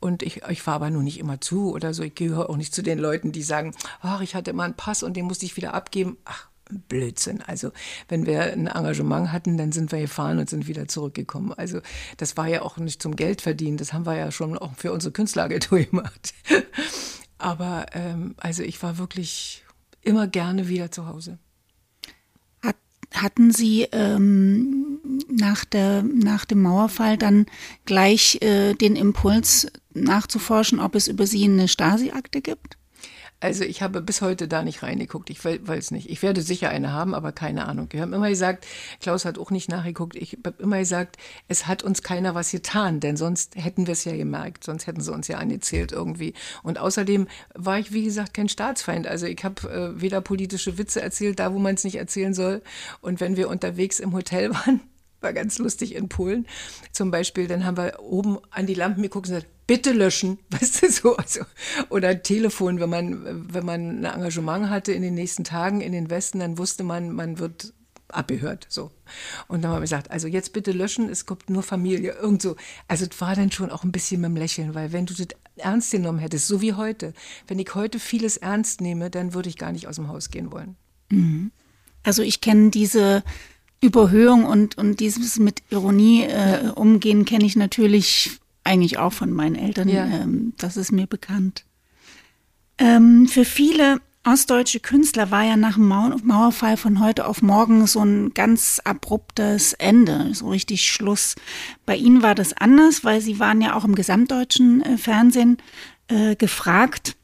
Und 0.00 0.22
ich, 0.22 0.42
ich 0.48 0.62
fahre 0.62 0.76
aber 0.76 0.90
nur 0.90 1.02
nicht 1.02 1.18
immer 1.18 1.40
zu 1.40 1.72
oder 1.72 1.92
so. 1.92 2.02
Ich 2.02 2.14
gehöre 2.14 2.48
auch 2.48 2.56
nicht 2.56 2.74
zu 2.74 2.82
den 2.82 2.98
Leuten, 2.98 3.32
die 3.32 3.42
sagen, 3.42 3.74
ach, 4.00 4.22
ich 4.22 4.34
hatte 4.34 4.50
immer 4.50 4.64
einen 4.64 4.74
Pass 4.74 5.02
und 5.02 5.14
den 5.14 5.26
musste 5.26 5.44
ich 5.44 5.56
wieder 5.56 5.74
abgeben. 5.74 6.16
Ach, 6.24 6.48
Blödsinn. 6.88 7.42
Also 7.42 7.72
wenn 8.08 8.26
wir 8.26 8.42
ein 8.44 8.66
Engagement 8.66 9.32
hatten, 9.32 9.56
dann 9.56 9.72
sind 9.72 9.92
wir 9.92 10.00
gefahren 10.00 10.38
und 10.38 10.48
sind 10.48 10.68
wieder 10.68 10.88
zurückgekommen. 10.88 11.52
Also 11.52 11.80
das 12.16 12.36
war 12.36 12.46
ja 12.46 12.62
auch 12.62 12.76
nicht 12.78 13.02
zum 13.02 13.16
Geld 13.16 13.42
verdienen. 13.42 13.76
Das 13.76 13.92
haben 13.92 14.06
wir 14.06 14.16
ja 14.16 14.30
schon 14.30 14.56
auch 14.56 14.74
für 14.76 14.92
unsere 14.92 15.12
Künstleragentur 15.12 15.80
gemacht. 15.90 16.34
Aber 17.38 17.86
ähm, 17.92 18.34
also 18.38 18.62
ich 18.62 18.82
war 18.82 18.98
wirklich 18.98 19.64
immer 20.02 20.26
gerne 20.26 20.68
wieder 20.68 20.90
zu 20.90 21.06
Hause. 21.06 21.38
Hat, 23.12 23.22
hatten 23.22 23.52
Sie 23.52 23.86
ähm, 23.92 25.00
nach, 25.28 25.64
der, 25.64 26.02
nach 26.02 26.44
dem 26.44 26.62
Mauerfall 26.62 27.16
dann 27.16 27.46
gleich 27.84 28.40
äh, 28.42 28.74
den 28.74 28.96
Impuls 28.96 29.66
nachzuforschen, 29.92 30.80
ob 30.80 30.94
es 30.94 31.08
über 31.08 31.26
Sie 31.26 31.44
eine 31.44 31.68
Stasi-Akte 31.68 32.40
gibt? 32.40 32.76
Also 33.40 33.64
ich 33.64 33.80
habe 33.80 34.02
bis 34.02 34.20
heute 34.20 34.48
da 34.48 34.62
nicht 34.62 34.82
reingeguckt. 34.82 35.30
Ich 35.30 35.42
weiß 35.42 35.92
nicht. 35.92 36.10
Ich 36.10 36.22
werde 36.22 36.42
sicher 36.42 36.68
eine 36.68 36.92
haben, 36.92 37.14
aber 37.14 37.32
keine 37.32 37.66
Ahnung. 37.66 37.88
Wir 37.90 38.02
haben 38.02 38.12
immer 38.12 38.28
gesagt, 38.28 38.66
Klaus 39.00 39.24
hat 39.24 39.38
auch 39.38 39.50
nicht 39.50 39.70
nachgeguckt. 39.70 40.14
Ich 40.14 40.36
habe 40.44 40.62
immer 40.62 40.78
gesagt, 40.78 41.16
es 41.48 41.66
hat 41.66 41.82
uns 41.82 42.02
keiner 42.02 42.34
was 42.34 42.50
getan, 42.50 43.00
denn 43.00 43.16
sonst 43.16 43.56
hätten 43.56 43.86
wir 43.86 43.92
es 43.92 44.04
ja 44.04 44.14
gemerkt. 44.14 44.64
Sonst 44.64 44.86
hätten 44.86 45.00
sie 45.00 45.12
uns 45.12 45.26
ja 45.28 45.38
angezählt 45.38 45.90
irgendwie. 45.90 46.34
Und 46.62 46.78
außerdem 46.78 47.28
war 47.54 47.78
ich, 47.78 47.92
wie 47.92 48.04
gesagt, 48.04 48.34
kein 48.34 48.50
Staatsfeind. 48.50 49.06
Also 49.06 49.24
ich 49.24 49.42
habe 49.42 49.70
äh, 49.70 50.00
weder 50.00 50.20
politische 50.20 50.76
Witze 50.76 51.00
erzählt, 51.00 51.38
da 51.38 51.54
wo 51.54 51.58
man 51.58 51.76
es 51.76 51.84
nicht 51.84 51.96
erzählen 51.96 52.34
soll. 52.34 52.60
Und 53.00 53.20
wenn 53.20 53.38
wir 53.38 53.48
unterwegs 53.48 54.00
im 54.00 54.12
Hotel 54.12 54.50
waren, 54.54 54.80
war 55.22 55.32
ganz 55.32 55.58
lustig 55.58 55.94
in 55.94 56.08
Polen. 56.08 56.46
Zum 56.92 57.10
Beispiel, 57.10 57.46
dann 57.46 57.64
haben 57.64 57.76
wir 57.76 58.00
oben 58.00 58.38
an 58.50 58.66
die 58.66 58.74
Lampen 58.74 59.02
geguckt 59.02 59.28
und 59.28 59.34
gesagt, 59.34 59.50
bitte 59.70 59.92
löschen, 59.92 60.38
weißt 60.50 60.82
du 60.82 60.90
so, 60.90 61.16
also, 61.16 61.42
oder 61.90 62.24
Telefon, 62.24 62.80
wenn 62.80 62.90
man, 62.90 63.54
wenn 63.54 63.64
man 63.64 64.00
ein 64.00 64.04
Engagement 64.04 64.68
hatte 64.68 64.92
in 64.92 65.02
den 65.02 65.14
nächsten 65.14 65.44
Tagen 65.44 65.80
in 65.80 65.92
den 65.92 66.10
Westen, 66.10 66.40
dann 66.40 66.58
wusste 66.58 66.82
man, 66.82 67.12
man 67.12 67.38
wird 67.38 67.72
abgehört, 68.08 68.66
so. 68.68 68.90
Und 69.46 69.62
dann 69.62 69.70
haben 69.70 69.76
wir 69.76 69.82
gesagt, 69.82 70.10
also 70.10 70.26
jetzt 70.26 70.52
bitte 70.52 70.72
löschen, 70.72 71.08
es 71.08 71.24
kommt 71.24 71.48
nur 71.48 71.62
Familie, 71.62 72.16
irgend 72.20 72.42
so. 72.42 72.56
Also 72.88 73.06
es 73.08 73.20
war 73.20 73.36
dann 73.36 73.52
schon 73.52 73.70
auch 73.70 73.84
ein 73.84 73.92
bisschen 73.92 74.20
mit 74.20 74.30
dem 74.30 74.36
Lächeln, 74.36 74.74
weil 74.74 74.90
wenn 74.92 75.06
du 75.06 75.14
das 75.14 75.28
ernst 75.54 75.92
genommen 75.92 76.18
hättest, 76.18 76.48
so 76.48 76.60
wie 76.60 76.72
heute, 76.72 77.14
wenn 77.46 77.60
ich 77.60 77.72
heute 77.76 78.00
vieles 78.00 78.38
ernst 78.38 78.80
nehme, 78.80 79.08
dann 79.08 79.34
würde 79.34 79.48
ich 79.48 79.56
gar 79.56 79.70
nicht 79.70 79.86
aus 79.86 79.94
dem 79.94 80.08
Haus 80.08 80.30
gehen 80.30 80.50
wollen. 80.50 80.74
Mhm. 81.10 81.52
Also 82.02 82.22
ich 82.22 82.40
kenne 82.40 82.70
diese 82.70 83.22
Überhöhung 83.80 84.46
und, 84.46 84.76
und 84.78 84.98
dieses 84.98 85.38
mit 85.38 85.62
Ironie 85.70 86.24
äh, 86.24 86.70
umgehen 86.74 87.24
kenne 87.24 87.46
ich 87.46 87.54
natürlich 87.54 88.40
eigentlich 88.70 88.98
auch 88.98 89.12
von 89.12 89.32
meinen 89.32 89.56
Eltern. 89.56 89.88
Ja. 89.88 90.06
Ähm, 90.06 90.54
das 90.56 90.76
ist 90.76 90.92
mir 90.92 91.08
bekannt. 91.08 91.64
Ähm, 92.78 93.26
für 93.26 93.44
viele 93.44 94.00
ostdeutsche 94.24 94.80
Künstler 94.80 95.30
war 95.30 95.42
ja 95.42 95.56
nach 95.56 95.74
dem 95.74 95.88
Mauerfall 95.88 96.76
von 96.76 97.00
heute 97.00 97.26
auf 97.26 97.42
morgen 97.42 97.86
so 97.86 98.00
ein 98.00 98.32
ganz 98.32 98.80
abruptes 98.84 99.72
Ende, 99.72 100.34
so 100.34 100.50
richtig 100.50 100.86
Schluss. 100.86 101.34
Bei 101.84 101.96
Ihnen 101.96 102.22
war 102.22 102.34
das 102.34 102.52
anders, 102.52 103.02
weil 103.02 103.20
Sie 103.20 103.40
waren 103.40 103.60
ja 103.60 103.74
auch 103.74 103.84
im 103.84 103.94
gesamtdeutschen 103.94 104.82
äh, 104.82 104.98
Fernsehen 104.98 105.58
äh, 106.08 106.36
gefragt. 106.36 107.16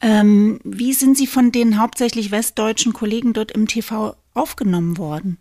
Ähm, 0.00 0.60
wie 0.64 0.92
sind 0.92 1.16
Sie 1.16 1.26
von 1.26 1.50
den 1.50 1.80
hauptsächlich 1.80 2.30
westdeutschen 2.30 2.92
Kollegen 2.92 3.32
dort 3.32 3.50
im 3.50 3.66
TV 3.66 4.14
aufgenommen 4.34 4.98
worden? 4.98 5.38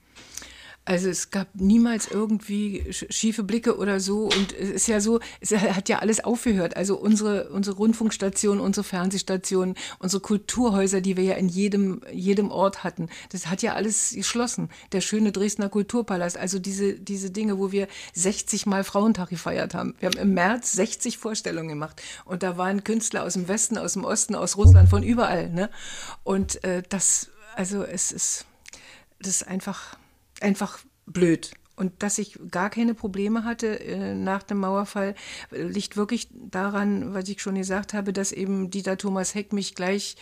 Also 0.92 1.08
es 1.08 1.32
gab 1.32 1.48
niemals 1.54 2.12
irgendwie 2.12 2.86
schiefe 2.92 3.44
Blicke 3.44 3.78
oder 3.78 4.02
so. 4.02 4.26
Und 4.26 4.52
es 4.52 4.70
ist 4.72 4.88
ja 4.88 5.00
so, 5.00 5.22
es 5.40 5.52
hat 5.56 5.88
ja 5.88 6.00
alles 6.00 6.22
aufgehört. 6.22 6.76
Also 6.76 6.98
unsere, 6.98 7.48
unsere 7.48 7.78
Rundfunkstation, 7.78 8.60
unsere 8.60 8.84
Fernsehstation, 8.84 9.76
unsere 10.00 10.22
Kulturhäuser, 10.22 11.00
die 11.00 11.16
wir 11.16 11.24
ja 11.24 11.36
in 11.36 11.48
jedem, 11.48 12.02
jedem 12.12 12.52
Ort 12.52 12.84
hatten, 12.84 13.08
das 13.32 13.48
hat 13.48 13.62
ja 13.62 13.74
alles 13.74 14.12
geschlossen. 14.14 14.68
Der 14.92 15.00
schöne 15.00 15.32
Dresdner 15.32 15.70
Kulturpalast, 15.70 16.36
also 16.36 16.60
diese, 16.60 16.96
diese 16.96 17.32
Dinge, 17.32 17.58
wo 17.58 17.72
wir 17.72 17.88
60 18.14 18.66
Mal 18.66 18.84
Frauentag 18.84 19.30
gefeiert 19.30 19.74
haben. 19.74 19.96
Wir 20.02 20.10
haben 20.10 20.20
im 20.20 20.34
März 20.34 20.74
60 20.74 21.18
Vorstellungen 21.18 21.70
gemacht. 21.70 22.02
Und 22.26 22.44
da 22.44 22.58
waren 22.58 22.84
Künstler 22.84 23.24
aus 23.24 23.36
dem 23.36 23.48
Westen, 23.48 23.78
aus 23.78 23.94
dem 23.94 24.04
Osten, 24.04 24.36
aus 24.36 24.58
Russland, 24.58 24.90
von 24.90 25.04
überall. 25.04 25.50
Ne? 25.52 25.70
Und 26.26 26.62
äh, 26.66 26.84
das, 26.90 27.30
also 27.56 27.82
es 27.84 28.12
ist, 28.12 28.46
das 29.20 29.36
ist 29.36 29.48
einfach 29.48 29.96
einfach 30.42 30.80
blöd. 31.06 31.52
Und 31.76 32.04
dass 32.04 32.20
ich 32.20 32.38
gar 32.52 32.70
keine 32.70 32.94
Probleme 32.94 33.44
hatte 33.44 33.80
äh, 33.80 34.14
nach 34.14 34.44
dem 34.44 34.60
Mauerfall, 34.60 35.16
liegt 35.50 35.98
wirklich 35.98 36.28
daran, 36.32 37.14
was 37.14 37.28
ich 37.28 37.42
schon 37.42 37.56
gesagt 37.56 37.94
habe, 37.94 38.14
dass 38.14 38.32
eben 38.32 38.70
Dieter 38.70 38.98
Thomas 38.98 39.34
Heck 39.34 39.52
mich 39.52 39.74
gleich 39.74 40.16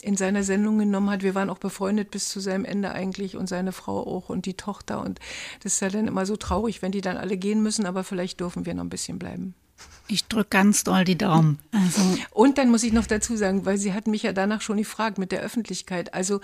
in 0.00 0.16
seiner 0.16 0.42
Sendung 0.42 0.78
genommen 0.78 1.10
hat. 1.10 1.22
Wir 1.22 1.34
waren 1.34 1.50
auch 1.50 1.58
befreundet 1.58 2.10
bis 2.10 2.28
zu 2.28 2.40
seinem 2.40 2.64
Ende 2.64 2.92
eigentlich 2.92 3.36
und 3.36 3.48
seine 3.48 3.72
Frau 3.72 4.06
auch 4.06 4.30
und 4.30 4.46
die 4.46 4.54
Tochter. 4.54 5.02
Und 5.02 5.20
das 5.62 5.74
ist 5.74 5.80
ja 5.80 5.90
dann 5.90 6.08
immer 6.08 6.24
so 6.24 6.36
traurig, 6.36 6.82
wenn 6.82 6.92
die 6.92 7.02
dann 7.02 7.16
alle 7.16 7.36
gehen 7.36 7.62
müssen, 7.62 7.84
aber 7.84 8.04
vielleicht 8.04 8.40
dürfen 8.40 8.64
wir 8.64 8.74
noch 8.74 8.84
ein 8.84 8.88
bisschen 8.88 9.18
bleiben. 9.18 9.54
Ich 10.08 10.26
drücke 10.26 10.48
ganz 10.50 10.84
doll 10.84 11.04
die 11.04 11.16
Daumen. 11.16 11.58
Also. 11.70 12.02
Und 12.32 12.58
dann 12.58 12.70
muss 12.70 12.82
ich 12.82 12.92
noch 12.92 13.06
dazu 13.06 13.36
sagen, 13.36 13.64
weil 13.64 13.78
Sie 13.78 13.94
hatten 13.94 14.10
mich 14.10 14.24
ja 14.24 14.32
danach 14.32 14.60
schon 14.60 14.76
gefragt 14.76 15.16
mit 15.16 15.32
der 15.32 15.40
Öffentlichkeit. 15.40 16.12
Also 16.12 16.40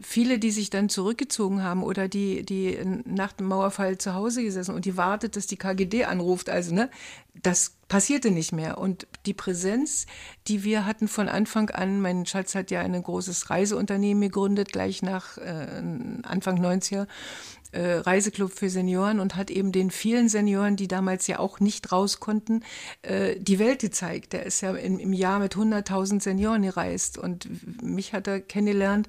viele, 0.00 0.38
die 0.38 0.50
sich 0.50 0.70
dann 0.70 0.88
zurückgezogen 0.88 1.62
haben 1.62 1.84
oder 1.84 2.08
die, 2.08 2.44
die 2.44 2.78
nach 3.04 3.32
dem 3.32 3.46
Mauerfall 3.46 3.98
zu 3.98 4.14
Hause 4.14 4.42
gesessen 4.42 4.74
und 4.74 4.86
die 4.86 4.96
wartet, 4.96 5.36
dass 5.36 5.46
die 5.46 5.56
KGD 5.56 6.04
anruft, 6.04 6.48
also 6.48 6.74
ne, 6.74 6.90
das 7.34 7.74
passierte 7.86 8.30
nicht 8.30 8.52
mehr. 8.52 8.78
Und 8.78 9.06
die 9.26 9.34
Präsenz, 9.34 10.06
die 10.48 10.64
wir 10.64 10.84
hatten 10.86 11.06
von 11.06 11.28
Anfang 11.28 11.70
an, 11.70 12.00
mein 12.00 12.26
Schatz 12.26 12.54
hat 12.54 12.70
ja 12.70 12.80
ein 12.80 13.00
großes 13.00 13.50
Reiseunternehmen 13.50 14.22
gegründet, 14.22 14.72
gleich 14.72 15.02
nach 15.02 15.38
äh, 15.38 15.82
Anfang 16.22 16.60
90er 16.64 17.06
äh, 17.72 17.94
Reiseclub 17.94 18.52
für 18.52 18.70
Senioren 18.70 19.20
und 19.20 19.36
hat 19.36 19.50
eben 19.50 19.72
den 19.72 19.90
vielen 19.90 20.28
Senioren, 20.28 20.76
die 20.76 20.88
damals 20.88 21.26
ja 21.26 21.38
auch 21.38 21.60
nicht 21.60 21.90
raus 21.92 22.20
konnten, 22.20 22.62
äh, 23.02 23.36
die 23.38 23.58
Welt 23.58 23.80
gezeigt. 23.80 24.32
Der 24.32 24.46
ist 24.46 24.60
ja 24.60 24.74
im, 24.74 24.98
im 24.98 25.12
Jahr 25.12 25.38
mit 25.38 25.56
100.000 25.56 26.22
Senioren 26.22 26.62
gereist 26.62 27.18
und 27.18 27.48
mich 27.82 28.12
hat 28.12 28.26
er 28.26 28.40
kennengelernt. 28.40 29.08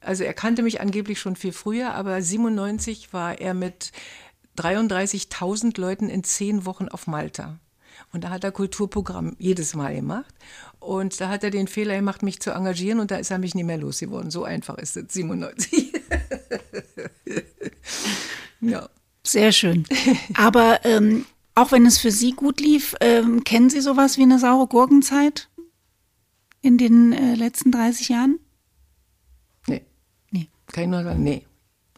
Also 0.00 0.24
er 0.24 0.34
kannte 0.34 0.62
mich 0.62 0.80
angeblich 0.80 1.20
schon 1.20 1.36
viel 1.36 1.52
früher, 1.52 1.94
aber 1.94 2.20
97 2.20 3.12
war 3.12 3.40
er 3.40 3.54
mit 3.54 3.92
33.000 4.58 5.80
Leuten 5.80 6.08
in 6.08 6.24
zehn 6.24 6.64
Wochen 6.66 6.88
auf 6.88 7.06
Malta. 7.06 7.58
Und 8.12 8.24
da 8.24 8.30
hat 8.30 8.44
er 8.44 8.50
Kulturprogramm 8.50 9.36
jedes 9.38 9.74
Mal 9.74 9.94
gemacht. 9.94 10.34
Und 10.78 11.20
da 11.20 11.28
hat 11.28 11.44
er 11.44 11.50
den 11.50 11.68
Fehler 11.68 11.96
gemacht, 11.96 12.22
mich 12.22 12.40
zu 12.40 12.50
engagieren 12.50 12.98
und 12.98 13.10
da 13.10 13.16
ist 13.16 13.30
er 13.30 13.38
mich 13.38 13.54
nicht 13.54 13.66
mehr 13.66 13.78
losgeworden. 13.78 14.30
So 14.30 14.44
einfach 14.44 14.78
ist 14.78 14.96
es, 14.96 15.12
97. 15.12 15.89
ja. 18.60 18.88
Sehr 19.22 19.52
schön. 19.52 19.86
Aber 20.34 20.84
ähm, 20.84 21.26
auch 21.54 21.72
wenn 21.72 21.86
es 21.86 21.98
für 21.98 22.10
Sie 22.10 22.32
gut 22.32 22.60
lief, 22.60 22.94
ähm, 23.00 23.44
kennen 23.44 23.70
Sie 23.70 23.80
sowas 23.80 24.16
wie 24.16 24.22
eine 24.22 24.38
saure 24.38 24.66
Gurkenzeit 24.66 25.48
in 26.62 26.78
den 26.78 27.12
äh, 27.12 27.34
letzten 27.34 27.70
30 27.70 28.08
Jahren? 28.08 28.38
Nee. 29.66 29.84
Nee. 30.30 30.48
Kann 30.72 30.84
ich 30.84 30.90
nur 30.90 31.02
sagen, 31.02 31.22
nee. 31.22 31.44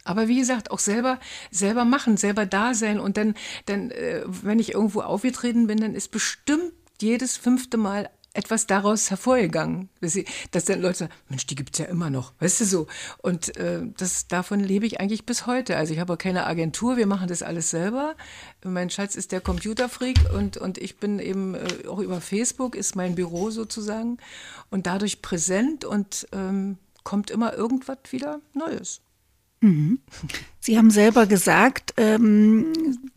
Aber 0.05 0.27
wie 0.27 0.39
gesagt, 0.39 0.71
auch 0.71 0.81
selber, 0.81 1.21
selber 1.51 1.85
machen, 1.85 2.17
selber 2.17 2.45
da 2.45 2.75
sein 2.75 2.99
und 2.99 3.17
dann, 3.17 3.35
dann 3.67 3.91
äh, 3.93 4.23
wenn 4.27 4.59
ich 4.59 4.75
irgendwo 4.75 5.01
aufgetreten 5.03 5.69
bin, 5.69 5.79
dann 5.79 5.95
ist 5.95 6.11
bestimmt 6.11 6.73
jedes 7.01 7.37
fünfte 7.37 7.77
Mal 7.77 8.11
etwas 8.35 8.67
daraus 8.67 9.11
hervorgegangen, 9.11 9.89
dass, 10.01 10.13
sie, 10.13 10.25
dass 10.51 10.65
dann 10.65 10.81
Leute 10.81 10.99
sagen, 10.99 11.13
Mensch, 11.29 11.47
die 11.47 11.55
gibt 11.55 11.75
es 11.75 11.79
ja 11.79 11.87
immer 11.87 12.11
noch, 12.11 12.33
weißt 12.41 12.61
du 12.61 12.65
so. 12.65 12.87
Und 13.19 13.57
äh, 13.57 13.83
das, 13.97 14.27
davon 14.27 14.61
lebe 14.61 14.87
ich 14.87 15.01
eigentlich 15.01 15.27
bis 15.27 15.47
heute. 15.47 15.77
Also 15.77 15.93
ich 15.93 16.01
habe 16.01 16.15
auch 16.15 16.19
keine 16.19 16.47
Agentur, 16.47 16.97
wir 16.97 17.07
machen 17.07 17.29
das 17.29 17.43
alles 17.43 17.71
selber. 17.71 18.17
Mein 18.65 18.91
Schatz 18.91 19.15
ist 19.17 19.33
der 19.33 19.41
Computerfreak 19.41 20.19
und, 20.35 20.57
und 20.57 20.79
ich 20.79 20.99
bin 20.99 21.19
eben 21.19 21.55
äh, 21.55 21.87
auch 21.89 21.99
über 21.99 22.21
Facebook, 22.21 22.75
ist 22.75 22.97
mein 22.97 23.15
Büro 23.15 23.51
sozusagen 23.51 24.19
und 24.71 24.87
dadurch 24.87 25.23
präsent 25.23 25.85
und 25.85 26.27
ähm, 26.33 26.79
kommt 27.05 27.31
immer 27.31 27.55
irgendwas 27.55 27.99
wieder 28.11 28.41
Neues. 28.55 29.01
Mhm. 29.63 30.01
Sie 30.61 30.77
haben 30.77 30.91
selber 30.91 31.27
gesagt, 31.27 31.95
ähm, 31.97 32.73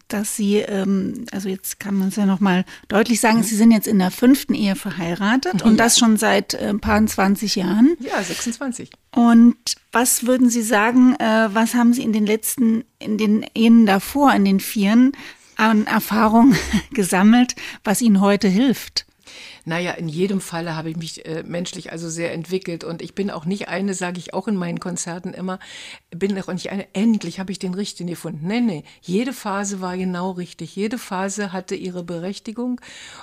dass 0.08 0.36
Sie, 0.36 0.58
ähm, 0.58 1.26
also 1.32 1.50
jetzt 1.50 1.80
kann 1.80 1.96
man 1.96 2.10
es 2.10 2.16
ja 2.16 2.26
nochmal 2.26 2.66
deutlich 2.88 3.20
sagen. 3.20 3.44
Sie 3.44 3.56
sind 3.56 3.72
jetzt 3.72 3.88
in 3.88 4.00
der 4.00 4.12
fünften 4.12 4.54
Ehe 4.54 4.76
verheiratet 4.76 5.64
und 5.64 5.78
das 5.78 5.98
schon 5.98 6.18
seit 6.18 6.54
äh, 6.54 6.70
ein 6.70 6.80
paar 6.80 7.04
20 7.06 7.56
Jahren. 7.56 7.98
Ja, 8.00 8.22
26. 8.22 8.92
Und 9.12 9.58
was 9.92 10.28
würden 10.28 10.50
Sie 10.50 10.62
sagen, 10.62 11.16
äh, 11.16 11.50
was 11.52 11.74
haben 11.74 11.94
Sie 11.94 12.04
in 12.04 12.14
den 12.14 12.26
letzten, 12.26 12.84
in 13.00 13.18
den 13.18 13.46
Ehen 13.56 13.86
davor, 13.86 14.34
in 14.34 14.46
den 14.46 14.60
Vieren, 14.60 15.12
an 15.58 15.88
Erfahrung 15.88 16.56
gesammelt, 16.94 17.56
was 17.84 18.02
Ihnen 18.02 18.22
heute 18.22 18.48
hilft? 18.48 19.06
Naja, 19.66 19.92
in 19.92 20.08
jedem 20.08 20.42
Falle 20.42 20.76
habe 20.76 20.92
ich 20.92 20.96
mich 20.98 21.26
äh, 21.26 21.44
menschlich 21.44 21.92
also 21.92 22.10
sehr 22.10 22.34
entwickelt 22.34 22.84
und 22.84 23.02
ich 23.02 23.16
bin 23.16 23.32
auch 23.32 23.46
nicht 23.46 23.68
eine, 23.68 23.96
sage 23.96 24.20
ich 24.20 24.34
auch 24.34 24.48
in 24.48 24.56
meinen 24.56 24.80
Konzerten 24.80 25.34
immer, 25.34 25.60
bin 26.16 26.40
auch 26.40 26.54
nicht 26.54 26.72
eine, 26.72 26.94
endlich 26.94 27.40
habe 27.40 27.52
ich 27.52 27.58
den 27.58 27.74
Richtigen 27.74 28.08
gefunden. 28.08 28.46
Nee, 28.46 28.62
nee, 28.62 28.84
jede 29.02 29.34
Phase 29.34 29.82
war 29.82 29.98
genau 29.98 30.32
richtig. 30.32 30.76
Jede 30.76 30.98
Phase 31.00 31.52
hatte 31.52 31.76
ihre 31.76 32.04
Berechtigung 32.04 32.80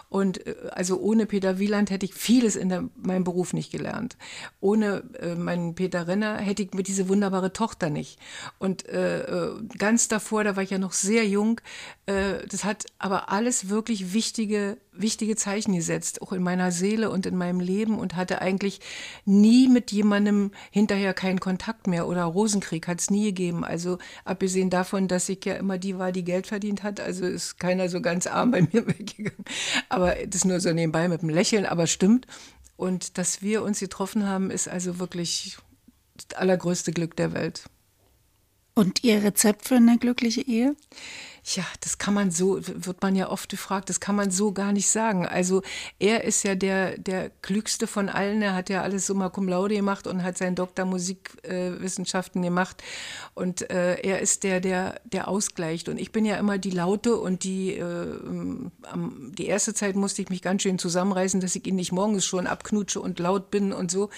und 0.09 0.47
äh, 0.47 0.55
also 0.73 0.99
ohne 0.99 1.27
Peter 1.27 1.59
Wieland 1.61 1.91
hätte 1.91 2.07
ich 2.07 2.15
vieles 2.15 2.57
in 2.57 2.69
der, 2.69 2.89
meinem 2.97 3.25
Beruf 3.25 3.53
nicht 3.53 3.71
gelernt. 3.71 4.17
Ohne 4.61 5.05
äh, 5.21 5.37
meinen 5.37 5.75
Peter 5.77 6.09
Renner 6.09 6.39
hätte 6.39 6.63
ich 6.63 6.75
mir 6.75 6.83
diese 6.83 7.09
wunderbare 7.09 7.53
Tochter 7.53 7.89
nicht. 7.89 8.19
Und 8.59 8.89
äh, 8.89 9.21
äh, 9.23 9.63
ganz 9.79 10.09
davor, 10.09 10.43
da 10.43 10.57
war 10.57 10.63
ich 10.65 10.71
ja 10.71 10.79
noch 10.79 10.93
sehr 10.93 11.27
jung, 11.27 11.61
äh, 12.07 12.47
das 12.49 12.65
hat 12.65 12.87
aber 12.99 13.31
alles 13.31 13.69
wirklich 13.69 14.13
wichtige, 14.13 14.79
wichtige 14.93 15.37
Zeichen 15.37 15.75
gesetzt, 15.75 16.21
auch 16.21 16.32
in 16.33 16.43
meiner 16.43 16.73
Seele 16.73 17.11
und 17.11 17.27
in 17.27 17.37
meinem 17.37 17.61
Leben 17.61 17.99
und 17.99 18.17
hatte 18.17 18.41
eigentlich 18.41 18.81
nie 19.25 19.69
mit 19.69 19.93
jemandem 19.93 20.51
hinterher 20.71 21.15
keinen 21.15 21.41
Kontakt 21.41 21.87
mehr 21.87 22.07
oder 22.07 22.25
Rosenkrieg 22.25 22.89
hat 22.89 23.01
es 23.01 23.11
nie 23.11 23.25
gegeben. 23.25 23.65
Also 23.65 23.99
abgesehen 24.25 24.71
davon, 24.71 25.09
dass 25.09 25.29
ich 25.29 25.45
ja 25.45 25.55
immer 25.55 25.79
die 25.79 25.99
war, 25.99 26.13
die 26.13 26.25
Geld 26.25 26.47
verdient 26.47 26.83
hat, 26.83 27.01
also 27.01 27.27
ist 27.27 27.59
keiner 27.59 27.89
so 27.89 28.01
ganz 28.01 28.27
arm 28.27 28.51
bei 28.51 28.63
mir 28.63 28.87
weggegangen. 28.87 29.45
Aber 29.89 30.15
das 30.27 30.45
nur 30.45 30.61
so 30.61 30.73
nebenbei 30.73 31.09
mit 31.09 31.23
dem 31.23 31.29
Lächeln, 31.29 31.67
aber 31.67 31.87
stimmt. 31.87 32.27
Und 32.77 33.19
dass 33.19 33.43
wir 33.43 33.63
uns 33.63 33.81
getroffen 33.81 34.27
haben, 34.27 34.51
ist 34.51 34.69
also 34.69 34.99
wirklich 34.99 35.59
das 36.17 36.39
allergrößte 36.39 36.93
Glück 36.93 37.17
der 37.17 37.33
Welt. 37.33 37.65
Und 38.75 39.05
Ihr 39.05 39.23
Rezept 39.23 39.69
für 39.69 39.77
eine 39.77 39.99
glückliche 39.99 40.41
Ehe? 40.41 40.75
Ja, 41.45 41.65
das 41.81 41.99
kann 41.99 42.15
man 42.15 42.31
so, 42.31 42.61
wird 42.63 43.03
man 43.03 43.17
ja 43.17 43.29
oft 43.29 43.49
gefragt, 43.49 43.89
das 43.89 43.99
kann 43.99 44.15
man 44.15 44.31
so 44.31 44.53
gar 44.53 44.71
nicht 44.71 44.89
sagen. 44.89 45.27
Also 45.27 45.63
er 45.99 46.23
ist 46.23 46.45
ja 46.45 46.55
der, 46.55 46.97
der 46.99 47.31
klügste 47.43 47.89
von 47.89 48.09
allen. 48.09 48.43
Er 48.43 48.55
hat 48.55 48.71
ja 48.71 48.83
alles 48.83 49.07
summa 49.07 49.29
cum 49.29 49.49
laude 49.49 49.75
gemacht 49.75 50.07
und 50.07 50.23
hat 50.23 50.39
seinen 50.39 50.55
Doktor 50.55 50.85
Musikwissenschaften 50.85 52.45
äh, 52.45 52.47
gemacht. 52.47 52.85
Und 53.35 53.69
äh, 53.71 53.97
er 54.03 54.21
ist 54.21 54.45
der, 54.45 54.61
der, 54.61 55.01
der 55.05 55.27
ausgleicht. 55.27 55.89
Und 55.89 55.99
ich 55.99 56.13
bin 56.13 56.25
ja 56.25 56.37
immer 56.37 56.59
die 56.59 56.71
Laute 56.71 57.17
und 57.17 57.43
die, 57.43 57.73
äh, 57.73 58.07
die 59.37 59.47
erste 59.47 59.75
Zeit 59.75 59.97
musste 59.97 60.23
ich 60.23 60.29
mich 60.29 60.43
ganz 60.43 60.63
schön 60.63 60.79
zusammenreißen, 60.79 61.41
dass 61.41 61.57
ich 61.57 61.67
ihn 61.67 61.75
nicht 61.75 61.91
morgens 61.91 62.25
schon 62.25 62.47
abknutsche 62.47 63.01
und 63.01 63.19
laut 63.19 63.51
bin 63.51 63.73
und 63.73 63.91
so. 63.91 64.11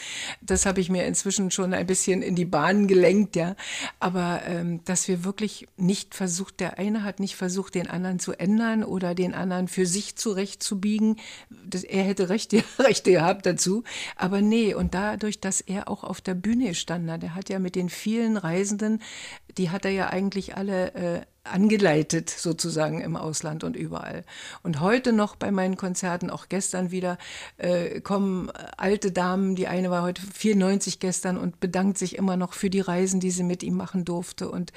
Das 0.43 0.67
habe 0.67 0.83
ich 0.83 0.91
mir 0.91 1.07
inzwischen 1.07 1.51
schon 1.51 1.73
ein 1.73 1.87
bisschen 1.87 2.21
in 2.21 2.37
die 2.37 2.45
Bahn 2.45 2.87
gelenkt, 2.87 3.35
ja. 3.35 3.57
Aber 3.99 4.43
ähm, 4.45 4.85
dass 4.85 5.09
wir 5.09 5.25
wirklich 5.25 5.67
nicht 5.79 6.15
versucht, 6.15 6.61
der 6.61 6.79
eine 6.79 7.03
hat 7.03 7.14
hat 7.15 7.21
nicht 7.21 7.37
versucht, 7.37 7.77
den 7.77 7.89
anderen 7.89 8.19
zu 8.19 8.33
ändern 8.33 8.83
oder 8.83 9.15
den 9.15 9.35
anderen 9.35 9.69
für 9.69 9.87
sich 9.87 10.17
zurechtzubiegen. 10.17 11.21
Das, 11.49 11.85
er 11.85 12.03
hätte 12.03 12.29
Rechte, 12.29 12.65
Rechte 12.81 13.13
gehabt 13.13 13.47
dazu. 13.47 13.85
Aber 14.17 14.41
nee, 14.41 14.75
und 14.75 14.95
dadurch, 14.95 15.41
dass 15.41 15.61
er 15.61 15.89
auch 15.89 16.03
auf 16.03 16.21
der 16.21 16.35
Bühne 16.35 16.75
stand, 16.75 17.09
der 17.23 17.37
hat 17.37 17.51
ja 17.51 17.61
mit 17.61 17.77
den 17.77 17.89
vielen 17.89 18.37
Reisenden, 18.37 19.01
die 19.59 19.71
hat 19.71 19.85
er 19.85 19.93
ja 19.93 20.09
eigentlich 20.09 20.57
alle 20.57 20.95
äh, 20.95 21.21
angeleitet 21.45 22.31
sozusagen 22.31 23.01
im 23.01 23.17
Ausland 23.17 23.65
und 23.65 23.77
überall. 23.77 24.25
Und 24.63 24.81
heute 24.81 25.13
noch 25.13 25.37
bei 25.37 25.51
meinen 25.51 25.77
Konzerten, 25.77 26.31
auch 26.31 26.49
gestern 26.49 26.91
wieder, 26.91 27.19
äh, 27.59 28.01
kommen 28.01 28.51
alte 28.77 29.13
Damen, 29.13 29.55
die 29.55 29.69
eine 29.69 29.91
war 29.91 30.03
heute 30.03 30.23
94 30.23 31.01
gestern 31.01 31.37
und 31.37 31.61
bedankt 31.61 31.99
sich 31.99 32.17
immer 32.17 32.37
noch 32.37 32.55
für 32.55 32.71
die 32.71 32.81
Reisen, 32.81 33.21
die 33.21 33.31
sie 33.31 33.43
mit 33.43 33.63
ihm 33.63 33.77
machen 33.77 34.05
durfte. 34.05 34.49
Und 34.49 34.73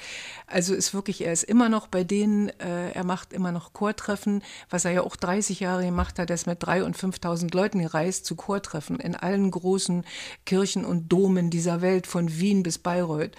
also 0.46 0.74
ist 0.74 0.92
wirklich, 0.92 1.24
er 1.24 1.32
ist 1.32 1.44
immer 1.44 1.68
noch 1.68 1.86
bei 1.86 2.04
denen, 2.04 2.50
äh, 2.60 2.90
er 2.92 3.04
macht 3.04 3.32
immer 3.32 3.50
noch 3.50 3.72
Chortreffen, 3.72 4.42
was 4.68 4.84
er 4.84 4.92
ja 4.92 5.02
auch 5.02 5.16
30 5.16 5.60
Jahre 5.60 5.84
gemacht 5.84 6.18
hat, 6.18 6.30
er 6.30 6.34
ist 6.34 6.46
mit 6.46 6.62
3.000 6.62 6.82
und 6.84 6.96
5.000 6.96 7.54
Leuten 7.54 7.80
gereist 7.80 8.26
zu 8.26 8.36
Chortreffen 8.36 9.00
in 9.00 9.14
allen 9.16 9.50
großen 9.50 10.04
Kirchen 10.44 10.84
und 10.84 11.08
Domen 11.08 11.50
dieser 11.50 11.80
Welt, 11.80 12.06
von 12.06 12.38
Wien 12.38 12.62
bis 12.62 12.78
Bayreuth. 12.78 13.32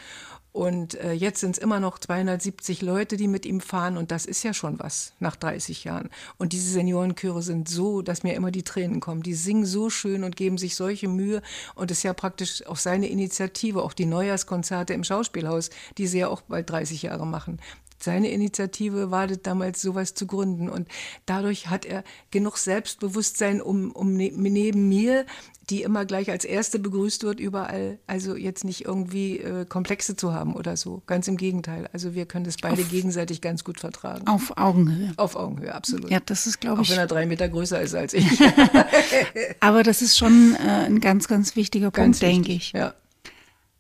Und 0.60 0.96
äh, 0.96 1.14
jetzt 1.14 1.40
sind 1.40 1.52
es 1.52 1.58
immer 1.58 1.80
noch 1.80 2.00
270 2.00 2.82
Leute, 2.82 3.16
die 3.16 3.30
mit 3.30 3.46
ihm 3.46 3.62
fahren. 3.62 3.96
Und 3.96 4.12
das 4.12 4.26
ist 4.26 4.44
ja 4.44 4.54
schon 4.54 4.78
was 4.78 5.14
nach 5.22 5.38
30 5.38 5.86
Jahren. 5.86 6.10
Und 6.38 6.52
diese 6.52 6.70
Seniorenchöre 6.70 7.42
sind 7.42 7.70
so, 7.70 8.02
dass 8.02 8.24
mir 8.24 8.34
immer 8.34 8.52
die 8.52 8.64
Tränen 8.64 9.00
kommen. 9.00 9.24
Die 9.24 9.36
singen 9.36 9.66
so 9.66 9.90
schön 9.90 10.26
und 10.26 10.36
geben 10.36 10.58
sich 10.58 10.76
solche 10.76 11.08
Mühe. 11.08 11.42
Und 11.76 11.92
es 11.92 12.00
ist 12.00 12.04
ja 12.04 12.12
praktisch 12.12 12.68
auch 12.68 12.76
seine 12.76 13.08
Initiative, 13.08 13.82
auch 13.82 13.94
die 13.94 14.06
Neujahrskonzerte 14.06 14.94
im 14.94 15.06
Schauspielhaus, 15.06 15.70
die 15.98 16.08
sie 16.08 16.20
ja 16.20 16.28
auch 16.28 16.42
bald 16.42 16.70
30 16.70 17.04
Jahre 17.04 17.26
machen 17.26 17.62
seine 18.00 18.32
Initiative 18.32 19.12
war 19.12 19.28
das 19.28 19.42
damals, 19.42 19.82
sowas 19.82 20.14
zu 20.14 20.26
gründen. 20.26 20.70
Und 20.70 20.88
dadurch 21.26 21.70
hat 21.70 21.86
er 21.86 22.04
genug 22.32 22.58
Selbstbewusstsein, 22.58 23.62
um, 23.62 23.92
um 23.92 24.14
ne, 24.14 24.32
neben 24.34 24.88
mir 24.88 25.26
die 25.70 25.84
immer 25.84 26.06
gleich 26.06 26.32
als 26.32 26.46
erste 26.46 26.80
begrüßt 26.80 27.24
wird 27.24 27.40
überall. 27.40 28.00
Also 28.08 28.36
jetzt 28.36 28.64
nicht 28.64 28.86
irgendwie 28.86 29.38
äh, 29.38 29.66
Komplexe 29.66 30.16
zu 30.16 30.34
haben 30.34 30.56
oder 30.56 30.76
so. 30.78 31.04
Ganz 31.06 31.28
im 31.28 31.38
Gegenteil. 31.38 31.88
Also 31.94 32.16
wir 32.16 32.26
können 32.26 32.46
das 32.46 32.58
beide 32.58 32.82
auf, 32.82 32.90
gegenseitig 32.90 33.42
ganz 33.42 33.64
gut 33.64 33.80
vertragen. 33.80 34.28
Auf 34.28 34.58
Augenhöhe. 34.58 35.14
Auf 35.18 35.36
Augenhöhe, 35.36 35.74
absolut. 35.74 36.10
Ja, 36.10 36.20
das 36.26 36.48
ist, 36.48 36.60
glaube 36.60 36.82
ich. 36.82 36.88
Auch 36.88 36.92
wenn 36.92 37.00
er 37.00 37.08
drei 37.08 37.26
Meter 37.26 37.48
größer 37.48 37.82
ist 37.82 37.94
als 37.94 38.14
ich. 38.14 38.26
Aber 39.60 39.84
das 39.84 40.02
ist 40.02 40.18
schon 40.18 40.56
äh, 40.56 40.86
ein 40.86 41.00
ganz, 41.00 41.28
ganz 41.28 41.56
wichtiger 41.56 41.92
ganz 41.92 42.20
Punkt, 42.20 42.34
denke 42.34 42.52
ich. 42.52 42.72
Ja. 42.72 42.94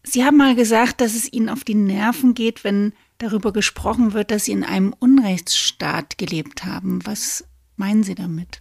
Sie 0.04 0.24
haben 0.24 0.38
mal 0.38 0.56
gesagt, 0.56 1.02
dass 1.02 1.16
es 1.16 1.32
Ihnen 1.32 1.50
auf 1.50 1.64
die 1.64 1.76
Nerven 1.76 2.34
geht, 2.34 2.64
wenn 2.64 2.94
darüber 3.20 3.54
gesprochen 3.54 4.14
wird, 4.14 4.32
dass 4.32 4.46
Sie 4.46 4.52
in 4.52 4.64
einem 4.64 4.94
Unrechtsstaat 4.98 6.18
gelebt 6.18 6.66
haben. 6.66 7.06
Was 7.06 7.46
meinen 7.76 8.04
Sie 8.04 8.16
damit? 8.16 8.60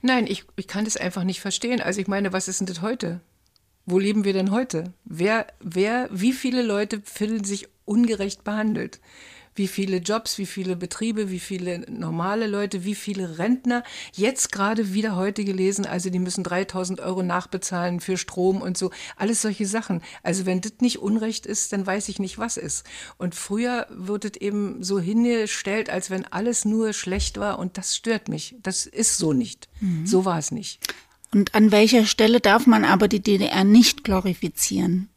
Nein, 0.00 0.26
ich, 0.26 0.44
ich 0.56 0.68
kann 0.68 0.84
das 0.84 0.96
einfach 0.96 1.24
nicht 1.24 1.40
verstehen. 1.40 1.80
Also 1.80 2.00
ich 2.00 2.08
meine, 2.08 2.32
was 2.32 2.48
ist 2.48 2.60
denn 2.60 2.66
das 2.66 2.82
heute? 2.82 3.20
Wo 3.84 3.98
leben 3.98 4.24
wir 4.24 4.32
denn 4.32 4.50
heute? 4.50 4.94
Wer, 5.04 5.46
wer, 5.60 6.08
wie 6.10 6.32
viele 6.32 6.62
Leute 6.62 7.02
fühlen 7.04 7.44
sich 7.44 7.68
ungerecht 7.84 8.42
behandelt? 8.42 9.00
Wie 9.56 9.68
viele 9.68 9.96
Jobs, 9.96 10.38
wie 10.38 10.46
viele 10.46 10.76
Betriebe, 10.76 11.30
wie 11.30 11.40
viele 11.40 11.80
normale 11.90 12.46
Leute, 12.46 12.84
wie 12.84 12.94
viele 12.94 13.38
Rentner? 13.38 13.82
Jetzt 14.12 14.52
gerade 14.52 14.92
wieder 14.92 15.16
heute 15.16 15.44
gelesen, 15.44 15.86
also 15.86 16.10
die 16.10 16.18
müssen 16.18 16.44
3000 16.44 17.00
Euro 17.00 17.22
nachbezahlen 17.22 18.00
für 18.00 18.16
Strom 18.16 18.60
und 18.60 18.78
so. 18.78 18.90
Alles 19.16 19.42
solche 19.42 19.66
Sachen. 19.66 20.02
Also 20.22 20.46
wenn 20.46 20.60
das 20.60 20.74
nicht 20.80 20.98
Unrecht 20.98 21.46
ist, 21.46 21.72
dann 21.72 21.86
weiß 21.86 22.08
ich 22.08 22.18
nicht, 22.18 22.38
was 22.38 22.56
ist. 22.56 22.86
Und 23.16 23.34
früher 23.34 23.86
wird 23.90 24.24
es 24.24 24.40
eben 24.40 24.82
so 24.82 25.00
hingestellt, 25.00 25.90
als 25.90 26.10
wenn 26.10 26.24
alles 26.24 26.64
nur 26.64 26.92
schlecht 26.92 27.38
war 27.38 27.58
und 27.58 27.78
das 27.78 27.96
stört 27.96 28.28
mich. 28.28 28.56
Das 28.62 28.86
ist 28.86 29.18
so 29.18 29.32
nicht. 29.32 29.68
Mhm. 29.80 30.06
So 30.06 30.24
war 30.24 30.38
es 30.38 30.50
nicht. 30.50 30.80
Und 31.32 31.54
an 31.54 31.72
welcher 31.72 32.06
Stelle 32.06 32.40
darf 32.40 32.66
man 32.66 32.84
aber 32.84 33.08
die 33.08 33.20
DDR 33.20 33.64
nicht 33.64 34.04
glorifizieren? 34.04 35.08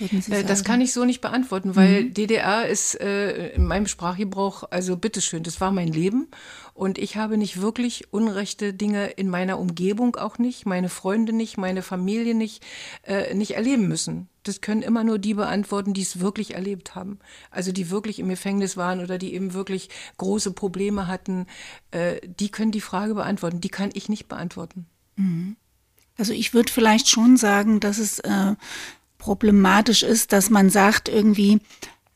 Äh, 0.00 0.44
das 0.44 0.64
kann 0.64 0.80
ich 0.80 0.92
so 0.92 1.04
nicht 1.04 1.20
beantworten, 1.20 1.76
weil 1.76 2.04
mhm. 2.04 2.14
DDR 2.14 2.68
ist 2.68 3.00
äh, 3.00 3.48
in 3.50 3.64
meinem 3.64 3.86
Sprachgebrauch, 3.86 4.64
also 4.70 4.96
bitteschön, 4.96 5.42
das 5.42 5.60
war 5.60 5.70
mein 5.70 5.88
Leben 5.88 6.28
und 6.74 6.98
ich 6.98 7.16
habe 7.16 7.38
nicht 7.38 7.60
wirklich 7.60 8.12
unrechte 8.12 8.74
Dinge 8.74 9.06
in 9.06 9.30
meiner 9.30 9.58
Umgebung 9.58 10.16
auch 10.16 10.38
nicht, 10.38 10.66
meine 10.66 10.90
Freunde 10.90 11.32
nicht, 11.32 11.56
meine 11.56 11.82
Familie 11.82 12.34
nicht, 12.34 12.62
äh, 13.02 13.34
nicht 13.34 13.52
erleben 13.52 13.88
müssen. 13.88 14.28
Das 14.42 14.60
können 14.60 14.82
immer 14.82 15.02
nur 15.02 15.18
die 15.18 15.34
beantworten, 15.34 15.94
die 15.94 16.02
es 16.02 16.20
wirklich 16.20 16.54
erlebt 16.54 16.94
haben. 16.94 17.18
Also 17.50 17.72
die 17.72 17.90
wirklich 17.90 18.18
im 18.18 18.28
Gefängnis 18.28 18.76
waren 18.76 19.00
oder 19.00 19.18
die 19.18 19.34
eben 19.34 19.54
wirklich 19.54 19.88
große 20.18 20.52
Probleme 20.52 21.06
hatten. 21.06 21.46
Äh, 21.90 22.20
die 22.26 22.50
können 22.50 22.72
die 22.72 22.80
Frage 22.80 23.14
beantworten. 23.14 23.60
Die 23.60 23.70
kann 23.70 23.90
ich 23.94 24.08
nicht 24.08 24.28
beantworten. 24.28 24.86
Mhm. 25.16 25.56
Also 26.18 26.32
ich 26.32 26.54
würde 26.54 26.72
vielleicht 26.72 27.08
schon 27.08 27.36
sagen, 27.36 27.80
dass 27.80 27.98
es 27.98 28.20
äh, 28.20 28.54
problematisch 29.18 30.02
ist, 30.02 30.32
dass 30.32 30.50
man 30.50 30.70
sagt, 30.70 31.08
irgendwie, 31.08 31.60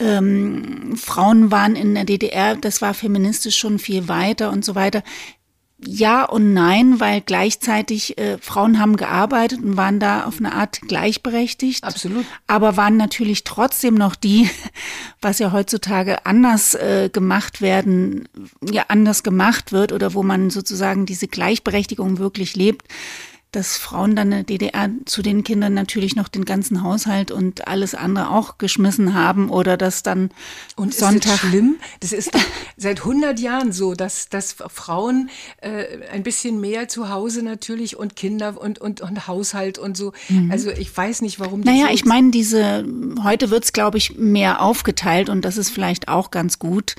ähm, 0.01 0.97
Frauen 0.97 1.51
waren 1.51 1.77
in 1.77 1.95
der 1.95 2.05
DDR, 2.05 2.57
das 2.57 2.81
war 2.81 2.95
feministisch 2.95 3.57
schon 3.57 3.79
viel 3.79 4.09
weiter 4.09 4.51
und 4.51 4.65
so 4.65 4.75
weiter. 4.75 5.03
Ja 5.83 6.25
und 6.25 6.53
nein, 6.53 7.01
weil 7.01 7.23
gleichzeitig 7.23 8.19
äh, 8.19 8.37
Frauen 8.39 8.79
haben 8.79 8.97
gearbeitet 8.97 9.63
und 9.63 9.79
waren 9.79 9.99
da 9.99 10.25
auf 10.25 10.39
eine 10.39 10.53
Art 10.53 10.83
gleichberechtigt. 10.83 11.85
Absolut. 11.85 12.27
Aber 12.47 12.77
waren 12.77 12.99
natürlich 12.99 13.45
trotzdem 13.45 13.95
noch 13.95 14.15
die, 14.15 14.51
was 15.23 15.39
ja 15.39 15.53
heutzutage 15.53 16.27
anders 16.27 16.75
äh, 16.75 17.09
gemacht 17.11 17.63
werden, 17.63 18.29
ja 18.63 18.85
anders 18.89 19.23
gemacht 19.23 19.73
wird 19.73 19.93
oder 19.93 20.13
wo 20.13 20.23
man 20.23 20.51
sozusagen 20.51 21.07
diese 21.07 21.29
Gleichberechtigung 21.29 22.19
wirklich 22.19 22.57
lebt 22.57 22.87
dass 23.53 23.77
Frauen 23.77 24.15
dann 24.15 24.29
in 24.29 24.31
der 24.31 24.43
DDR 24.45 24.91
zu 25.07 25.23
den 25.23 25.43
Kindern 25.43 25.75
natürlich 25.75 26.15
noch 26.15 26.29
den 26.29 26.45
ganzen 26.45 26.83
Haushalt 26.83 27.31
und 27.31 27.67
alles 27.67 27.95
andere 27.95 28.31
auch 28.31 28.59
geschmissen 28.59 29.15
haben 29.15 29.51
oder 29.51 29.77
dass 29.77 30.03
dann 30.03 30.31
und 30.77 30.95
Sonntag. 30.95 31.35
Ist 31.35 31.43
das 31.43 31.51
schlimm? 31.51 31.77
Das 32.01 32.13
ist 32.13 32.31
seit 32.77 33.01
100 33.01 33.41
Jahren 33.41 33.73
so, 33.73 33.95
dass, 33.95 34.29
dass 34.29 34.53
Frauen 34.53 35.31
äh, 35.61 35.85
ein 36.13 36.23
bisschen 36.23 36.61
mehr 36.61 36.89
zu 36.89 37.09
Hause 37.09 37.43
natürlich 37.43 37.97
und 37.97 38.15
Kinder 38.15 38.61
und, 38.61 38.79
und, 38.79 39.01
und 39.01 39.27
Haushalt 39.27 39.79
und 39.79 39.97
so. 39.97 40.13
Mhm. 40.29 40.51
Also 40.51 40.71
ich 40.71 40.97
weiß 40.97 41.23
nicht, 41.23 41.41
warum. 41.41 41.61
Naja, 41.61 41.87
so 41.87 41.95
ich 41.95 42.05
meine, 42.05 42.31
diese, 42.31 42.87
heute 43.25 43.51
wird's 43.51 43.73
glaube 43.73 43.99
ich, 43.99 44.17
mehr 44.17 44.63
aufgeteilt 44.63 45.29
und 45.29 45.45
das 45.45 45.57
ist 45.57 45.71
vielleicht 45.71 46.09
auch 46.09 46.31
ganz 46.31 46.59
gut, 46.59 46.95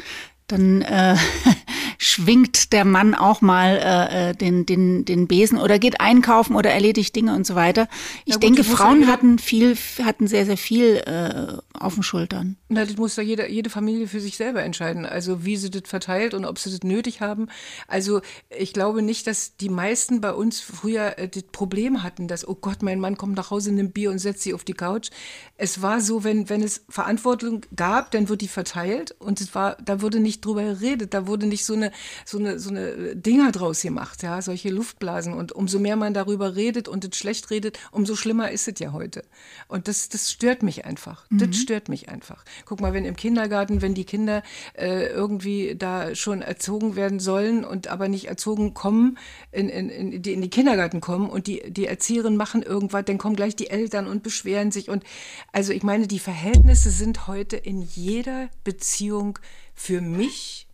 dann 0.51 0.81
äh, 0.81 1.15
schwingt 1.97 2.73
der 2.73 2.83
Mann 2.83 3.13
auch 3.13 3.41
mal 3.41 3.77
äh, 3.77 4.29
äh, 4.29 4.35
den, 4.35 4.65
den, 4.65 5.05
den 5.05 5.27
Besen 5.27 5.57
oder 5.57 5.79
geht 5.79 6.01
einkaufen 6.01 6.55
oder 6.55 6.71
erledigt 6.71 7.15
Dinge 7.15 7.35
und 7.35 7.45
so 7.45 7.55
weiter. 7.55 7.87
Ich 8.25 8.33
gut, 8.33 8.43
denke, 8.43 8.63
Frauen 8.63 9.07
hatten 9.07 9.37
viel, 9.37 9.77
hatten 10.03 10.27
sehr, 10.27 10.45
sehr 10.45 10.57
viel 10.57 10.97
äh, 10.97 11.57
auf 11.79 11.93
den 11.93 12.03
Schultern. 12.03 12.57
Na, 12.69 12.85
das 12.85 12.97
muss 12.97 13.15
doch 13.15 13.21
jede, 13.21 13.49
jede 13.49 13.69
Familie 13.69 14.07
für 14.07 14.19
sich 14.19 14.37
selber 14.37 14.63
entscheiden. 14.63 15.05
Also 15.05 15.45
wie 15.45 15.57
sie 15.57 15.69
das 15.69 15.83
verteilt 15.85 16.33
und 16.33 16.45
ob 16.45 16.59
sie 16.59 16.71
das 16.71 16.81
nötig 16.83 17.21
haben. 17.21 17.47
Also 17.87 18.21
ich 18.49 18.73
glaube 18.73 19.01
nicht, 19.01 19.27
dass 19.27 19.55
die 19.57 19.69
meisten 19.69 20.21
bei 20.21 20.33
uns 20.33 20.59
früher 20.59 21.17
äh, 21.17 21.27
das 21.27 21.43
Problem 21.43 22.03
hatten, 22.03 22.27
dass, 22.27 22.47
oh 22.47 22.55
Gott, 22.55 22.81
mein 22.81 22.99
Mann 22.99 23.17
kommt 23.17 23.35
nach 23.35 23.51
Hause, 23.51 23.71
nimmt 23.71 23.93
Bier 23.93 24.11
und 24.11 24.19
setzt 24.19 24.41
sie 24.41 24.53
auf 24.53 24.63
die 24.63 24.73
Couch. 24.73 25.09
Es 25.55 25.81
war 25.81 26.01
so, 26.01 26.23
wenn, 26.23 26.49
wenn 26.49 26.63
es 26.63 26.83
Verantwortung 26.89 27.61
gab, 27.75 28.11
dann 28.11 28.29
wird 28.29 28.41
die 28.41 28.47
verteilt 28.47 29.15
und 29.19 29.39
es 29.39 29.53
war, 29.53 29.77
da 29.83 30.01
wurde 30.01 30.19
nicht 30.19 30.40
drüber 30.41 30.63
geredet. 30.63 31.13
Da 31.13 31.27
wurde 31.27 31.47
nicht 31.47 31.65
so 31.65 31.73
eine 31.73 31.91
so 32.25 32.37
eine, 32.37 32.59
so 32.59 32.69
eine 32.69 33.15
Dinger 33.15 33.51
draus 33.51 33.81
gemacht, 33.81 34.23
ja, 34.23 34.41
solche 34.41 34.69
Luftblasen. 34.69 35.33
Und 35.33 35.51
umso 35.51 35.79
mehr 35.79 35.95
man 35.95 36.13
darüber 36.13 36.55
redet 36.55 36.87
und 36.87 37.05
es 37.05 37.17
schlecht 37.17 37.49
redet, 37.49 37.79
umso 37.91 38.15
schlimmer 38.15 38.51
ist 38.51 38.67
es 38.67 38.79
ja 38.79 38.93
heute. 38.93 39.23
Und 39.67 39.87
das, 39.87 40.09
das 40.09 40.31
stört 40.31 40.63
mich 40.63 40.85
einfach. 40.85 41.25
Mhm. 41.29 41.37
Das 41.39 41.57
stört 41.57 41.89
mich 41.89 42.09
einfach. 42.09 42.43
Guck 42.65 42.81
mal, 42.81 42.93
wenn 42.93 43.05
im 43.05 43.15
Kindergarten, 43.15 43.81
wenn 43.81 43.93
die 43.93 44.05
Kinder 44.05 44.43
äh, 44.73 45.07
irgendwie 45.07 45.75
da 45.75 46.15
schon 46.15 46.41
erzogen 46.41 46.95
werden 46.95 47.19
sollen 47.19 47.63
und 47.63 47.87
aber 47.87 48.07
nicht 48.07 48.25
erzogen 48.25 48.73
kommen, 48.73 49.17
in, 49.51 49.69
in, 49.69 49.89
in, 49.89 50.21
die 50.21 50.33
in 50.33 50.41
die 50.41 50.49
Kindergarten 50.49 51.01
kommen 51.01 51.29
und 51.29 51.47
die, 51.47 51.71
die 51.71 51.85
Erzieherinnen 51.85 52.37
machen 52.37 52.63
irgendwas, 52.63 53.05
dann 53.05 53.17
kommen 53.17 53.35
gleich 53.35 53.55
die 53.55 53.69
Eltern 53.69 54.07
und 54.07 54.23
beschweren 54.23 54.71
sich. 54.71 54.89
Und 54.89 55.03
also 55.51 55.73
ich 55.73 55.83
meine, 55.83 56.07
die 56.07 56.19
Verhältnisse 56.19 56.89
sind 56.89 57.27
heute 57.27 57.57
in 57.57 57.81
jeder 57.81 58.49
Beziehung 58.63 59.39
für 59.73 60.01
mich 60.01 60.67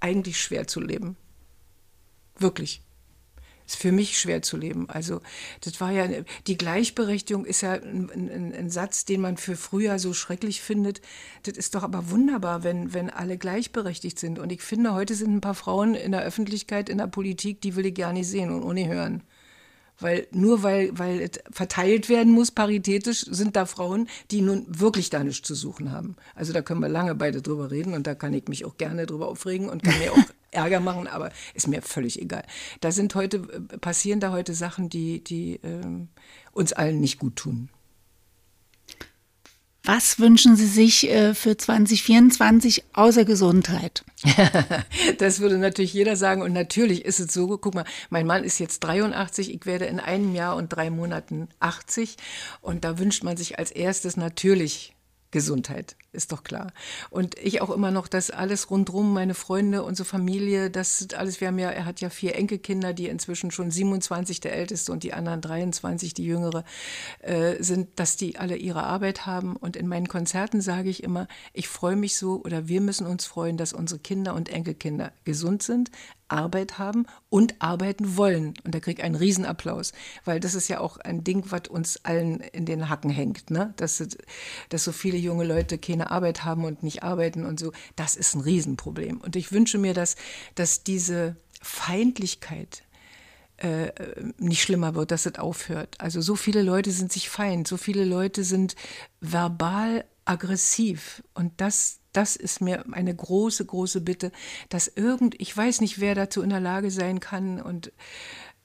eigentlich 0.00 0.40
schwer 0.40 0.66
zu 0.66 0.80
leben. 0.80 1.16
Wirklich. 2.38 2.82
Ist 3.66 3.76
für 3.76 3.92
mich 3.92 4.18
schwer 4.18 4.40
zu 4.40 4.56
leben. 4.56 4.88
Also, 4.88 5.20
das 5.60 5.78
war 5.78 5.90
ja, 5.90 6.08
die 6.46 6.56
Gleichberechtigung 6.56 7.44
ist 7.44 7.60
ja 7.60 7.72
ein, 7.74 8.10
ein, 8.10 8.54
ein, 8.54 8.70
Satz, 8.70 9.04
den 9.04 9.20
man 9.20 9.36
für 9.36 9.56
früher 9.56 9.98
so 9.98 10.14
schrecklich 10.14 10.62
findet. 10.62 11.02
Das 11.42 11.58
ist 11.58 11.74
doch 11.74 11.82
aber 11.82 12.08
wunderbar, 12.08 12.64
wenn, 12.64 12.94
wenn 12.94 13.10
alle 13.10 13.36
gleichberechtigt 13.36 14.18
sind. 14.18 14.38
Und 14.38 14.52
ich 14.52 14.62
finde, 14.62 14.94
heute 14.94 15.14
sind 15.14 15.34
ein 15.34 15.40
paar 15.42 15.54
Frauen 15.54 15.94
in 15.94 16.12
der 16.12 16.22
Öffentlichkeit, 16.22 16.88
in 16.88 16.96
der 16.96 17.08
Politik, 17.08 17.60
die 17.60 17.76
will 17.76 17.84
ich 17.84 17.94
gar 17.94 18.14
nicht 18.14 18.28
sehen 18.28 18.50
und 18.50 18.62
ohne 18.62 18.88
hören. 18.88 19.22
Weil 20.00 20.28
nur 20.30 20.62
weil, 20.62 20.96
weil 20.96 21.20
es 21.20 21.40
verteilt 21.50 22.08
werden 22.08 22.32
muss, 22.32 22.50
paritätisch, 22.50 23.24
sind 23.28 23.56
da 23.56 23.66
Frauen, 23.66 24.08
die 24.30 24.42
nun 24.42 24.66
wirklich 24.68 25.10
da 25.10 25.24
nichts 25.24 25.46
zu 25.46 25.54
suchen 25.54 25.90
haben. 25.90 26.16
Also 26.34 26.52
da 26.52 26.62
können 26.62 26.80
wir 26.80 26.88
lange 26.88 27.14
beide 27.14 27.42
drüber 27.42 27.70
reden 27.70 27.94
und 27.94 28.06
da 28.06 28.14
kann 28.14 28.32
ich 28.32 28.46
mich 28.48 28.64
auch 28.64 28.76
gerne 28.76 29.06
drüber 29.06 29.28
aufregen 29.28 29.68
und 29.68 29.82
kann 29.82 29.98
mir 29.98 30.12
auch 30.12 30.18
Ärger 30.50 30.80
machen, 30.80 31.06
aber 31.06 31.30
ist 31.54 31.68
mir 31.68 31.82
völlig 31.82 32.20
egal. 32.22 32.44
Da 32.80 32.90
sind 32.92 33.14
heute, 33.14 33.40
passieren 33.80 34.20
da 34.20 34.30
heute 34.30 34.54
Sachen, 34.54 34.88
die, 34.88 35.22
die 35.22 35.60
ähm, 35.62 36.08
uns 36.52 36.72
allen 36.72 37.00
nicht 37.00 37.18
gut 37.18 37.36
tun. 37.36 37.68
Was 39.88 40.18
wünschen 40.18 40.54
Sie 40.54 40.66
sich 40.66 41.10
äh, 41.10 41.32
für 41.32 41.56
2024 41.56 42.84
außer 42.92 43.24
Gesundheit? 43.24 44.04
das 45.18 45.40
würde 45.40 45.56
natürlich 45.56 45.94
jeder 45.94 46.14
sagen. 46.14 46.42
Und 46.42 46.52
natürlich 46.52 47.06
ist 47.06 47.20
es 47.20 47.32
so, 47.32 47.56
guck 47.56 47.74
mal, 47.74 47.86
mein 48.10 48.26
Mann 48.26 48.44
ist 48.44 48.58
jetzt 48.58 48.80
83, 48.80 49.50
ich 49.50 49.64
werde 49.64 49.86
in 49.86 49.98
einem 49.98 50.34
Jahr 50.34 50.56
und 50.56 50.68
drei 50.68 50.90
Monaten 50.90 51.48
80. 51.60 52.18
Und 52.60 52.84
da 52.84 52.98
wünscht 52.98 53.24
man 53.24 53.38
sich 53.38 53.58
als 53.58 53.70
erstes 53.70 54.18
natürlich 54.18 54.94
Gesundheit, 55.30 55.96
ist 56.18 56.32
doch 56.32 56.42
klar. 56.42 56.72
Und 57.08 57.38
ich 57.38 57.62
auch 57.62 57.70
immer 57.70 57.90
noch, 57.90 58.08
dass 58.08 58.30
alles 58.30 58.70
rundrum, 58.70 59.14
meine 59.14 59.34
Freunde, 59.34 59.84
unsere 59.84 60.06
Familie, 60.06 60.68
das 60.68 61.06
alles, 61.16 61.40
wir 61.40 61.48
haben 61.48 61.58
ja, 61.58 61.70
er 61.70 61.86
hat 61.86 62.00
ja 62.00 62.10
vier 62.10 62.34
Enkelkinder, 62.34 62.92
die 62.92 63.06
inzwischen 63.06 63.50
schon 63.50 63.70
27 63.70 64.40
der 64.40 64.54
älteste 64.54 64.92
und 64.92 65.04
die 65.04 65.14
anderen 65.14 65.40
23, 65.40 66.12
die 66.12 66.24
jüngere, 66.24 66.64
äh, 67.20 67.62
sind, 67.62 67.88
dass 68.00 68.16
die 68.16 68.36
alle 68.36 68.56
ihre 68.56 68.82
Arbeit 68.82 69.26
haben. 69.26 69.56
Und 69.56 69.76
in 69.76 69.86
meinen 69.86 70.08
Konzerten 70.08 70.60
sage 70.60 70.90
ich 70.90 71.02
immer, 71.02 71.28
ich 71.52 71.68
freue 71.68 71.96
mich 71.96 72.18
so 72.18 72.42
oder 72.44 72.68
wir 72.68 72.80
müssen 72.80 73.06
uns 73.06 73.24
freuen, 73.24 73.56
dass 73.56 73.72
unsere 73.72 74.00
Kinder 74.00 74.34
und 74.34 74.48
Enkelkinder 74.48 75.12
gesund 75.24 75.62
sind, 75.62 75.90
Arbeit 76.28 76.78
haben 76.78 77.06
und 77.28 77.56
arbeiten 77.60 78.16
wollen. 78.16 78.54
Und 78.64 78.74
da 78.74 78.80
krieg 78.80 78.98
ich 78.98 79.04
einen 79.04 79.14
Riesenapplaus, 79.14 79.92
weil 80.24 80.40
das 80.40 80.54
ist 80.54 80.68
ja 80.68 80.80
auch 80.80 80.98
ein 80.98 81.24
Ding, 81.24 81.44
was 81.48 81.68
uns 81.68 82.04
allen 82.04 82.40
in 82.40 82.66
den 82.66 82.88
Hacken 82.88 83.10
hängt, 83.10 83.50
ne? 83.50 83.74
dass, 83.76 84.02
dass 84.68 84.84
so 84.84 84.92
viele 84.92 85.18
junge 85.18 85.44
Leute 85.44 85.78
keine 85.78 86.10
Arbeit 86.10 86.44
haben 86.44 86.64
und 86.64 86.82
nicht 86.82 87.02
arbeiten 87.02 87.44
und 87.44 87.58
so. 87.58 87.72
Das 87.96 88.16
ist 88.16 88.34
ein 88.34 88.40
Riesenproblem. 88.40 89.18
Und 89.18 89.36
ich 89.36 89.52
wünsche 89.52 89.78
mir, 89.78 89.94
dass, 89.94 90.16
dass 90.54 90.84
diese 90.84 91.36
Feindlichkeit, 91.60 92.82
äh, 93.58 93.90
nicht 94.38 94.62
schlimmer 94.62 94.94
wird, 94.94 95.10
dass 95.10 95.26
es 95.26 95.36
aufhört. 95.36 95.96
Also 95.98 96.20
so 96.20 96.36
viele 96.36 96.62
Leute 96.62 96.92
sind 96.92 97.12
sich 97.12 97.28
feind, 97.28 97.66
so 97.66 97.76
viele 97.76 98.04
Leute 98.04 98.44
sind 98.44 98.76
verbal 99.20 100.04
aggressiv 100.28 101.22
und 101.34 101.52
das 101.60 102.00
das 102.12 102.36
ist 102.36 102.60
mir 102.60 102.84
eine 102.90 103.14
große, 103.14 103.64
große 103.64 104.00
Bitte, 104.00 104.32
dass 104.70 104.88
irgend, 104.88 105.40
ich 105.40 105.56
weiß 105.56 105.80
nicht, 105.82 106.00
wer 106.00 106.16
dazu 106.16 106.42
in 106.42 106.50
der 106.50 106.58
Lage 106.58 106.90
sein 106.90 107.20
kann 107.20 107.60
und 107.60 107.92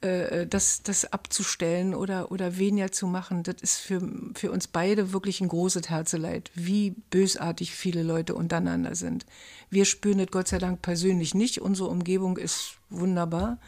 äh, 0.02 0.48
das, 0.48 0.82
das 0.82 1.12
abzustellen 1.12 1.94
oder, 1.94 2.32
oder 2.32 2.58
weniger 2.58 2.92
zu 2.92 3.06
machen, 3.06 3.44
das 3.44 3.56
ist 3.62 3.78
für, 3.78 4.02
für 4.34 4.52
uns 4.52 4.68
beide 4.68 5.14
wirklich 5.14 5.40
ein 5.40 5.50
großes 5.50 5.90
Herzeleid, 5.90 6.52
wie 6.56 6.96
bösartig 7.10 7.76
viele 7.76 8.02
Leute 8.02 8.34
untereinander 8.34 8.96
sind. 8.96 9.26
Wir 9.70 9.86
spüren 9.86 10.18
das 10.18 10.28
Gott 10.32 10.48
sei 10.48 10.58
Dank 10.58 10.82
persönlich 10.82 11.36
nicht. 11.36 11.62
Unsere 11.62 11.90
Umgebung 11.90 12.38
ist 12.38 12.78
wunderbar. 12.90 13.60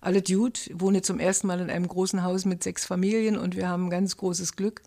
Alle 0.00 0.20
gut, 0.20 0.70
wohne 0.74 1.00
zum 1.00 1.18
ersten 1.18 1.46
Mal 1.46 1.60
in 1.60 1.70
einem 1.70 1.88
großen 1.88 2.22
Haus 2.22 2.44
mit 2.44 2.62
sechs 2.62 2.84
Familien 2.84 3.38
und 3.38 3.56
wir 3.56 3.68
haben 3.68 3.88
ganz 3.88 4.16
großes 4.16 4.54
Glück 4.56 4.82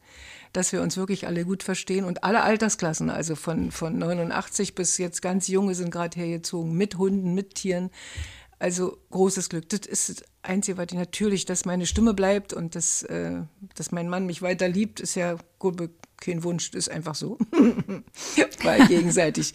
dass 0.58 0.72
wir 0.72 0.82
uns 0.82 0.98
wirklich 0.98 1.28
alle 1.28 1.46
gut 1.46 1.62
verstehen 1.62 2.04
und 2.04 2.24
alle 2.24 2.42
Altersklassen, 2.42 3.12
also 3.12 3.36
von, 3.36 3.70
von 3.70 3.96
89 3.96 4.74
bis 4.74 4.98
jetzt 4.98 5.22
ganz 5.22 5.48
junge 5.48 5.76
sind 5.76 5.92
gerade 5.92 6.20
hergezogen, 6.20 6.74
mit 6.74 6.98
Hunden, 6.98 7.36
mit 7.36 7.54
Tieren. 7.54 7.92
Also 8.58 8.98
großes 9.12 9.50
Glück. 9.50 9.70
Das 9.70 9.82
ist 9.82 10.10
das 10.10 10.24
Einzige, 10.42 10.80
was 10.80 10.88
ich 10.90 10.98
natürlich, 10.98 11.46
dass 11.46 11.66
meine 11.66 11.86
Stimme 11.86 12.16
bleibt 12.16 12.54
und 12.54 12.74
dass, 12.74 13.04
äh, 13.04 13.44
dass 13.76 13.92
mein 13.92 14.10
Mann 14.10 14.26
mich 14.26 14.42
weiter 14.42 14.68
liebt, 14.68 15.00
ist 15.00 15.14
ja 15.14 15.36
gut, 15.60 15.92
kein 16.20 16.44
Wunsch, 16.44 16.74
ist 16.74 16.90
einfach 16.90 17.14
so. 17.14 17.38
Weil 18.64 18.88
gegenseitig. 18.88 19.54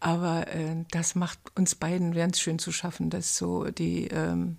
Aber 0.00 0.48
äh, 0.48 0.84
das 0.90 1.14
macht 1.14 1.38
uns 1.54 1.76
beiden 1.76 2.12
ganz 2.12 2.40
schön 2.40 2.58
zu 2.58 2.72
schaffen, 2.72 3.08
dass 3.08 3.36
so 3.36 3.66
die, 3.66 4.08
ähm, 4.08 4.56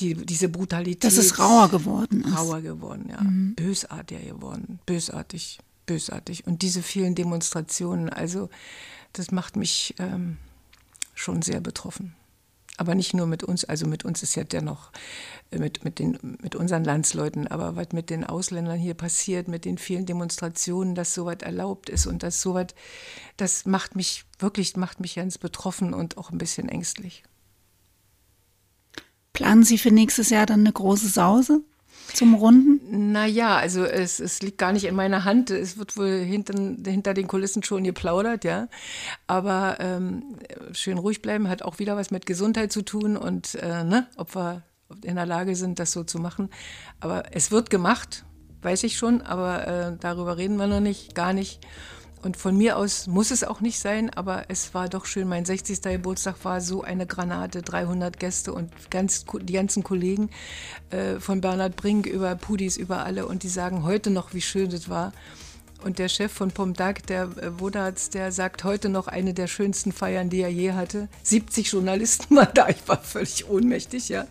die, 0.00 0.14
diese 0.14 0.48
Brutalität. 0.48 1.04
Dass 1.04 1.16
es 1.16 1.38
rauer 1.38 1.68
geworden 1.70 2.24
ist. 2.24 2.36
Rauer 2.36 2.60
geworden, 2.60 3.06
ja. 3.10 3.20
Mhm. 3.20 3.54
Bösartiger 3.54 4.20
geworden. 4.20 4.78
Bösartig, 4.86 5.58
bösartig. 5.86 6.46
Und 6.46 6.62
diese 6.62 6.82
vielen 6.82 7.14
Demonstrationen, 7.14 8.08
also 8.10 8.50
das 9.12 9.30
macht 9.30 9.56
mich 9.56 9.94
ähm, 9.98 10.36
schon 11.14 11.42
sehr 11.42 11.60
betroffen. 11.60 12.14
Aber 12.78 12.94
nicht 12.94 13.14
nur 13.14 13.26
mit 13.26 13.42
uns, 13.42 13.64
also 13.64 13.86
mit 13.86 14.04
uns 14.04 14.22
ist 14.22 14.34
ja 14.34 14.44
dennoch, 14.44 14.90
äh, 15.50 15.58
mit, 15.58 15.82
mit, 15.84 15.98
den, 15.98 16.18
mit 16.42 16.54
unseren 16.54 16.84
Landsleuten, 16.84 17.46
aber 17.46 17.74
was 17.74 17.92
mit 17.92 18.10
den 18.10 18.24
Ausländern 18.24 18.78
hier 18.78 18.94
passiert, 18.94 19.48
mit 19.48 19.64
den 19.64 19.78
vielen 19.78 20.04
Demonstrationen, 20.04 20.94
dass 20.94 21.14
sowas 21.14 21.38
erlaubt 21.40 21.88
ist 21.88 22.06
und 22.06 22.22
dass 22.22 22.42
sowas, 22.42 22.66
das 23.38 23.64
macht 23.64 23.96
mich 23.96 24.24
wirklich, 24.38 24.76
macht 24.76 25.00
mich 25.00 25.14
ganz 25.14 25.38
betroffen 25.38 25.94
und 25.94 26.18
auch 26.18 26.30
ein 26.30 26.38
bisschen 26.38 26.68
ängstlich. 26.68 27.24
Planen 29.36 29.64
Sie 29.64 29.78
für 29.78 29.90
nächstes 29.90 30.30
Jahr 30.30 30.46
dann 30.46 30.60
eine 30.60 30.72
große 30.72 31.08
Sause? 31.08 31.62
zum 32.12 32.34
Runden? 32.34 33.12
Naja, 33.12 33.56
also 33.56 33.84
es, 33.84 34.20
es 34.20 34.40
liegt 34.42 34.58
gar 34.58 34.72
nicht 34.72 34.84
in 34.84 34.94
meiner 34.94 35.24
Hand. 35.24 35.50
Es 35.50 35.76
wird 35.76 35.96
wohl 35.96 36.20
hinter, 36.20 36.54
hinter 36.90 37.14
den 37.14 37.26
Kulissen 37.26 37.62
schon 37.62 37.84
geplaudert, 37.84 38.44
ja. 38.44 38.68
Aber 39.26 39.76
ähm, 39.80 40.36
schön 40.72 40.98
ruhig 40.98 41.22
bleiben 41.22 41.48
hat 41.48 41.62
auch 41.62 41.78
wieder 41.78 41.96
was 41.96 42.10
mit 42.10 42.26
Gesundheit 42.26 42.72
zu 42.72 42.82
tun 42.82 43.16
und 43.16 43.56
äh, 43.56 43.84
ne, 43.84 44.06
ob 44.16 44.34
wir 44.34 44.62
in 45.02 45.16
der 45.16 45.26
Lage 45.26 45.56
sind, 45.56 45.78
das 45.78 45.92
so 45.92 46.04
zu 46.04 46.18
machen. 46.18 46.48
Aber 47.00 47.24
es 47.34 47.50
wird 47.50 47.70
gemacht, 47.70 48.24
weiß 48.62 48.84
ich 48.84 48.96
schon, 48.96 49.22
aber 49.22 49.66
äh, 49.66 49.96
darüber 49.98 50.38
reden 50.38 50.56
wir 50.56 50.66
noch 50.66 50.80
nicht, 50.80 51.14
gar 51.14 51.32
nicht. 51.32 51.60
Und 52.22 52.36
von 52.36 52.56
mir 52.56 52.76
aus 52.76 53.06
muss 53.06 53.30
es 53.30 53.44
auch 53.44 53.60
nicht 53.60 53.78
sein, 53.78 54.10
aber 54.10 54.46
es 54.48 54.74
war 54.74 54.88
doch 54.88 55.04
schön. 55.04 55.28
Mein 55.28 55.44
60. 55.44 55.80
Geburtstag 55.82 56.36
war 56.44 56.60
so 56.60 56.82
eine 56.82 57.06
Granate, 57.06 57.62
300 57.62 58.18
Gäste 58.18 58.52
und 58.52 58.72
ganz, 58.90 59.24
die 59.42 59.52
ganzen 59.52 59.84
Kollegen 59.84 60.30
äh, 60.90 61.20
von 61.20 61.40
Bernhard 61.40 61.76
Brink 61.76 62.06
über 62.06 62.34
Pudis, 62.34 62.76
über 62.76 63.04
alle 63.04 63.26
und 63.26 63.42
die 63.42 63.48
sagen 63.48 63.84
heute 63.84 64.10
noch, 64.10 64.34
wie 64.34 64.40
schön 64.40 64.70
das 64.70 64.88
war. 64.88 65.12
Und 65.84 65.98
der 65.98 66.08
Chef 66.08 66.32
von 66.32 66.50
Pomdag, 66.50 67.02
der 67.06 67.24
äh, 67.36 67.60
Wodarts, 67.60 68.10
der 68.10 68.32
sagt 68.32 68.64
heute 68.64 68.88
noch 68.88 69.06
eine 69.06 69.34
der 69.34 69.46
schönsten 69.46 69.92
Feiern, 69.92 70.30
die 70.30 70.40
er 70.40 70.48
je 70.48 70.72
hatte. 70.72 71.08
70 71.22 71.70
Journalisten 71.70 72.34
waren 72.36 72.54
da, 72.54 72.68
ich 72.68 72.88
war 72.88 73.00
völlig 73.02 73.48
ohnmächtig, 73.48 74.08
ja. 74.08 74.26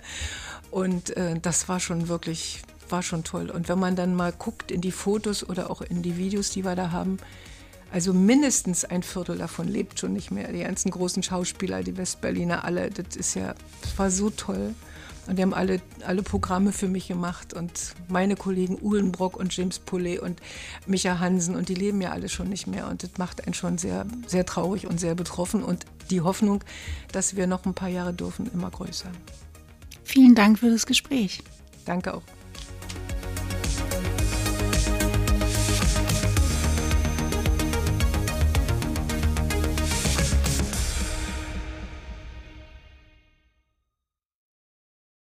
Und 0.69 1.15
äh, 1.15 1.39
das 1.39 1.69
war 1.69 1.79
schon 1.79 2.09
wirklich, 2.09 2.61
war 2.89 3.03
schon 3.03 3.23
toll. 3.23 3.49
Und 3.49 3.69
wenn 3.69 3.79
man 3.79 3.95
dann 3.95 4.15
mal 4.15 4.33
guckt 4.33 4.71
in 4.71 4.81
die 4.81 4.91
Fotos 4.91 5.47
oder 5.47 5.69
auch 5.69 5.81
in 5.81 6.01
die 6.01 6.17
Videos, 6.17 6.49
die 6.49 6.65
wir 6.65 6.75
da 6.75 6.91
haben, 6.91 7.19
also 7.95 8.11
mindestens 8.11 8.83
ein 8.83 9.03
Viertel 9.03 9.37
davon 9.37 9.69
lebt 9.69 10.01
schon 10.01 10.11
nicht 10.11 10.29
mehr. 10.29 10.51
Die 10.51 10.63
ganzen 10.63 10.91
großen 10.91 11.23
Schauspieler, 11.23 11.81
die 11.81 11.95
Westberliner, 11.95 12.65
alle, 12.65 12.89
das 12.89 13.15
ist 13.15 13.35
ja, 13.35 13.55
das 13.81 13.97
war 13.97 14.11
so 14.11 14.29
toll. 14.29 14.75
Und 15.27 15.37
die 15.39 15.41
haben 15.41 15.53
alle, 15.53 15.79
alle 16.05 16.21
Programme 16.21 16.73
für 16.73 16.89
mich 16.89 17.07
gemacht 17.07 17.53
und 17.53 17.93
meine 18.09 18.35
Kollegen 18.35 18.77
Uhlenbrock 18.81 19.37
und 19.37 19.55
James 19.55 19.79
Pulley 19.79 20.19
und 20.19 20.41
Micha 20.85 21.19
Hansen 21.19 21.55
und 21.55 21.69
die 21.69 21.73
leben 21.73 22.01
ja 22.01 22.11
alle 22.11 22.27
schon 22.27 22.49
nicht 22.49 22.67
mehr 22.67 22.89
und 22.89 23.01
das 23.01 23.11
macht 23.17 23.45
einen 23.45 23.53
schon 23.53 23.77
sehr, 23.77 24.05
sehr 24.27 24.45
traurig 24.45 24.87
und 24.87 24.99
sehr 24.99 25.15
betroffen 25.15 25.63
und 25.63 25.85
die 26.09 26.19
Hoffnung, 26.19 26.65
dass 27.13 27.37
wir 27.37 27.47
noch 27.47 27.65
ein 27.65 27.75
paar 27.75 27.87
Jahre 27.87 28.13
dürfen, 28.13 28.51
immer 28.53 28.71
größer. 28.71 29.09
Vielen 30.03 30.35
Dank 30.35 30.59
für 30.59 30.69
das 30.69 30.85
Gespräch. 30.85 31.41
Danke 31.85 32.13
auch. 32.13 32.23